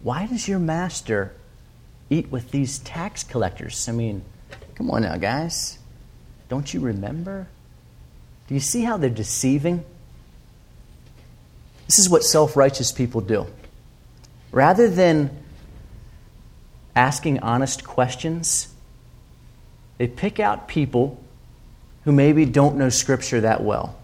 Why 0.03 0.28
does 0.28 0.47
your 0.47 0.59
master 0.59 1.34
eat 2.09 2.30
with 2.30 2.51
these 2.51 2.80
tax 2.80 3.23
collectors? 3.23 3.88
I 3.88 3.93
mean, 3.93 4.23
come 4.75 4.91
on 4.91 5.03
now, 5.03 5.15
guys. 5.15 5.80
Don't 6.49 6.73
you 6.73 6.82
remember? 6.82 7.47
Do 8.47 8.53
you 8.53 8.59
see 8.59 8.83
how 8.83 8.97
they're 8.97 9.09
deceiving? 9.09 9.83
This 11.87 11.99
is 11.99 12.09
what 12.09 12.23
self 12.23 12.55
righteous 12.55 12.91
people 12.91 13.21
do. 13.21 13.47
Rather 14.51 14.89
than 14.89 15.29
asking 16.95 17.39
honest 17.39 17.83
questions, 17.83 18.73
they 19.97 20.07
pick 20.07 20.39
out 20.39 20.67
people 20.67 21.21
who 22.03 22.11
maybe 22.11 22.45
don't 22.45 22.77
know 22.77 22.89
Scripture 22.89 23.41
that 23.41 23.63
well. 23.63 23.97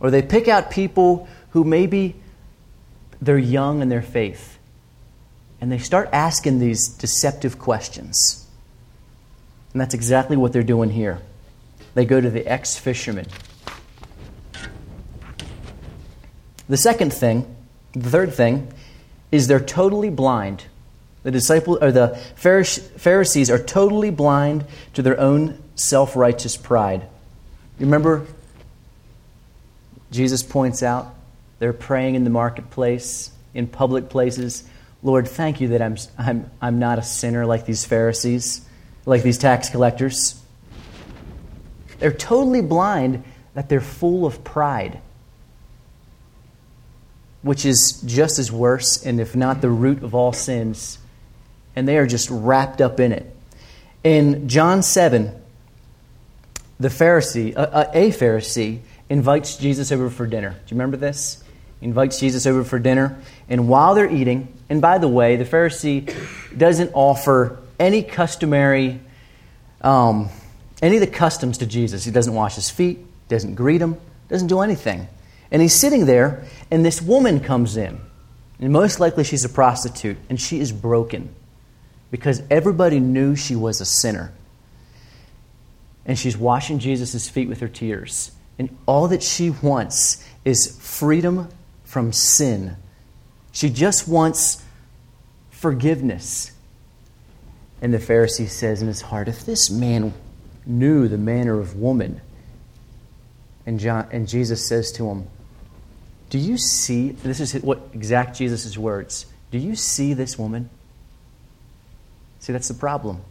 Or 0.00 0.10
they 0.10 0.22
pick 0.22 0.48
out 0.48 0.70
people 0.70 1.28
who 1.50 1.64
maybe 1.64 2.16
they're 3.20 3.38
young 3.38 3.80
in 3.80 3.88
their 3.88 4.02
faith. 4.02 4.58
And 5.60 5.72
they 5.72 5.78
start 5.78 6.10
asking 6.12 6.58
these 6.58 6.88
deceptive 6.88 7.58
questions. 7.58 8.46
And 9.72 9.80
that's 9.80 9.94
exactly 9.94 10.36
what 10.36 10.52
they're 10.52 10.62
doing 10.62 10.90
here. 10.90 11.20
They 11.96 12.04
go 12.04 12.20
to 12.20 12.30
the 12.30 12.46
ex 12.46 12.78
fisherman. 12.78 13.26
The 16.68 16.76
second 16.76 17.12
thing, 17.12 17.52
the 17.92 18.08
third 18.08 18.32
thing, 18.32 18.72
is 19.32 19.48
they're 19.48 19.58
totally 19.58 20.10
blind 20.10 20.66
the 21.26 21.32
disciples 21.32 21.78
or 21.82 21.90
the 21.90 22.16
Pharisees 22.36 23.50
are 23.50 23.58
totally 23.58 24.10
blind 24.10 24.64
to 24.94 25.02
their 25.02 25.18
own 25.18 25.60
self-righteous 25.74 26.56
pride. 26.56 27.00
You 27.80 27.86
remember 27.86 28.24
Jesus 30.12 30.44
points 30.44 30.84
out 30.84 31.12
they're 31.58 31.72
praying 31.72 32.14
in 32.14 32.22
the 32.22 32.30
marketplace, 32.30 33.32
in 33.54 33.66
public 33.66 34.08
places. 34.08 34.62
Lord, 35.02 35.26
thank 35.26 35.60
you 35.60 35.66
that 35.68 35.82
I'm, 35.82 35.96
I'm, 36.16 36.48
I'm 36.62 36.78
not 36.78 37.00
a 37.00 37.02
sinner 37.02 37.44
like 37.44 37.66
these 37.66 37.84
Pharisees, 37.84 38.64
like 39.04 39.24
these 39.24 39.38
tax 39.38 39.68
collectors. 39.68 40.40
They're 41.98 42.12
totally 42.12 42.62
blind 42.62 43.24
that 43.54 43.68
they're 43.68 43.80
full 43.80 44.26
of 44.26 44.44
pride, 44.44 45.00
which 47.42 47.64
is 47.64 48.02
just 48.04 48.38
as 48.38 48.52
worse, 48.52 49.04
and 49.04 49.20
if 49.20 49.34
not 49.34 49.60
the 49.60 49.70
root 49.70 50.02
of 50.02 50.14
all 50.14 50.32
sins 50.32 50.98
and 51.76 51.86
they 51.86 51.98
are 51.98 52.06
just 52.06 52.30
wrapped 52.30 52.80
up 52.80 52.98
in 52.98 53.12
it. 53.12 53.30
In 54.02 54.48
John 54.48 54.82
7, 54.82 55.30
the 56.80 56.88
Pharisee, 56.88 57.54
a, 57.54 57.90
a 57.92 58.10
Pharisee, 58.10 58.80
invites 59.08 59.56
Jesus 59.56 59.92
over 59.92 60.10
for 60.10 60.26
dinner. 60.26 60.50
Do 60.50 60.56
you 60.74 60.78
remember 60.78 60.96
this? 60.96 61.44
Invites 61.82 62.18
Jesus 62.18 62.46
over 62.46 62.64
for 62.64 62.78
dinner, 62.78 63.20
and 63.50 63.68
while 63.68 63.94
they're 63.94 64.10
eating, 64.10 64.48
and 64.70 64.80
by 64.80 64.96
the 64.96 65.08
way, 65.08 65.36
the 65.36 65.44
Pharisee 65.44 66.10
doesn't 66.56 66.90
offer 66.94 67.60
any 67.78 68.02
customary, 68.02 68.98
um, 69.82 70.30
any 70.82 70.96
of 70.96 71.00
the 71.00 71.06
customs 71.06 71.58
to 71.58 71.66
Jesus. 71.66 72.04
He 72.04 72.10
doesn't 72.10 72.34
wash 72.34 72.54
his 72.54 72.70
feet, 72.70 72.98
doesn't 73.28 73.54
greet 73.54 73.80
him, 73.80 73.96
doesn't 74.28 74.48
do 74.48 74.60
anything. 74.60 75.08
And 75.50 75.62
he's 75.62 75.74
sitting 75.74 76.06
there, 76.06 76.44
and 76.70 76.84
this 76.84 77.00
woman 77.00 77.40
comes 77.40 77.76
in. 77.76 78.00
And 78.58 78.72
most 78.72 79.00
likely 79.00 79.24
she's 79.24 79.44
a 79.44 79.48
prostitute, 79.48 80.18
and 80.28 80.40
she 80.40 80.60
is 80.60 80.72
broken 80.72 81.34
because 82.10 82.42
everybody 82.50 83.00
knew 83.00 83.36
she 83.36 83.56
was 83.56 83.80
a 83.80 83.84
sinner. 83.84 84.32
And 86.04 86.18
she's 86.18 86.36
washing 86.36 86.78
Jesus' 86.78 87.28
feet 87.28 87.48
with 87.48 87.60
her 87.60 87.68
tears. 87.68 88.32
And 88.58 88.76
all 88.86 89.08
that 89.08 89.22
she 89.22 89.50
wants 89.50 90.24
is 90.44 90.78
freedom 90.80 91.48
from 91.84 92.12
sin. 92.12 92.76
She 93.52 93.70
just 93.70 94.08
wants 94.08 94.64
forgiveness. 95.50 96.52
And 97.82 97.92
the 97.92 97.98
Pharisee 97.98 98.48
says 98.48 98.80
in 98.80 98.88
his 98.88 99.02
heart, 99.02 99.28
if 99.28 99.44
this 99.44 99.68
man 99.68 100.14
knew 100.66 101.08
the 101.08 101.18
manner 101.18 101.58
of 101.58 101.76
woman, 101.76 102.20
and, 103.64 103.80
John, 103.80 104.08
and 104.10 104.28
Jesus 104.28 104.66
says 104.66 104.92
to 104.92 105.08
him, 105.08 105.26
Do 106.30 106.38
you 106.38 106.58
see, 106.58 107.10
this 107.10 107.40
is 107.40 107.54
what 107.62 107.80
exact 107.92 108.36
Jesus' 108.36 108.76
words, 108.76 109.26
do 109.50 109.58
you 109.58 109.74
see 109.76 110.12
this 110.12 110.38
woman? 110.38 110.68
See, 112.40 112.52
that's 112.52 112.68
the 112.68 112.74
problem. 112.74 113.22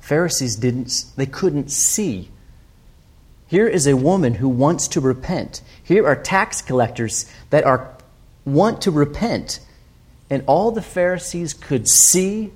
Pharisees 0.00 0.56
didn't, 0.56 1.04
they 1.16 1.26
couldn't 1.26 1.70
see. 1.70 2.30
Here 3.48 3.66
is 3.66 3.86
a 3.86 3.96
woman 3.96 4.34
who 4.34 4.48
wants 4.48 4.88
to 4.88 5.00
repent. 5.00 5.62
Here 5.82 6.06
are 6.06 6.16
tax 6.16 6.62
collectors 6.62 7.30
that 7.50 7.64
are 7.64 7.92
want 8.44 8.82
to 8.82 8.90
repent. 8.90 9.60
And 10.30 10.42
all 10.46 10.70
the 10.70 10.82
Pharisees 10.82 11.54
could 11.54 11.88
see 11.88 12.52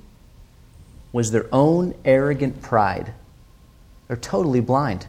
was 1.12 1.30
their 1.30 1.46
own 1.52 1.94
arrogant 2.04 2.62
pride. 2.62 3.12
They're 4.08 4.16
totally 4.16 4.60
blind. 4.60 5.06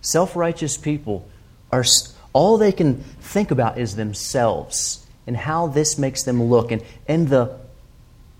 Self 0.00 0.36
righteous 0.36 0.76
people 0.76 1.28
are 1.70 1.84
all 2.32 2.58
they 2.58 2.72
can 2.72 2.96
think 3.20 3.50
about 3.50 3.78
is 3.78 3.96
themselves 3.96 5.06
and 5.26 5.36
how 5.36 5.68
this 5.68 5.98
makes 5.98 6.22
them 6.24 6.42
look 6.42 6.72
and, 6.72 6.82
and 7.06 7.28
the 7.28 7.58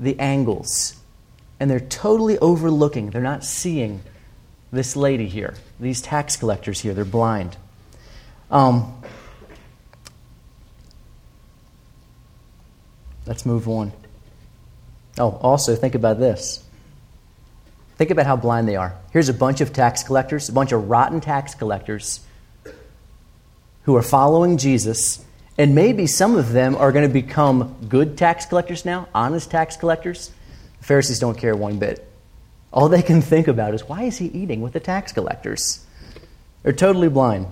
the 0.03 0.19
angles. 0.19 0.97
And 1.61 1.71
they're 1.71 1.81
totally 1.81 2.39
overlooking, 2.39 3.11
they're 3.11 3.23
not 3.23 3.45
seeing 3.45 4.03
this 4.73 4.97
lady 4.97 5.29
here, 5.29 5.55
these 5.79 6.03
tax 6.03 6.37
collectors 6.37 6.81
here. 6.81 6.93
They're 6.93 7.05
blind. 7.05 7.57
Um, 8.51 9.01
let's 13.27 13.47
move 13.47 13.69
on. 13.69 13.93
Oh, 15.19 15.39
also, 15.43 15.77
think 15.77 15.95
about 15.95 16.19
this. 16.19 16.65
Think 18.03 18.11
about 18.11 18.27
how 18.27 18.35
blind 18.35 18.67
they 18.67 18.75
are. 18.75 18.97
Here's 19.13 19.29
a 19.29 19.33
bunch 19.33 19.61
of 19.61 19.73
tax 19.73 20.03
collectors, 20.03 20.49
a 20.49 20.53
bunch 20.53 20.73
of 20.73 20.91
rotten 20.91 21.21
tax 21.21 21.55
collectors 21.55 22.19
who 23.85 23.95
are 23.95 24.03
following 24.03 24.59
Jesus 24.59 25.25
and 25.57 25.77
maybe 25.77 26.09
some 26.09 26.35
of 26.35 26.51
them 26.51 26.75
are 26.75 26.91
going 26.91 27.07
to 27.07 27.13
become 27.13 27.77
good 27.89 28.19
tax 28.19 28.45
collectors 28.45 28.85
now, 28.85 29.07
honest 29.15 29.53
tax 29.53 29.77
collectors. 29.77 30.33
The 30.81 30.85
Pharisees 30.85 31.21
don't 31.21 31.39
care 31.39 31.55
one 31.55 31.79
bit. 31.79 32.05
All 32.73 32.89
they 32.89 33.03
can 33.03 33.23
think 33.23 33.47
about 33.47 33.73
is 33.73 33.89
why 33.89 34.03
is 34.03 34.19
he 34.19 34.27
eating 34.27 34.63
with 34.63 34.73
the 34.73 34.81
tax 34.81 35.13
collectors? 35.13 35.87
They're 36.65 36.73
totally 36.73 37.09
blind. 37.09 37.47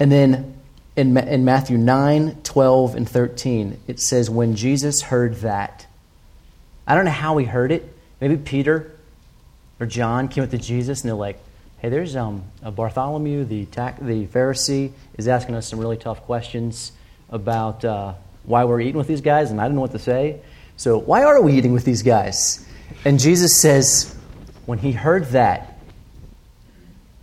And 0.00 0.10
then 0.10 0.58
in, 0.96 1.16
in 1.16 1.44
Matthew 1.44 1.78
9, 1.78 2.40
12, 2.42 2.96
and 2.96 3.08
13, 3.08 3.78
it 3.86 4.00
says, 4.00 4.28
When 4.28 4.56
Jesus 4.56 5.02
heard 5.02 5.36
that, 5.36 5.86
I 6.84 6.96
don't 6.96 7.04
know 7.04 7.12
how 7.12 7.36
he 7.36 7.46
heard 7.46 7.70
it. 7.70 7.96
Maybe 8.20 8.36
Peter 8.36 8.96
or 9.80 9.86
John 9.86 10.28
came 10.28 10.44
up 10.44 10.50
to 10.50 10.58
Jesus 10.58 11.00
and 11.00 11.08
they're 11.08 11.16
like, 11.16 11.38
hey, 11.78 11.88
there's 11.88 12.14
um, 12.14 12.44
Bartholomew, 12.62 13.44
the, 13.46 13.64
the 13.64 14.26
Pharisee, 14.26 14.92
is 15.16 15.26
asking 15.26 15.54
us 15.54 15.66
some 15.66 15.80
really 15.80 15.96
tough 15.96 16.20
questions 16.22 16.92
about 17.30 17.84
uh, 17.84 18.12
why 18.44 18.64
we're 18.64 18.80
eating 18.80 18.98
with 18.98 19.08
these 19.08 19.22
guys, 19.22 19.50
and 19.50 19.60
I 19.60 19.64
don't 19.64 19.74
know 19.74 19.80
what 19.80 19.92
to 19.92 19.98
say. 19.98 20.40
So, 20.76 20.98
why 20.98 21.24
are 21.24 21.40
we 21.40 21.56
eating 21.56 21.72
with 21.72 21.84
these 21.84 22.02
guys? 22.02 22.66
And 23.04 23.18
Jesus 23.18 23.60
says, 23.60 24.14
when 24.66 24.78
he 24.78 24.92
heard 24.92 25.26
that, 25.26 25.78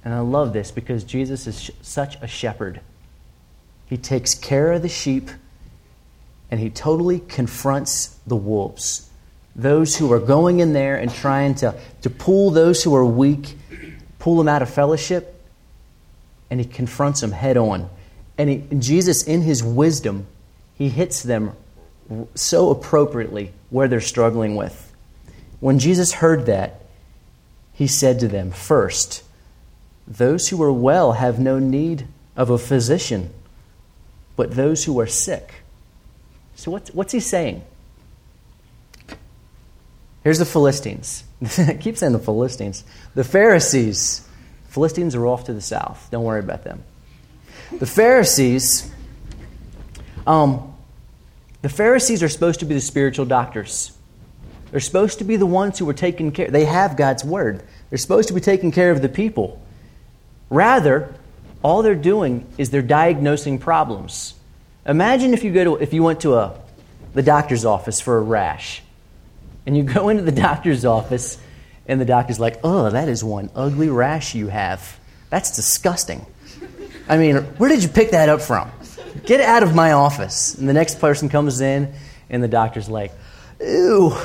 and 0.04 0.14
I 0.14 0.20
love 0.20 0.54
this 0.54 0.72
because 0.72 1.04
Jesus 1.04 1.48
is 1.48 1.62
sh- 1.62 1.70
such 1.82 2.18
a 2.22 2.28
shepherd. 2.28 2.82
He 3.88 3.98
takes 3.98 4.36
care 4.36 4.72
of 4.72 4.82
the 4.82 4.90
sheep 4.90 5.30
and 6.50 6.60
he 6.60 6.70
totally 6.70 7.20
confronts 7.20 8.18
the 8.26 8.36
wolves. 8.36 9.10
Those 9.58 9.98
who 9.98 10.14
are 10.14 10.20
going 10.20 10.60
in 10.60 10.74
there 10.74 10.96
and 10.98 11.12
trying 11.12 11.56
to, 11.56 11.76
to 12.04 12.10
pull 12.10 12.52
those 12.52 12.84
who 12.84 12.96
are 12.96 13.04
weak 13.04 13.56
pull 14.20 14.36
them 14.38 14.48
out 14.50 14.62
of 14.62 14.70
fellowship, 14.70 15.42
and 16.50 16.60
he 16.60 16.66
confronts 16.66 17.22
them 17.22 17.32
head 17.32 17.58
on. 17.58 17.90
And 18.38 18.50
he, 18.50 18.58
Jesus, 18.78 19.24
in 19.24 19.42
his 19.42 19.64
wisdom, 19.64 20.28
he 20.76 20.90
hits 20.90 21.24
them 21.24 21.54
so 22.36 22.70
appropriately 22.70 23.54
where 23.70 23.88
they're 23.88 24.02
struggling 24.02 24.56
with. 24.56 24.94
When 25.60 25.80
Jesus 25.80 26.14
heard 26.14 26.46
that, 26.46 26.82
he 27.74 27.88
said 27.88 28.20
to 28.20 28.28
them, 28.28 28.52
First, 28.52 29.24
those 30.08 30.50
who 30.50 30.62
are 30.62 30.74
well 30.74 31.14
have 31.14 31.40
no 31.40 31.60
need 31.60 32.08
of 32.36 32.50
a 32.50 32.58
physician, 32.58 33.34
but 34.36 34.52
those 34.52 34.86
who 34.86 35.00
are 35.00 35.08
sick. 35.08 35.54
So, 36.56 36.72
what's, 36.72 36.94
what's 36.94 37.14
he 37.14 37.20
saying? 37.20 37.64
Here's 40.28 40.40
the 40.40 40.46
Philistines. 40.46 41.24
Keep 41.80 41.96
saying 41.96 42.12
the 42.12 42.20
Philistines. 42.20 42.84
The 43.16 43.24
Pharisees. 43.24 44.28
Philistines 44.68 45.16
are 45.16 45.26
off 45.26 45.46
to 45.46 45.54
the 45.54 45.62
south. 45.62 46.10
Don't 46.12 46.26
worry 46.26 46.42
about 46.42 46.66
them. 46.66 46.84
The 47.72 47.86
Pharisees 47.86 48.92
Um, 50.28 50.76
the 51.62 51.70
Pharisees 51.70 52.24
are 52.24 52.28
supposed 52.28 52.60
to 52.60 52.66
be 52.66 52.74
the 52.74 52.82
spiritual 52.82 53.26
doctors. 53.26 53.94
They're 54.72 54.82
supposed 54.82 55.20
to 55.20 55.24
be 55.24 55.38
the 55.38 55.46
ones 55.46 55.80
who 55.80 55.88
are 55.88 55.94
taking 55.94 56.34
care. 56.34 56.52
They 56.52 56.66
have 56.66 56.98
God's 56.98 57.24
word. 57.24 57.64
They're 57.90 57.98
supposed 57.98 58.28
to 58.28 58.34
be 58.34 58.42
taking 58.42 58.74
care 58.74 58.92
of 58.92 59.02
the 59.02 59.08
people. 59.08 59.62
Rather, 60.50 61.16
all 61.64 61.84
they're 61.84 61.96
doing 61.96 62.46
is 62.58 62.70
they're 62.70 62.82
diagnosing 62.82 63.60
problems. 63.60 64.34
Imagine 64.86 65.34
if 65.34 65.46
you 65.46 65.54
go 65.54 65.64
to 65.64 65.76
if 65.82 65.94
you 65.94 66.04
went 66.04 66.20
to 66.20 66.36
a 66.36 66.60
the 67.14 67.24
doctor's 67.24 67.64
office 67.64 68.02
for 68.02 68.18
a 68.18 68.22
rash. 68.22 68.84
And 69.68 69.76
you 69.76 69.84
go 69.84 70.08
into 70.08 70.24
the 70.24 70.32
doctor's 70.32 70.86
office 70.86 71.38
and 71.88 72.00
the 72.00 72.06
doctor's 72.06 72.40
like, 72.40 72.60
"Oh, 72.64 72.90
that 72.90 73.10
is 73.10 73.22
one 73.24 73.52
ugly 73.54 73.90
rash 73.90 74.34
you 74.34 74.48
have. 74.48 74.98
That's 75.30 75.56
disgusting." 75.56 76.26
I 77.10 77.18
mean, 77.18 77.36
where 77.58 77.70
did 77.70 77.84
you 77.84 77.90
pick 77.90 78.12
that 78.12 78.30
up 78.30 78.42
from? 78.42 78.72
Get 79.26 79.42
out 79.42 79.64
of 79.64 79.76
my 79.76 79.92
office. 79.92 80.56
And 80.56 80.68
the 80.68 80.74
next 80.74 81.00
person 81.00 81.28
comes 81.28 81.60
in 81.60 81.94
and 82.30 82.42
the 82.42 82.48
doctor's 82.48 82.90
like, 82.90 83.12
"Ew, 83.60 84.16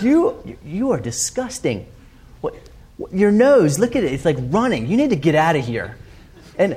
you 0.00 0.56
you 0.64 0.92
are 0.92 1.00
disgusting. 1.00 1.86
What, 2.40 2.54
your 3.12 3.32
nose, 3.32 3.80
look 3.80 3.96
at 3.96 4.04
it. 4.04 4.12
It's 4.12 4.24
like 4.24 4.38
running. 4.40 4.86
You 4.86 4.96
need 4.96 5.10
to 5.10 5.16
get 5.16 5.34
out 5.34 5.56
of 5.56 5.66
here." 5.66 5.96
And 6.56 6.76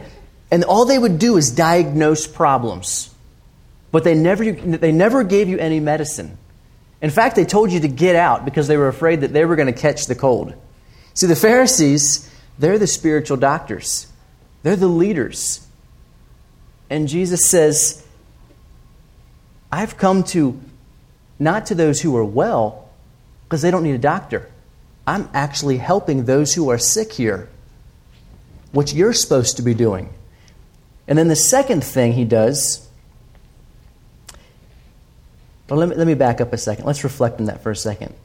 and 0.49 0.64
all 0.64 0.86
they 0.86 0.97
would 0.97 1.20
do 1.20 1.38
is 1.38 1.51
diagnose 1.51 2.26
problems. 2.26 3.14
But 3.91 4.03
they 4.03 4.16
never, 4.16 4.51
they 4.51 4.91
never 4.91 5.24
gave 5.24 5.47
you 5.47 5.57
any 5.57 5.80
medicine. 5.80 6.38
In 7.02 7.10
fact, 7.10 7.36
they 7.36 7.45
told 7.45 7.72
you 7.72 7.80
to 7.80 7.88
get 7.88 8.16
out 8.16 8.45
because 8.45 8.68
they 8.68 8.78
were 8.78 8.89
afraid 8.89 9.22
that 9.22 9.32
they 9.32 9.45
were 9.45 9.56
going 9.56 9.74
to 9.74 9.80
catch 9.80 10.08
the 10.08 10.16
cold. 10.16 10.54
See, 11.14 11.28
the 11.28 11.36
Pharisees, 11.36 12.30
they're 12.58 12.78
the 12.80 12.88
spiritual 12.88 13.38
doctors, 13.38 14.08
they're 14.64 14.76
the 14.76 14.88
leaders. 14.88 15.66
And 16.89 17.08
Jesus 17.08 17.50
says, 17.50 18.06
I've 19.72 19.97
come 19.97 20.24
to 20.26 20.60
not 21.38 21.68
to 21.68 21.76
those 21.76 22.02
who 22.02 22.18
are 22.18 22.26
well, 22.26 22.89
because 23.45 23.62
they 23.62 23.72
don't 23.72 23.84
need 23.84 23.95
a 23.95 24.00
doctor. 24.00 24.50
I'm 25.08 25.30
actually 25.34 25.78
helping 25.78 26.26
those 26.26 26.54
who 26.54 26.70
are 26.70 26.78
sick 26.78 27.14
here, 27.14 27.47
which 28.72 28.93
you're 28.93 29.14
supposed 29.14 29.58
to 29.58 29.64
be 29.64 29.74
doing. 29.74 30.14
And 31.08 31.18
then 31.18 31.30
the 31.30 31.36
second 31.36 31.84
thing 31.84 32.14
he 32.14 32.26
does 32.26 32.88
but 35.70 35.78
let 35.78 35.88
me, 35.88 35.95
let 35.95 36.07
me 36.07 36.15
back 36.15 36.41
up 36.41 36.51
a 36.51 36.57
second. 36.57 36.86
Let's 36.86 37.03
reflect 37.03 37.39
on 37.39 37.45
that 37.45 37.61
for 37.61 37.70
a 37.70 37.76
second. 37.76 38.15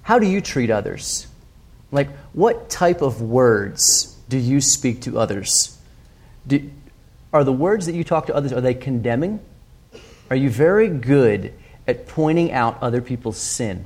How 0.00 0.18
do 0.18 0.26
you 0.26 0.40
treat 0.40 0.70
others? 0.70 1.26
Like, 1.92 2.08
what 2.32 2.70
type 2.70 3.02
of 3.02 3.20
words 3.20 4.16
do 4.30 4.38
you 4.38 4.62
speak 4.62 5.02
to 5.02 5.18
others? 5.18 5.78
Do, 6.46 6.70
are 7.34 7.44
the 7.44 7.52
words 7.52 7.84
that 7.84 7.94
you 7.94 8.02
talk 8.02 8.26
to 8.26 8.34
others, 8.34 8.50
are 8.52 8.62
they 8.62 8.72
condemning? 8.72 9.40
Are 10.30 10.36
you 10.36 10.48
very 10.48 10.88
good 10.88 11.52
at 11.86 12.08
pointing 12.08 12.50
out 12.50 12.82
other 12.82 13.02
people's 13.02 13.36
sin? 13.36 13.84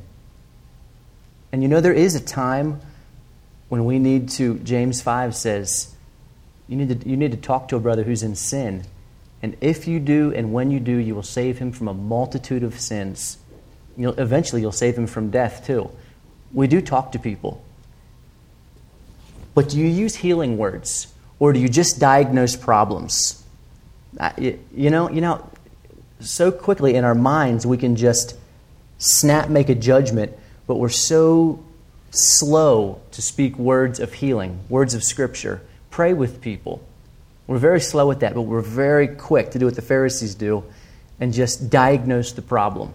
And 1.51 1.64
you 1.64 1.68
know, 1.68 1.80
there 1.80 1.92
is 1.92 2.14
a 2.14 2.20
time 2.20 2.80
when 3.68 3.84
we 3.84 3.99
need 3.99 4.28
to, 4.30 4.59
James 4.61 5.03
5 5.03 5.34
says, 5.34 5.92
you 6.68 6.76
need 6.76 7.01
to, 7.01 7.09
you 7.09 7.16
need 7.16 7.32
to 7.32 7.38
talk 7.38 7.68
to 7.68 7.76
a 7.76 7.80
brother 7.80 8.05
who's 8.05 8.22
in 8.22 8.36
sin 8.36 8.84
and 9.43 9.57
if 9.61 9.87
you 9.87 10.01
do, 10.01 10.32
and 10.34 10.53
when 10.53 10.70
you 10.70 10.80
do, 10.80 10.97
you 10.97 11.14
will 11.14 11.22
save 11.22 11.59
him 11.59 11.72
from 11.72 11.89
a 11.89 11.95
multitude 11.95 12.62
of 12.62 12.80
sins. 12.80 13.39
You'll, 13.97 14.18
eventually, 14.18 14.61
you'll 14.61 14.72
save 14.72 14.97
him 14.97 15.07
from 15.07 15.30
death, 15.30 15.66
too. 15.66 15.91
We 16.53 16.66
do 16.66 16.80
talk 16.80 17.12
to 17.12 17.18
people. 17.18 17.62
But 19.55 19.68
do 19.70 19.78
you 19.78 19.87
use 19.87 20.16
healing 20.16 20.59
words? 20.59 21.12
Or 21.39 21.53
do 21.53 21.61
you 21.61 21.68
just 21.68 22.01
diagnose 22.01 22.57
problems? 22.57 23.45
You 24.41 24.59
know, 24.91 25.11
you 25.11 25.20
know, 25.20 25.49
so 26.20 26.51
quickly 26.51 26.95
in 26.95 27.05
our 27.05 27.14
minds 27.14 27.66
we 27.66 27.76
can 27.76 27.97
just 27.97 28.37
snap, 28.99 29.51
make 29.51 29.68
a 29.68 29.74
judgment, 29.74 30.32
but 30.66 30.76
we're 30.76 30.89
so 30.89 31.62
slow 32.11 33.01
to 33.12 33.20
speak 33.20 33.59
words 33.59 34.01
of 34.01 34.14
healing, 34.14 34.61
words 34.70 34.95
of 34.95 35.05
Scripture. 35.05 35.61
Pray 35.91 36.14
with 36.14 36.41
people. 36.41 36.82
We're 37.47 37.59
very 37.59 37.80
slow 37.80 38.11
at 38.11 38.20
that, 38.20 38.34
but 38.34 38.42
we're 38.42 38.61
very 38.61 39.09
quick 39.09 39.53
to 39.53 39.59
do 39.59 39.66
what 39.66 39.76
the 39.76 39.82
Pharisees 39.82 40.34
do 40.34 40.64
and 41.20 41.32
just 41.32 41.70
diagnose 41.70 42.32
the 42.32 42.42
problem. 42.42 42.92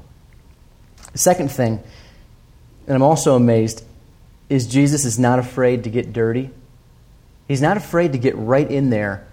The 1.14 1.18
second 1.18 1.50
thing, 1.50 1.82
and 2.88 2.96
I'm 2.96 3.02
also 3.02 3.36
amazed, 3.36 3.84
is 4.50 4.68
Jesus 4.68 5.06
is 5.06 5.18
not 5.18 5.40
afraid 5.40 5.86
to 5.86 5.90
get 5.90 6.12
dirty. 6.12 6.50
He's 7.48 7.62
not 7.62 7.78
afraid 7.78 8.12
to 8.12 8.18
get 8.18 8.36
right 8.38 8.70
in 8.70 8.90
there 8.90 9.26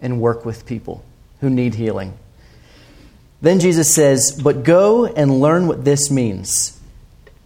and 0.00 0.20
work 0.20 0.44
with 0.44 0.66
people 0.66 1.04
who 1.40 1.48
need 1.48 1.74
healing. 1.74 2.16
Then 3.40 3.60
Jesus 3.60 3.94
says, 3.94 4.40
But 4.42 4.64
go 4.64 5.06
and 5.06 5.40
learn 5.40 5.66
what 5.66 5.84
this 5.84 6.10
means. 6.10 6.78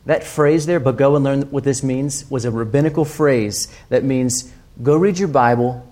That 0.06 0.24
phrase 0.24 0.66
there, 0.66 0.80
but 0.80 0.96
go 0.96 1.14
and 1.14 1.24
learn 1.24 1.42
what 1.50 1.64
this 1.64 1.82
means, 1.82 2.28
was 2.30 2.44
a 2.44 2.50
rabbinical 2.50 3.04
phrase 3.04 3.68
that 3.90 4.02
means 4.02 4.50
go 4.82 4.96
read 4.96 5.18
your 5.18 5.28
Bible 5.28 5.86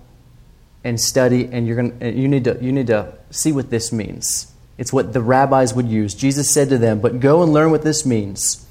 and 0.83 0.99
study, 0.99 1.49
and 1.51 1.67
you're 1.67 1.75
going 1.75 2.17
you 2.17 2.27
need 2.27 2.45
to 2.45 2.57
you 2.61 2.71
need 2.71 2.87
to 2.87 3.13
see 3.31 3.51
what 3.51 3.69
this 3.69 3.91
means. 3.91 4.51
It's 4.77 4.93
what 4.93 5.13
the 5.13 5.21
rabbis 5.21 5.73
would 5.73 5.87
use. 5.87 6.13
Jesus 6.13 6.49
said 6.53 6.69
to 6.69 6.77
them, 6.77 6.99
"But 7.01 7.19
go 7.19 7.43
and 7.43 7.51
learn 7.51 7.71
what 7.71 7.83
this 7.83 8.05
means. 8.05 8.65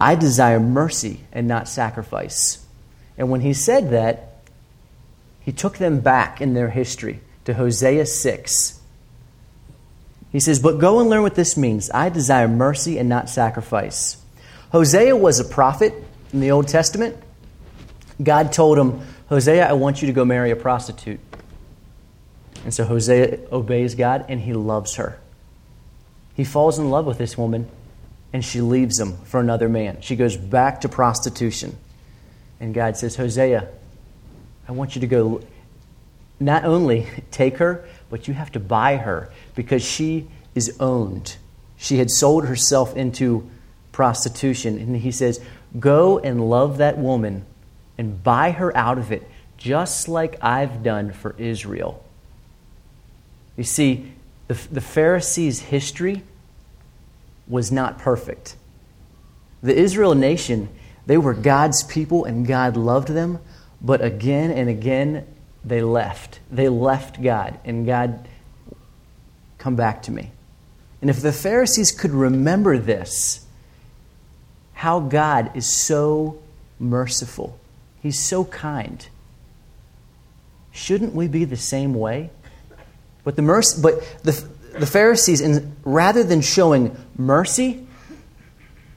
I 0.00 0.14
desire 0.14 0.60
mercy 0.60 1.20
and 1.32 1.48
not 1.48 1.68
sacrifice." 1.68 2.58
And 3.16 3.30
when 3.30 3.40
he 3.40 3.52
said 3.52 3.90
that, 3.90 4.32
he 5.40 5.52
took 5.52 5.78
them 5.78 6.00
back 6.00 6.40
in 6.40 6.54
their 6.54 6.70
history 6.70 7.20
to 7.44 7.54
Hosea 7.54 8.06
6. 8.06 8.80
He 10.30 10.40
says, 10.40 10.58
But 10.58 10.78
go 10.78 11.00
and 11.00 11.10
learn 11.10 11.22
what 11.22 11.34
this 11.34 11.56
means. 11.56 11.90
I 11.90 12.08
desire 12.08 12.48
mercy 12.48 12.98
and 12.98 13.08
not 13.08 13.28
sacrifice. 13.28 14.16
Hosea 14.70 15.16
was 15.16 15.40
a 15.40 15.44
prophet 15.44 15.92
in 16.32 16.40
the 16.40 16.50
Old 16.50 16.68
Testament. 16.68 17.16
God 18.22 18.52
told 18.52 18.78
him, 18.78 19.00
Hosea, 19.28 19.68
I 19.68 19.72
want 19.72 20.02
you 20.02 20.06
to 20.06 20.12
go 20.12 20.24
marry 20.24 20.50
a 20.50 20.56
prostitute. 20.56 21.20
And 22.64 22.72
so 22.72 22.84
Hosea 22.84 23.40
obeys 23.50 23.94
God 23.94 24.26
and 24.28 24.40
he 24.40 24.52
loves 24.52 24.96
her. 24.96 25.18
He 26.34 26.44
falls 26.44 26.78
in 26.78 26.90
love 26.90 27.06
with 27.06 27.18
this 27.18 27.36
woman 27.36 27.68
and 28.32 28.44
she 28.44 28.60
leaves 28.60 28.98
him 28.98 29.16
for 29.24 29.40
another 29.40 29.68
man. 29.68 30.00
She 30.00 30.16
goes 30.16 30.36
back 30.36 30.80
to 30.82 30.88
prostitution. 30.88 31.76
And 32.60 32.72
God 32.72 32.96
says, 32.96 33.16
Hosea, 33.16 33.68
I 34.68 34.72
want 34.72 34.94
you 34.94 35.00
to 35.00 35.06
go 35.06 35.42
not 36.38 36.64
only 36.64 37.06
take 37.30 37.58
her, 37.58 37.86
but 38.10 38.28
you 38.28 38.34
have 38.34 38.52
to 38.52 38.60
buy 38.60 38.96
her 38.96 39.30
because 39.54 39.84
she 39.84 40.28
is 40.54 40.76
owned. 40.80 41.36
She 41.76 41.98
had 41.98 42.10
sold 42.10 42.46
herself 42.46 42.96
into 42.96 43.48
prostitution. 43.90 44.78
And 44.78 44.96
he 44.96 45.10
says, 45.10 45.40
Go 45.78 46.18
and 46.18 46.48
love 46.48 46.78
that 46.78 46.98
woman 46.98 47.44
and 48.02 48.20
buy 48.20 48.50
her 48.50 48.76
out 48.76 48.98
of 48.98 49.12
it, 49.12 49.22
just 49.56 50.08
like 50.08 50.36
I've 50.42 50.82
done 50.82 51.12
for 51.12 51.36
Israel. 51.38 52.02
You 53.56 53.62
see, 53.62 54.10
the, 54.48 54.54
the 54.72 54.80
Pharisees' 54.80 55.60
history 55.60 56.24
was 57.46 57.70
not 57.70 58.00
perfect. 58.00 58.56
The 59.62 59.72
Israel 59.78 60.16
nation, 60.16 60.68
they 61.06 61.16
were 61.16 61.32
God's 61.32 61.84
people 61.84 62.24
and 62.24 62.44
God 62.44 62.76
loved 62.76 63.06
them, 63.06 63.38
but 63.80 64.02
again 64.02 64.50
and 64.50 64.68
again 64.68 65.24
they 65.64 65.80
left. 65.80 66.40
They 66.50 66.68
left 66.68 67.22
God, 67.22 67.60
and 67.64 67.86
God, 67.86 68.26
come 69.58 69.76
back 69.76 70.02
to 70.02 70.10
me. 70.10 70.32
And 71.00 71.08
if 71.08 71.20
the 71.20 71.32
Pharisees 71.32 71.92
could 71.92 72.10
remember 72.10 72.78
this, 72.78 73.46
how 74.72 74.98
God 74.98 75.56
is 75.56 75.72
so 75.72 76.42
merciful 76.80 77.60
He's 78.02 78.18
so 78.18 78.44
kind. 78.44 79.06
Shouldn't 80.72 81.14
we 81.14 81.28
be 81.28 81.44
the 81.44 81.56
same 81.56 81.94
way? 81.94 82.30
But 83.22 83.36
the 83.36 83.42
mercy, 83.42 83.80
but 83.80 84.00
the, 84.24 84.32
the 84.72 84.86
Pharisees, 84.86 85.40
in, 85.40 85.76
rather 85.84 86.24
than 86.24 86.40
showing 86.40 86.96
mercy, 87.16 87.86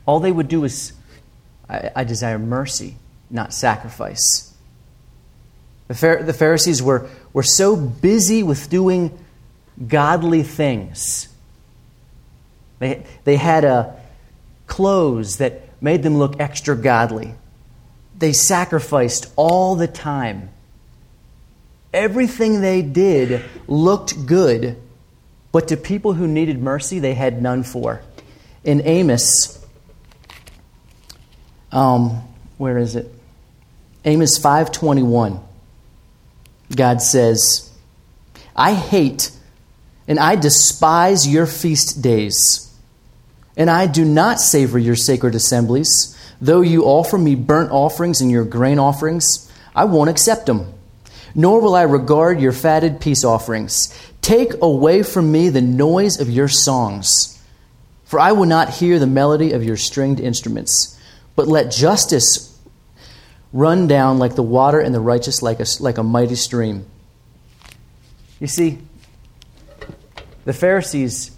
all 0.07 0.19
they 0.19 0.31
would 0.31 0.47
do 0.47 0.63
is, 0.63 0.93
I, 1.69 1.91
I 1.95 2.03
desire 2.03 2.39
mercy, 2.39 2.95
not 3.29 3.53
sacrifice. 3.53 4.53
The, 5.87 6.23
the 6.25 6.33
Pharisees 6.33 6.81
were, 6.81 7.07
were 7.31 7.43
so 7.43 7.75
busy 7.75 8.41
with 8.41 8.69
doing 8.71 9.15
godly 9.87 10.41
things. 10.41 11.27
They, 12.79 13.05
they 13.23 13.35
had 13.35 13.63
a 13.65 13.95
clothes 14.65 15.37
that 15.37 15.61
made 15.79 16.01
them 16.01 16.17
look 16.17 16.39
extra 16.39 16.75
godly 16.75 17.35
they 18.18 18.34
sacrificed 18.34 19.32
all 19.36 19.76
the 19.76 19.88
time. 19.88 20.49
Everything 21.93 22.61
they 22.61 22.82
did 22.82 23.43
looked 23.68 24.26
good, 24.26 24.78
but 25.51 25.70
to 25.70 25.78
people 25.78 26.13
who 26.13 26.28
needed 26.28 26.61
mercy, 26.61 26.99
they 26.99 27.13
had 27.13 27.41
none 27.41 27.63
for. 27.63 28.01
In 28.63 28.82
Amos, 28.82 29.63
um, 31.72 32.22
where 32.57 32.78
is 32.78 32.95
it? 32.95 33.11
Amos 34.03 34.38
5:21. 34.38 35.39
God 36.76 37.01
says, 37.01 37.70
"I 38.55 38.74
hate 38.74 39.32
and 40.07 40.20
I 40.20 40.36
despise 40.36 41.28
your 41.28 41.45
feast 41.45 42.01
days. 42.01 42.72
And 43.57 43.70
I 43.70 43.88
do 43.88 44.05
not 44.05 44.39
savor 44.39 44.78
your 44.78 44.95
sacred 44.95 45.34
assemblies. 45.34 46.14
Though 46.41 46.61
you 46.61 46.83
offer 46.83 47.17
me 47.17 47.36
burnt 47.36 47.71
offerings 47.71 48.21
and 48.21 48.31
your 48.31 48.45
grain 48.45 48.79
offerings, 48.79 49.51
I 49.75 49.86
won't 49.86 50.09
accept 50.09 50.45
them. 50.45 50.73
Nor 51.33 51.61
will 51.61 51.75
I 51.75 51.83
regard 51.83 52.39
your 52.39 52.51
fatted 52.51 53.01
peace 53.01 53.23
offerings. 53.23 53.93
Take 54.21 54.53
away 54.61 55.03
from 55.03 55.31
me 55.31 55.49
the 55.49 55.61
noise 55.61 56.19
of 56.19 56.29
your 56.29 56.47
songs, 56.47 57.41
for 58.05 58.19
I 58.19 58.31
will 58.31 58.45
not 58.45 58.69
hear 58.69 58.99
the 58.99 59.07
melody 59.07 59.51
of 59.51 59.63
your 59.63 59.77
stringed 59.77 60.19
instruments. 60.19 60.99
But 61.36 61.47
let 61.47 61.71
justice 61.71 62.57
run 63.51 63.88
down 63.88 64.19
like 64.19 64.36
the 64.36 64.43
water 64.43 64.79
and 64.79 64.95
the 64.95 64.99
righteous 64.99 65.41
like 65.41 65.59
a, 65.59 65.65
like 65.79 65.97
a 65.97 66.03
mighty 66.03 66.36
stream. 66.36 66.86
You 68.39 68.47
see, 68.47 68.79
the 70.45 70.53
Pharisees, 70.53 71.34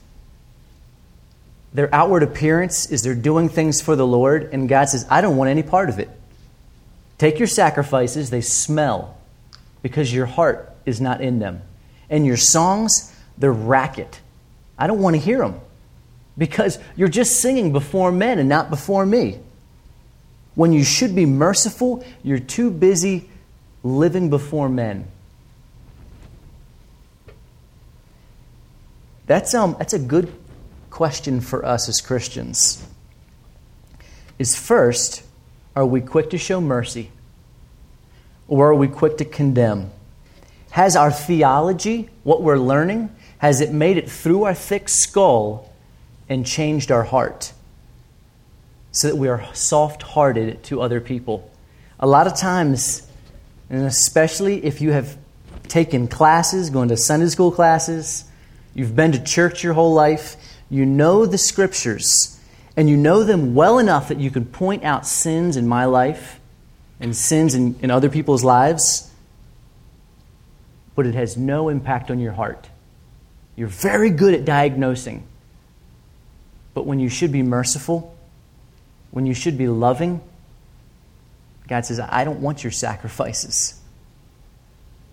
their 1.77 1.93
outward 1.93 2.23
appearance 2.23 2.89
is 2.89 3.03
they're 3.03 3.13
doing 3.13 3.49
things 3.49 3.81
for 3.81 3.95
the 3.95 4.05
Lord, 4.05 4.49
and 4.51 4.67
God 4.67 4.89
says, 4.89 5.05
I 5.11 5.21
don't 5.21 5.37
want 5.37 5.51
any 5.51 5.61
part 5.61 5.89
of 5.89 5.99
it. 5.99 6.09
Take 7.19 7.37
your 7.37 7.47
sacrifices, 7.47 8.31
they 8.31 8.41
smell 8.41 9.15
because 9.83 10.11
your 10.11 10.25
heart 10.25 10.75
is 10.87 10.99
not 10.99 11.21
in 11.21 11.37
them. 11.37 11.61
And 12.09 12.25
your 12.25 12.35
songs, 12.35 13.15
they're 13.37 13.53
racket. 13.53 14.21
I 14.75 14.87
don't 14.87 14.99
want 15.03 15.17
to 15.17 15.21
hear 15.21 15.37
them 15.37 15.61
because 16.35 16.79
you're 16.95 17.09
just 17.09 17.41
singing 17.41 17.71
before 17.73 18.11
men 18.11 18.39
and 18.39 18.49
not 18.49 18.71
before 18.71 19.05
me. 19.05 19.37
When 20.55 20.73
you 20.73 20.83
should 20.83 21.13
be 21.13 21.27
merciful, 21.27 22.03
you're 22.23 22.39
too 22.39 22.71
busy 22.71 23.29
living 23.83 24.31
before 24.31 24.67
men. 24.67 25.07
That's, 29.27 29.53
um, 29.53 29.75
that's 29.77 29.93
a 29.93 29.99
good 29.99 30.33
question 30.97 31.39
for 31.39 31.63
us 31.63 31.87
as 31.87 32.01
Christians. 32.01 32.83
Is 34.39 34.55
first, 34.55 35.21
are 35.75 35.85
we 35.85 36.01
quick 36.01 36.31
to 36.31 36.39
show 36.39 36.59
mercy? 36.59 37.11
Or 38.47 38.71
are 38.71 38.75
we 38.75 38.87
quick 38.87 39.19
to 39.19 39.25
condemn? 39.25 39.91
Has 40.71 40.95
our 40.95 41.11
theology, 41.11 42.09
what 42.23 42.41
we're 42.41 42.57
learning, 42.57 43.15
has 43.37 43.61
it 43.61 43.71
made 43.71 43.97
it 43.97 44.09
through 44.09 44.45
our 44.45 44.55
thick 44.55 44.89
skull 44.89 45.71
and 46.29 46.47
changed 46.47 46.91
our 46.91 47.03
heart 47.03 47.53
so 48.91 49.07
that 49.07 49.17
we 49.17 49.27
are 49.27 49.47
soft 49.53 50.01
hearted 50.01 50.63
to 50.63 50.81
other 50.81 50.99
people? 50.99 51.47
A 51.99 52.07
lot 52.07 52.25
of 52.25 52.35
times, 52.35 53.07
and 53.69 53.85
especially 53.85 54.65
if 54.65 54.81
you 54.81 54.93
have 54.93 55.15
taken 55.67 56.07
classes, 56.07 56.71
going 56.71 56.89
to 56.89 56.97
Sunday 56.97 57.27
school 57.27 57.51
classes, 57.51 58.23
You've 58.77 58.95
been 58.95 59.13
to 59.13 59.23
church 59.23 59.63
your 59.63 59.73
whole 59.73 59.95
life. 59.95 60.37
You 60.69 60.85
know 60.85 61.25
the 61.25 61.37
scriptures, 61.37 62.39
and 62.75 62.89
you 62.89 62.97
know 62.97 63.23
them 63.23 63.55
well 63.55 63.79
enough 63.79 64.09
that 64.09 64.19
you 64.19 64.29
can 64.29 64.45
point 64.45 64.83
out 64.83 65.07
sins 65.07 65.57
in 65.57 65.67
my 65.67 65.85
life 65.85 66.39
and 66.99 67.15
sins 67.15 67.55
in, 67.55 67.75
in 67.81 67.91
other 67.91 68.09
people's 68.09 68.43
lives, 68.43 69.11
but 70.95 71.05
it 71.05 71.15
has 71.15 71.37
no 71.37 71.69
impact 71.69 72.11
on 72.11 72.19
your 72.19 72.33
heart. 72.33 72.69
You're 73.55 73.67
very 73.67 74.09
good 74.09 74.33
at 74.33 74.45
diagnosing. 74.45 75.25
But 76.73 76.85
when 76.85 76.99
you 76.99 77.09
should 77.09 77.31
be 77.31 77.41
merciful, 77.41 78.15
when 79.11 79.25
you 79.25 79.33
should 79.33 79.57
be 79.57 79.67
loving, 79.67 80.21
God 81.67 81.85
says, 81.85 81.99
I 81.99 82.23
don't 82.23 82.39
want 82.39 82.63
your 82.63 82.71
sacrifices. 82.71 83.79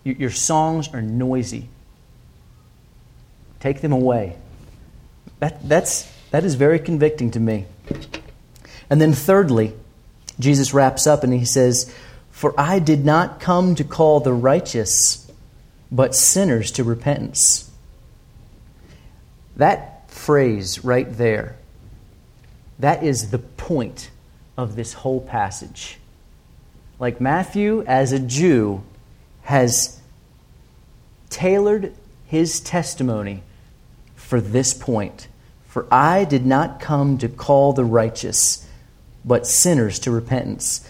Your 0.05 0.31
songs 0.31 0.93
are 0.93 1.01
noisy. 1.01 1.69
Take 3.61 3.81
them 3.81 3.93
away. 3.93 4.37
That, 5.45 5.69
that's, 5.69 6.11
that 6.31 6.43
is 6.43 6.55
very 6.55 6.79
convicting 6.79 7.31
to 7.33 7.39
me. 7.39 7.67
And 8.89 8.99
then, 8.99 9.13
thirdly, 9.13 9.75
Jesus 10.41 10.73
wraps 10.73 11.07
up 11.07 11.23
and 11.23 11.35
he 11.35 11.45
says, 11.45 11.95
For 12.31 12.55
I 12.57 12.79
did 12.79 13.05
not 13.05 13.41
come 13.41 13.75
to 13.75 13.85
call 13.85 14.21
the 14.21 14.33
righteous, 14.33 15.31
but 15.93 16.15
sinners 16.15 16.71
to 16.73 16.83
repentance. 16.83 17.71
That 19.57 20.11
phrase 20.11 20.83
right 20.83 21.15
there, 21.15 21.59
that 22.79 23.03
is 23.03 23.31
the 23.31 23.39
point 23.39 24.11
of 24.57 24.77
this 24.77 24.95
whole 24.95 25.21
passage. 25.21 25.99
Like 26.99 27.21
Matthew, 27.21 27.85
as 27.87 28.13
a 28.13 28.19
Jew, 28.19 28.83
has 29.43 30.01
tailored 31.29 31.93
his 32.25 32.61
testimony 32.61 33.43
for 34.17 34.41
this 34.41 34.73
point. 34.73 35.29
For 35.75 35.93
I 35.93 36.23
did 36.23 36.47
not 36.47 36.79
come 36.79 37.19
to 37.19 37.29
call 37.29 37.73
the 37.73 37.85
righteous, 37.85 38.65
but 39.25 39.45
sinners 39.45 39.99
to 39.99 40.13
repentance. 40.13 40.89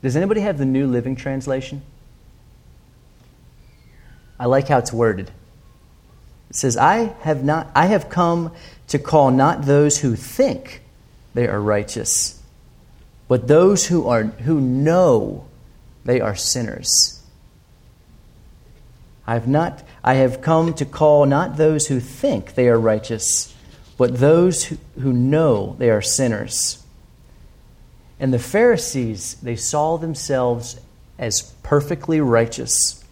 Does 0.00 0.14
anybody 0.14 0.42
have 0.42 0.58
the 0.58 0.64
New 0.64 0.86
Living 0.86 1.16
Translation? 1.16 1.82
I 4.38 4.46
like 4.46 4.68
how 4.68 4.78
it's 4.78 4.92
worded. 4.92 5.32
It 6.50 6.54
says, 6.54 6.76
I 6.76 7.14
have, 7.22 7.42
not, 7.42 7.68
I 7.74 7.86
have 7.86 8.08
come 8.08 8.52
to 8.86 9.00
call 9.00 9.32
not 9.32 9.62
those 9.62 9.98
who 9.98 10.14
think 10.14 10.80
they 11.34 11.48
are 11.48 11.60
righteous, 11.60 12.40
but 13.26 13.48
those 13.48 13.88
who, 13.88 14.06
are, 14.06 14.22
who 14.22 14.60
know 14.60 15.48
they 16.04 16.20
are 16.20 16.36
sinners. 16.36 17.20
I 19.26 19.34
have 19.34 19.48
not 19.48 19.82
I 20.04 20.14
have 20.14 20.42
come 20.42 20.74
to 20.74 20.84
call 20.84 21.24
not 21.24 21.56
those 21.56 21.86
who 21.86 21.98
think 21.98 22.54
they 22.54 22.68
are 22.68 22.78
righteous, 22.78 23.53
but 23.96 24.18
those 24.18 24.64
who, 24.64 25.12
know 25.12 25.76
they 25.78 25.90
are 25.90 26.02
sinners. 26.02 26.82
And 28.18 28.32
the 28.32 28.38
Pharisees, 28.38 29.34
they 29.42 29.56
saw 29.56 29.96
themselves 29.96 30.80
as 31.18 31.42
perfectly 31.62 32.20
righteous. 32.20 33.04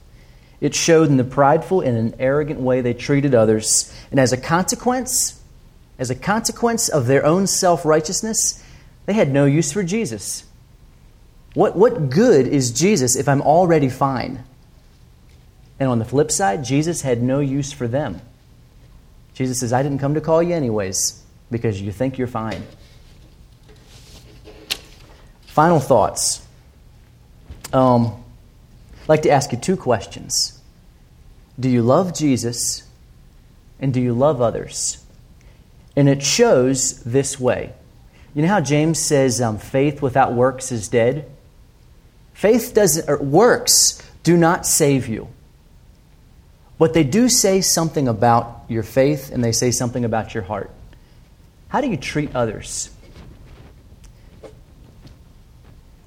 It 0.61 0.75
showed 0.75 1.09
in 1.09 1.17
the 1.17 1.25
prideful 1.25 1.81
and 1.81 1.97
an 1.97 2.15
arrogant 2.19 2.61
way 2.61 2.81
they 2.81 2.95
treated 2.95 3.35
others. 3.35 3.95
And 4.11 4.19
as 4.19 4.33
a 4.33 4.37
consequence, 4.37 5.41
as 5.99 6.11
a 6.11 6.15
consequence 6.15 6.89
of 6.89 7.07
their 7.07 7.25
own 7.25 7.47
self 7.47 7.85
righteousness, 7.85 8.63
they 9.07 9.13
had 9.13 9.33
no 9.33 9.45
use 9.45 9.73
for 9.73 9.83
Jesus. 9.83 10.45
What, 11.55 11.77
what 11.77 12.11
good 12.11 12.47
is 12.47 12.73
Jesus 12.73 13.17
if 13.17 13.29
I'm 13.29 13.43
already 13.43 13.89
fine? 13.89 14.45
And 15.79 15.91
on 15.91 15.99
the 15.99 16.05
flip 16.05 16.31
side, 16.31 16.65
Jesus 16.65 17.03
had 17.03 17.23
no 17.23 17.41
use 17.41 17.73
for 17.73 17.89
them. 17.89 18.21
Jesus 19.43 19.59
says, 19.59 19.73
I 19.73 19.83
didn't 19.83 19.99
come 19.99 20.15
to 20.15 20.21
call 20.21 20.41
you 20.41 20.55
anyways 20.55 21.21
because 21.51 21.83
you 21.83 21.91
think 21.91 22.17
you're 22.17 22.29
fine. 22.29 22.63
Final 25.47 25.81
thoughts. 25.81 26.47
Um, 27.73 28.23
I'd 29.03 29.09
like 29.09 29.23
to 29.23 29.31
ask 29.31 29.51
you 29.51 29.59
two 29.59 29.77
questions 29.77 30.61
Do 31.59 31.69
you 31.69 31.83
love 31.83 32.15
Jesus 32.15 32.85
and 33.81 33.93
do 33.93 34.01
you 34.01 34.15
love 34.15 34.41
others? 34.41 35.05
And 35.97 36.09
it 36.09 36.23
shows 36.23 37.03
this 37.03 37.41
way. 37.41 37.73
You 38.35 38.43
know 38.43 38.49
how 38.49 38.61
James 38.61 39.01
says 39.01 39.41
um, 39.41 39.59
faith 39.59 40.01
without 40.01 40.35
works 40.35 40.71
is 40.71 40.87
dead? 40.87 41.29
Faith 42.33 42.75
doesn't, 42.75 43.11
or 43.11 43.21
works 43.21 44.01
do 44.23 44.37
not 44.37 44.67
save 44.67 45.09
you. 45.09 45.29
But 46.79 46.95
they 46.95 47.05
do 47.05 47.29
say 47.29 47.61
something 47.61 48.09
about 48.09 48.65
your 48.69 48.83
faith 48.83 49.31
and 49.31 49.43
they 49.43 49.53
say 49.53 49.71
something 49.71 50.05
about 50.05 50.35
your 50.35 50.43
heart. 50.43 50.71
How 51.69 51.81
do 51.81 51.89
you 51.89 51.97
treat 51.97 52.35
others? 52.35 52.91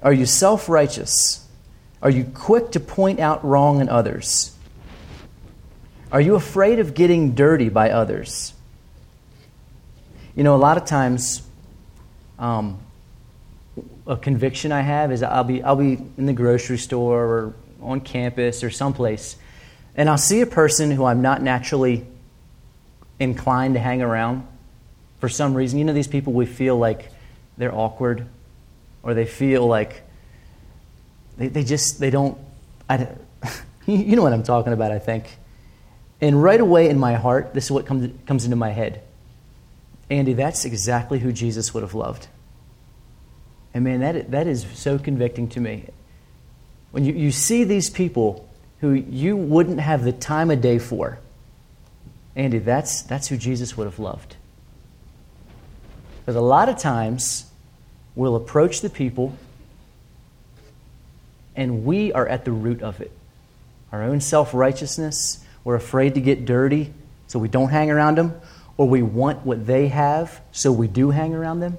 Are 0.02 0.12
you 0.12 0.26
self 0.26 0.68
righteous? 0.68 1.46
Are 2.02 2.10
you 2.10 2.24
quick 2.24 2.72
to 2.72 2.80
point 2.80 3.18
out 3.18 3.44
wrong 3.44 3.80
in 3.80 3.88
others? 3.88 4.54
Are 6.12 6.20
you 6.20 6.36
afraid 6.36 6.78
of 6.78 6.94
getting 6.94 7.34
dirty 7.34 7.68
by 7.68 7.90
others? 7.90 8.52
You 10.36 10.44
know, 10.44 10.54
a 10.54 10.58
lot 10.58 10.76
of 10.76 10.84
times, 10.84 11.42
um, 12.38 12.78
a 14.06 14.16
conviction 14.16 14.70
I 14.70 14.82
have 14.82 15.10
is 15.10 15.22
I'll 15.22 15.42
be, 15.42 15.62
I'll 15.62 15.76
be 15.76 15.98
in 16.16 16.26
the 16.26 16.32
grocery 16.32 16.78
store 16.78 17.24
or 17.24 17.54
on 17.82 18.00
campus 18.00 18.62
or 18.62 18.70
someplace, 18.70 19.36
and 19.96 20.10
I'll 20.10 20.18
see 20.18 20.42
a 20.42 20.46
person 20.46 20.90
who 20.90 21.04
I'm 21.04 21.22
not 21.22 21.42
naturally 21.42 22.06
inclined 23.18 23.74
to 23.74 23.80
hang 23.80 24.02
around 24.02 24.46
for 25.18 25.28
some 25.30 25.54
reason. 25.54 25.78
You 25.78 25.86
know, 25.86 25.94
these 25.94 26.06
people 26.06 26.34
we 26.34 26.44
feel 26.44 26.76
like 26.76 27.10
they're 27.56 27.74
awkward 27.74 28.26
or 29.02 29.14
they 29.14 29.24
feel 29.24 29.66
like 29.66 30.02
they, 31.38 31.48
they 31.48 31.64
just, 31.64 31.98
they 31.98 32.10
don't, 32.10 32.36
I, 32.88 33.08
you 33.86 34.16
know 34.16 34.22
what 34.22 34.34
I'm 34.34 34.42
talking 34.42 34.74
about, 34.74 34.92
I 34.92 34.98
think. 34.98 35.24
And 36.20 36.42
right 36.42 36.60
away 36.60 36.88
in 36.90 36.98
my 36.98 37.14
heart, 37.14 37.54
this 37.54 37.64
is 37.64 37.70
what 37.70 37.86
comes, 37.86 38.10
comes 38.26 38.44
into 38.44 38.56
my 38.56 38.70
head. 38.70 39.02
Andy, 40.10 40.34
that's 40.34 40.64
exactly 40.64 41.18
who 41.18 41.32
Jesus 41.32 41.72
would 41.72 41.82
have 41.82 41.94
loved. 41.94 42.28
And 43.72 43.84
man, 43.84 44.00
that, 44.00 44.30
that 44.30 44.46
is 44.46 44.66
so 44.74 44.98
convicting 44.98 45.48
to 45.50 45.60
me. 45.60 45.86
When 46.90 47.04
you, 47.04 47.14
you 47.14 47.30
see 47.30 47.64
these 47.64 47.90
people 47.90 48.45
who 48.80 48.92
you 48.92 49.36
wouldn't 49.36 49.80
have 49.80 50.04
the 50.04 50.12
time 50.12 50.50
of 50.50 50.60
day 50.60 50.78
for. 50.78 51.18
Andy, 52.34 52.58
that's, 52.58 53.02
that's 53.02 53.28
who 53.28 53.36
Jesus 53.36 53.76
would 53.76 53.86
have 53.86 53.98
loved. 53.98 54.36
Because 56.20 56.36
a 56.36 56.40
lot 56.40 56.68
of 56.68 56.78
times, 56.78 57.50
we'll 58.14 58.36
approach 58.36 58.80
the 58.80 58.90
people 58.90 59.36
and 61.56 61.84
we 61.84 62.12
are 62.12 62.26
at 62.28 62.44
the 62.44 62.52
root 62.52 62.82
of 62.82 63.00
it. 63.00 63.10
Our 63.92 64.02
own 64.02 64.20
self 64.20 64.52
righteousness, 64.52 65.42
we're 65.64 65.74
afraid 65.74 66.14
to 66.14 66.20
get 66.20 66.44
dirty, 66.44 66.92
so 67.26 67.38
we 67.38 67.48
don't 67.48 67.70
hang 67.70 67.90
around 67.90 68.18
them, 68.18 68.38
or 68.76 68.86
we 68.88 69.02
want 69.02 69.46
what 69.46 69.66
they 69.66 69.88
have, 69.88 70.40
so 70.52 70.70
we 70.70 70.86
do 70.86 71.10
hang 71.10 71.34
around 71.34 71.60
them. 71.60 71.78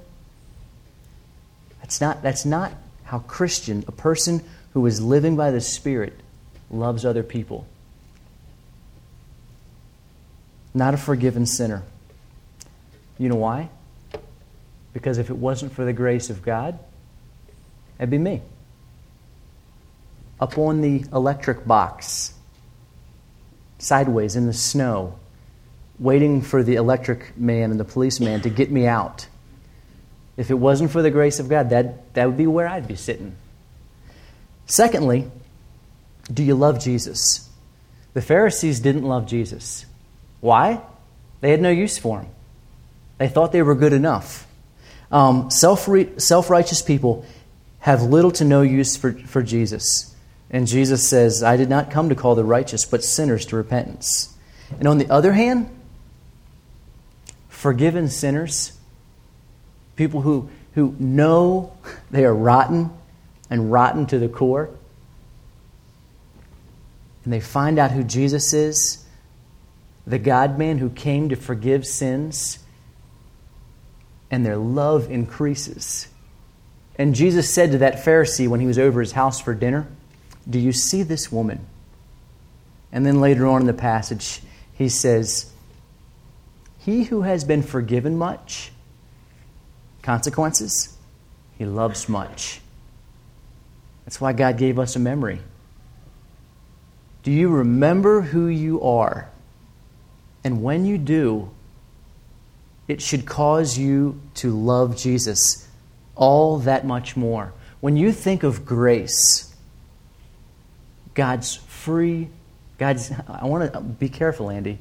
That's 1.82 2.02
not, 2.02 2.24
that's 2.24 2.46
not 2.46 2.74
how 3.04 3.20
Christian, 3.20 3.86
a 3.88 3.92
person 3.92 4.44
who 4.74 4.86
is 4.88 5.00
living 5.00 5.36
by 5.36 5.52
the 5.52 5.62
Spirit, 5.62 6.20
loves 6.70 7.06
other 7.06 7.24
people. 7.24 7.66
Not 10.74 10.94
a 10.94 10.98
forgiven 10.98 11.46
sinner. 11.46 11.84
You 13.18 13.30
know 13.30 13.36
why? 13.36 13.70
Because 14.94 15.18
if 15.18 15.30
it 15.30 15.38
wasn't 15.38 15.74
for 15.74 15.86
the 15.86 15.94
grace 15.94 16.30
of 16.30 16.44
God, 16.44 16.78
it'd 18.00 18.10
be 18.10 18.18
me. 18.18 18.42
Up 20.40 20.58
on 20.58 20.82
the 20.82 21.04
electric 21.12 21.66
box, 21.66 22.34
sideways 23.80 24.36
in 24.36 24.46
the 24.46 24.54
snow, 24.54 25.18
waiting 26.00 26.42
for 26.42 26.62
the 26.62 26.76
electric 26.76 27.36
man 27.38 27.72
and 27.72 27.80
the 27.80 27.86
policeman 27.86 28.42
to 28.42 28.50
get 28.50 28.72
me 28.72 28.86
out. 28.86 29.28
If 30.36 30.52
it 30.52 30.56
wasn't 30.56 30.92
for 30.92 31.02
the 31.02 31.10
grace 31.10 31.40
of 31.40 31.50
God, 31.50 31.72
that, 31.72 32.14
that 32.14 32.28
would 32.28 32.38
be 32.38 32.46
where 32.46 32.68
I'd 32.68 32.88
be 32.88 32.96
sitting. 32.96 33.36
Secondly, 34.68 35.32
do 36.32 36.44
you 36.44 36.56
love 36.56 36.80
Jesus? 36.80 37.50
The 38.14 38.22
Pharisees 38.22 38.80
didn't 38.80 39.04
love 39.04 39.28
Jesus. 39.28 39.86
Why? 40.42 40.82
They 41.42 41.52
had 41.52 41.62
no 41.62 41.70
use 41.70 41.98
for 41.98 42.22
him. 42.22 42.30
They 43.18 43.28
thought 43.28 43.52
they 43.52 43.62
were 43.62 43.76
good 43.76 43.94
enough. 43.94 44.48
Um, 45.12 45.50
self 45.50 45.88
righteous 45.88 46.82
people 46.82 47.26
have 47.80 48.04
little 48.04 48.32
to 48.32 48.44
no 48.44 48.62
use 48.62 48.98
for, 48.98 49.14
for 49.14 49.42
Jesus. 49.42 50.14
And 50.50 50.68
Jesus 50.68 51.08
says, 51.08 51.44
I 51.44 51.58
did 51.58 51.70
not 51.70 51.92
come 51.92 52.10
to 52.10 52.16
call 52.16 52.36
the 52.36 52.44
righteous, 52.44 52.86
but 52.86 53.04
sinners 53.04 53.46
to 53.48 53.56
repentance. 53.56 54.36
And 54.80 54.88
on 54.88 54.98
the 54.98 55.10
other 55.10 55.34
hand, 55.34 55.70
forgiven 57.50 58.10
sinners, 58.10 58.78
people 59.96 60.22
who, 60.22 60.50
who 60.74 60.96
know 61.00 61.74
they 62.12 62.24
are 62.26 62.34
rotten 62.34 62.92
and 63.50 63.72
rotten 63.72 64.06
to 64.08 64.20
the 64.20 64.30
core, 64.30 64.70
and 67.28 67.34
they 67.34 67.42
find 67.42 67.78
out 67.78 67.92
who 67.92 68.06
Jesus 68.06 68.54
is, 68.54 69.06
the 70.06 70.18
God 70.18 70.58
man 70.58 70.78
who 70.78 70.90
came 70.90 71.28
to 71.28 71.36
forgive 71.36 71.86
sins, 71.86 72.60
and 74.32 74.46
their 74.46 74.56
love 74.56 75.12
increases. 75.12 76.08
And 76.98 77.14
Jesus 77.14 77.54
said 77.54 77.74
to 77.74 77.80
that 77.80 77.96
Pharisee 77.96 78.48
when 78.48 78.62
he 78.62 78.66
was 78.66 78.80
over 78.80 79.02
his 79.02 79.12
house 79.12 79.42
for 79.42 79.54
dinner, 79.54 79.90
Do 80.50 80.58
you 80.58 80.72
see 80.72 81.04
this 81.04 81.30
woman? 81.30 81.68
And 82.94 83.06
then 83.06 83.20
later 83.20 83.46
on 83.46 83.60
in 83.60 83.68
the 83.68 83.74
passage, 83.74 84.42
he 84.72 84.88
says, 84.88 85.52
He 86.80 87.04
who 87.04 87.24
has 87.24 87.44
been 87.44 87.62
forgiven 87.62 88.18
much, 88.18 88.72
consequences, 90.02 90.98
he 91.58 91.66
loves 91.66 92.08
much. 92.08 92.62
That's 94.06 94.22
why 94.22 94.32
God 94.32 94.58
gave 94.58 94.80
us 94.80 94.96
a 94.96 95.00
memory. 95.00 95.42
Do 97.24 97.32
you 97.32 97.50
remember 97.50 98.22
who 98.22 98.48
you 98.48 98.82
are? 98.82 99.30
And 100.44 100.64
when 100.64 100.86
you 100.86 100.98
do, 100.98 101.52
it 102.88 103.02
should 103.02 103.26
cause 103.26 103.78
you 103.78 104.22
to 104.36 104.52
love 104.52 104.96
Jesus 104.96 105.68
all 106.16 106.60
that 106.60 106.86
much 106.86 107.18
more. 107.18 107.54
When 107.80 107.98
you 107.98 108.12
think 108.12 108.44
of 108.44 108.66
grace, 108.66 109.54
God's 111.14 111.56
free, 111.56 112.30
God's, 112.78 113.12
I 113.28 113.46
want 113.46 113.74
to 113.74 113.82
be 113.82 114.10
careful, 114.10 114.50
Andy. 114.50 114.80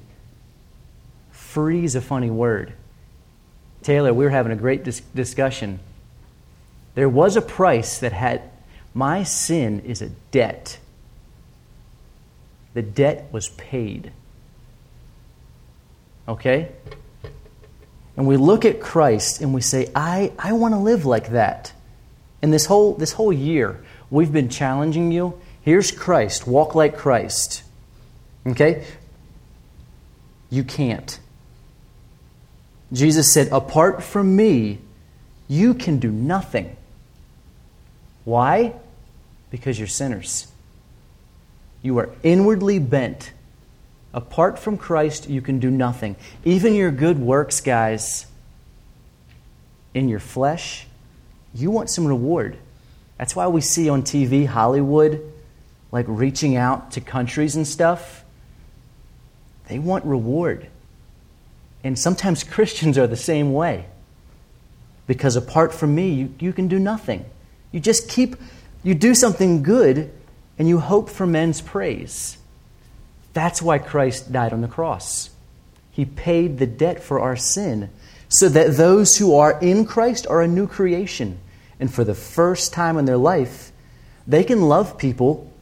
Free 1.30 1.84
is 1.84 1.94
a 1.94 2.00
funny 2.00 2.30
word. 2.30 2.72
Taylor, 3.82 4.12
we 4.12 4.24
were 4.24 4.30
having 4.30 4.52
a 4.52 4.56
great 4.56 4.84
dis- 4.84 5.00
discussion. 5.14 5.80
There 6.94 7.08
was 7.08 7.36
a 7.36 7.42
price 7.42 7.98
that 7.98 8.12
had, 8.12 8.42
my 8.94 9.22
sin 9.22 9.80
is 9.80 10.02
a 10.02 10.10
debt. 10.30 10.78
The 12.76 12.82
debt 12.82 13.28
was 13.32 13.48
paid. 13.48 14.12
Okay? 16.28 16.68
And 18.18 18.26
we 18.26 18.36
look 18.36 18.66
at 18.66 18.82
Christ 18.82 19.40
and 19.40 19.54
we 19.54 19.62
say, 19.62 19.90
I, 19.94 20.30
I 20.38 20.52
want 20.52 20.74
to 20.74 20.78
live 20.78 21.06
like 21.06 21.30
that. 21.30 21.72
And 22.42 22.52
this 22.52 22.66
whole, 22.66 22.92
this 22.92 23.12
whole 23.12 23.32
year, 23.32 23.82
we've 24.10 24.30
been 24.30 24.50
challenging 24.50 25.10
you. 25.10 25.40
Here's 25.62 25.90
Christ. 25.90 26.46
Walk 26.46 26.74
like 26.74 26.98
Christ. 26.98 27.62
Okay? 28.46 28.84
You 30.50 30.62
can't. 30.62 31.18
Jesus 32.92 33.32
said, 33.32 33.48
Apart 33.52 34.02
from 34.02 34.36
me, 34.36 34.80
you 35.48 35.72
can 35.72 35.98
do 35.98 36.10
nothing. 36.10 36.76
Why? 38.24 38.74
Because 39.48 39.78
you're 39.78 39.88
sinners. 39.88 40.48
You 41.86 41.98
are 41.98 42.10
inwardly 42.22 42.78
bent 42.78 43.32
Apart 44.16 44.58
from 44.58 44.78
Christ, 44.78 45.28
you 45.28 45.42
can 45.42 45.58
do 45.58 45.70
nothing. 45.70 46.16
Even 46.42 46.74
your 46.74 46.90
good 46.90 47.18
works, 47.18 47.60
guys, 47.60 48.24
in 49.92 50.08
your 50.08 50.20
flesh, 50.20 50.86
you 51.54 51.70
want 51.70 51.90
some 51.90 52.06
reward. 52.06 52.56
That's 53.18 53.36
why 53.36 53.46
we 53.48 53.60
see 53.60 53.90
on 53.90 54.04
TV 54.04 54.46
Hollywood, 54.46 55.20
like 55.92 56.06
reaching 56.08 56.56
out 56.56 56.92
to 56.92 57.02
countries 57.02 57.56
and 57.56 57.66
stuff. 57.66 58.24
They 59.68 59.78
want 59.78 60.06
reward. 60.06 60.66
And 61.84 61.98
sometimes 61.98 62.42
Christians 62.56 62.96
are 62.96 63.06
the 63.06 63.16
same 63.16 63.52
way. 63.52 63.84
Because 65.06 65.36
apart 65.36 65.74
from 65.74 65.94
me, 65.94 66.08
you, 66.08 66.34
you 66.40 66.52
can 66.54 66.68
do 66.68 66.78
nothing. 66.78 67.26
You 67.70 67.80
just 67.80 68.08
keep, 68.08 68.36
you 68.82 68.94
do 68.94 69.14
something 69.14 69.62
good 69.62 70.10
and 70.58 70.68
you 70.68 70.78
hope 70.78 71.10
for 71.10 71.26
men's 71.26 71.60
praise. 71.60 72.38
That's 73.32 73.60
why 73.60 73.78
Christ 73.78 74.32
died 74.32 74.52
on 74.52 74.62
the 74.62 74.68
cross. 74.68 75.30
He 75.90 76.04
paid 76.04 76.58
the 76.58 76.66
debt 76.66 77.02
for 77.02 77.20
our 77.20 77.36
sin 77.36 77.90
so 78.28 78.48
that 78.48 78.76
those 78.76 79.16
who 79.16 79.36
are 79.36 79.58
in 79.60 79.84
Christ 79.84 80.26
are 80.26 80.42
a 80.42 80.48
new 80.48 80.66
creation. 80.66 81.38
And 81.78 81.92
for 81.92 82.04
the 82.04 82.14
first 82.14 82.72
time 82.72 82.96
in 82.96 83.04
their 83.04 83.16
life, 83.16 83.72
they 84.26 84.44
can 84.44 84.62
love 84.62 84.98
people 84.98 85.52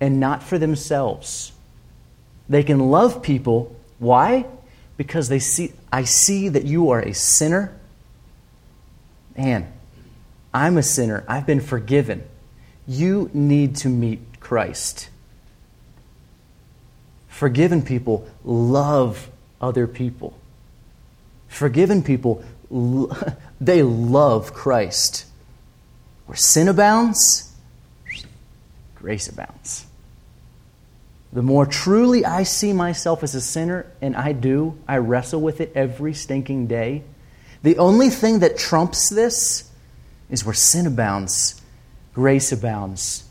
and 0.00 0.20
not 0.20 0.42
for 0.42 0.58
themselves. 0.58 1.52
They 2.48 2.62
can 2.62 2.78
love 2.78 3.22
people. 3.22 3.74
Why? 3.98 4.46
Because 4.96 5.28
they 5.28 5.38
see, 5.38 5.72
I 5.92 6.04
see 6.04 6.48
that 6.48 6.64
you 6.64 6.90
are 6.90 7.00
a 7.00 7.14
sinner. 7.14 7.76
Man, 9.36 9.72
I'm 10.52 10.76
a 10.76 10.82
sinner. 10.82 11.24
I've 11.26 11.46
been 11.46 11.60
forgiven. 11.60 12.24
You 12.86 13.30
need 13.32 13.76
to 13.76 13.88
meet 13.88 14.40
Christ. 14.40 15.08
Forgiven 17.28 17.82
people 17.82 18.28
love 18.44 19.28
other 19.60 19.86
people. 19.86 20.38
Forgiven 21.48 22.02
people, 22.02 22.44
they 23.60 23.82
love 23.82 24.52
Christ. 24.52 25.26
Where 26.26 26.36
sin 26.36 26.68
abounds, 26.68 27.52
grace 28.94 29.28
abounds. 29.28 29.86
The 31.32 31.42
more 31.42 31.66
truly 31.66 32.24
I 32.24 32.44
see 32.44 32.72
myself 32.72 33.24
as 33.24 33.34
a 33.34 33.40
sinner, 33.40 33.86
and 34.00 34.14
I 34.14 34.32
do, 34.32 34.78
I 34.86 34.98
wrestle 34.98 35.40
with 35.40 35.60
it 35.60 35.72
every 35.74 36.14
stinking 36.14 36.68
day. 36.68 37.02
The 37.64 37.78
only 37.78 38.10
thing 38.10 38.38
that 38.38 38.56
trumps 38.56 39.08
this 39.08 39.68
is 40.30 40.44
where 40.44 40.54
sin 40.54 40.86
abounds, 40.86 41.60
grace 42.14 42.52
abounds. 42.52 43.24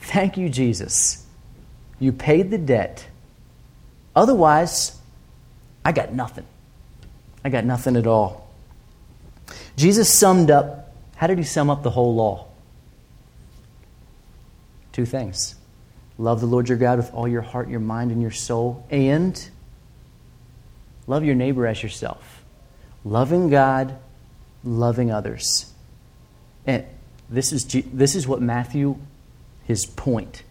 Thank 0.00 0.36
you, 0.36 0.48
Jesus 0.48 1.24
you 1.98 2.12
paid 2.12 2.50
the 2.50 2.58
debt. 2.58 3.06
Otherwise, 4.14 4.98
I 5.84 5.92
got 5.92 6.12
nothing. 6.12 6.44
I 7.44 7.48
got 7.48 7.64
nothing 7.64 7.96
at 7.96 8.06
all. 8.06 8.48
Jesus 9.76 10.12
summed 10.12 10.50
up, 10.50 10.92
how 11.16 11.26
did 11.26 11.38
he 11.38 11.44
sum 11.44 11.70
up 11.70 11.82
the 11.82 11.90
whole 11.90 12.14
law? 12.14 12.46
Two 14.92 15.04
things 15.04 15.56
love 16.16 16.40
the 16.40 16.46
Lord 16.46 16.68
your 16.68 16.78
God 16.78 16.98
with 16.98 17.12
all 17.12 17.26
your 17.26 17.42
heart, 17.42 17.68
your 17.68 17.80
mind, 17.80 18.12
and 18.12 18.22
your 18.22 18.30
soul, 18.30 18.86
and 18.88 19.50
love 21.08 21.24
your 21.24 21.34
neighbor 21.34 21.66
as 21.66 21.82
yourself. 21.82 22.44
Loving 23.04 23.50
God, 23.50 23.98
loving 24.62 25.10
others. 25.10 25.72
And 26.66 26.84
this 27.28 27.52
is, 27.52 27.64
this 27.64 28.14
is 28.14 28.26
what 28.26 28.40
Matthew, 28.40 28.96
his 29.64 29.86
point 29.86 30.42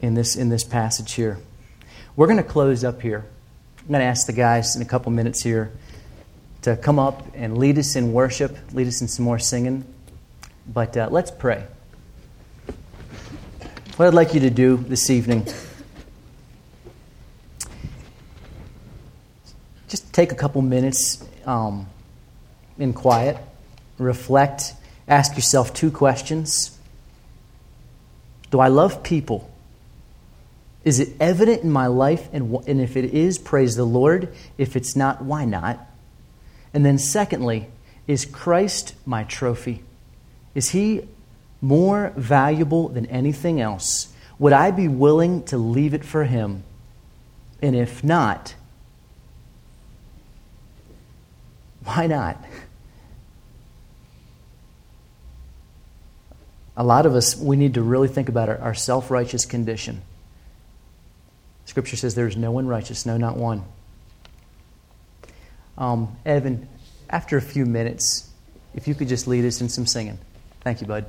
in 0.00 0.14
this, 0.14 0.36
in 0.36 0.48
this 0.48 0.64
passage 0.64 1.12
here. 1.12 1.38
We're 2.16 2.26
going 2.26 2.38
to 2.38 2.42
close 2.42 2.84
up 2.84 3.00
here. 3.00 3.24
I'm 3.80 3.88
going 3.88 4.00
to 4.00 4.06
ask 4.06 4.26
the 4.26 4.32
guys 4.32 4.76
in 4.76 4.82
a 4.82 4.84
couple 4.84 5.12
minutes 5.12 5.42
here 5.42 5.72
to 6.62 6.76
come 6.76 6.98
up 6.98 7.26
and 7.34 7.58
lead 7.58 7.78
us 7.78 7.96
in 7.96 8.12
worship, 8.12 8.56
lead 8.72 8.86
us 8.86 9.00
in 9.00 9.08
some 9.08 9.24
more 9.24 9.38
singing. 9.38 9.84
But 10.66 10.96
uh, 10.96 11.08
let's 11.10 11.30
pray. 11.30 11.66
What 13.96 14.06
I'd 14.06 14.14
like 14.14 14.34
you 14.34 14.40
to 14.40 14.50
do 14.50 14.76
this 14.76 15.10
evening, 15.10 15.46
just 19.88 20.12
take 20.12 20.32
a 20.32 20.34
couple 20.34 20.62
minutes 20.62 21.24
um, 21.44 21.86
in 22.78 22.92
quiet, 22.92 23.36
reflect, 23.98 24.74
ask 25.12 25.36
yourself 25.36 25.74
two 25.74 25.90
questions. 25.90 26.78
Do 28.50 28.60
I 28.60 28.68
love 28.68 29.02
people? 29.02 29.50
Is 30.84 31.00
it 31.00 31.10
evident 31.20 31.62
in 31.62 31.70
my 31.70 31.86
life? 31.86 32.28
And, 32.32 32.54
and 32.66 32.80
if 32.80 32.96
it 32.96 33.04
is, 33.04 33.38
praise 33.38 33.76
the 33.76 33.84
Lord. 33.84 34.34
If 34.58 34.74
it's 34.74 34.96
not, 34.96 35.22
why 35.22 35.44
not? 35.44 35.78
And 36.74 36.84
then, 36.84 36.98
secondly, 36.98 37.68
is 38.06 38.24
Christ 38.24 38.94
my 39.06 39.24
trophy? 39.24 39.84
Is 40.54 40.70
he 40.70 41.02
more 41.60 42.12
valuable 42.16 42.88
than 42.88 43.06
anything 43.06 43.60
else? 43.60 44.12
Would 44.38 44.52
I 44.52 44.70
be 44.70 44.88
willing 44.88 45.44
to 45.44 45.58
leave 45.58 45.94
it 45.94 46.04
for 46.04 46.24
him? 46.24 46.64
And 47.60 47.76
if 47.76 48.02
not, 48.02 48.54
why 51.84 52.06
not? 52.06 52.42
A 56.76 56.84
lot 56.84 57.04
of 57.06 57.14
us, 57.14 57.36
we 57.36 57.56
need 57.56 57.74
to 57.74 57.82
really 57.82 58.08
think 58.08 58.28
about 58.28 58.48
our, 58.48 58.58
our 58.58 58.74
self 58.74 59.10
righteous 59.10 59.44
condition. 59.44 60.02
Scripture 61.66 61.96
says 61.96 62.14
there 62.14 62.26
is 62.26 62.36
no 62.36 62.50
one 62.50 62.66
righteous, 62.66 63.06
no, 63.06 63.16
not 63.16 63.36
one. 63.36 63.64
Um, 65.78 66.16
Evan, 66.24 66.68
after 67.08 67.36
a 67.36 67.42
few 67.42 67.66
minutes, 67.66 68.30
if 68.74 68.88
you 68.88 68.94
could 68.94 69.08
just 69.08 69.26
lead 69.26 69.44
us 69.44 69.60
in 69.60 69.68
some 69.68 69.86
singing. 69.86 70.18
Thank 70.60 70.80
you, 70.80 70.86
bud. 70.86 71.06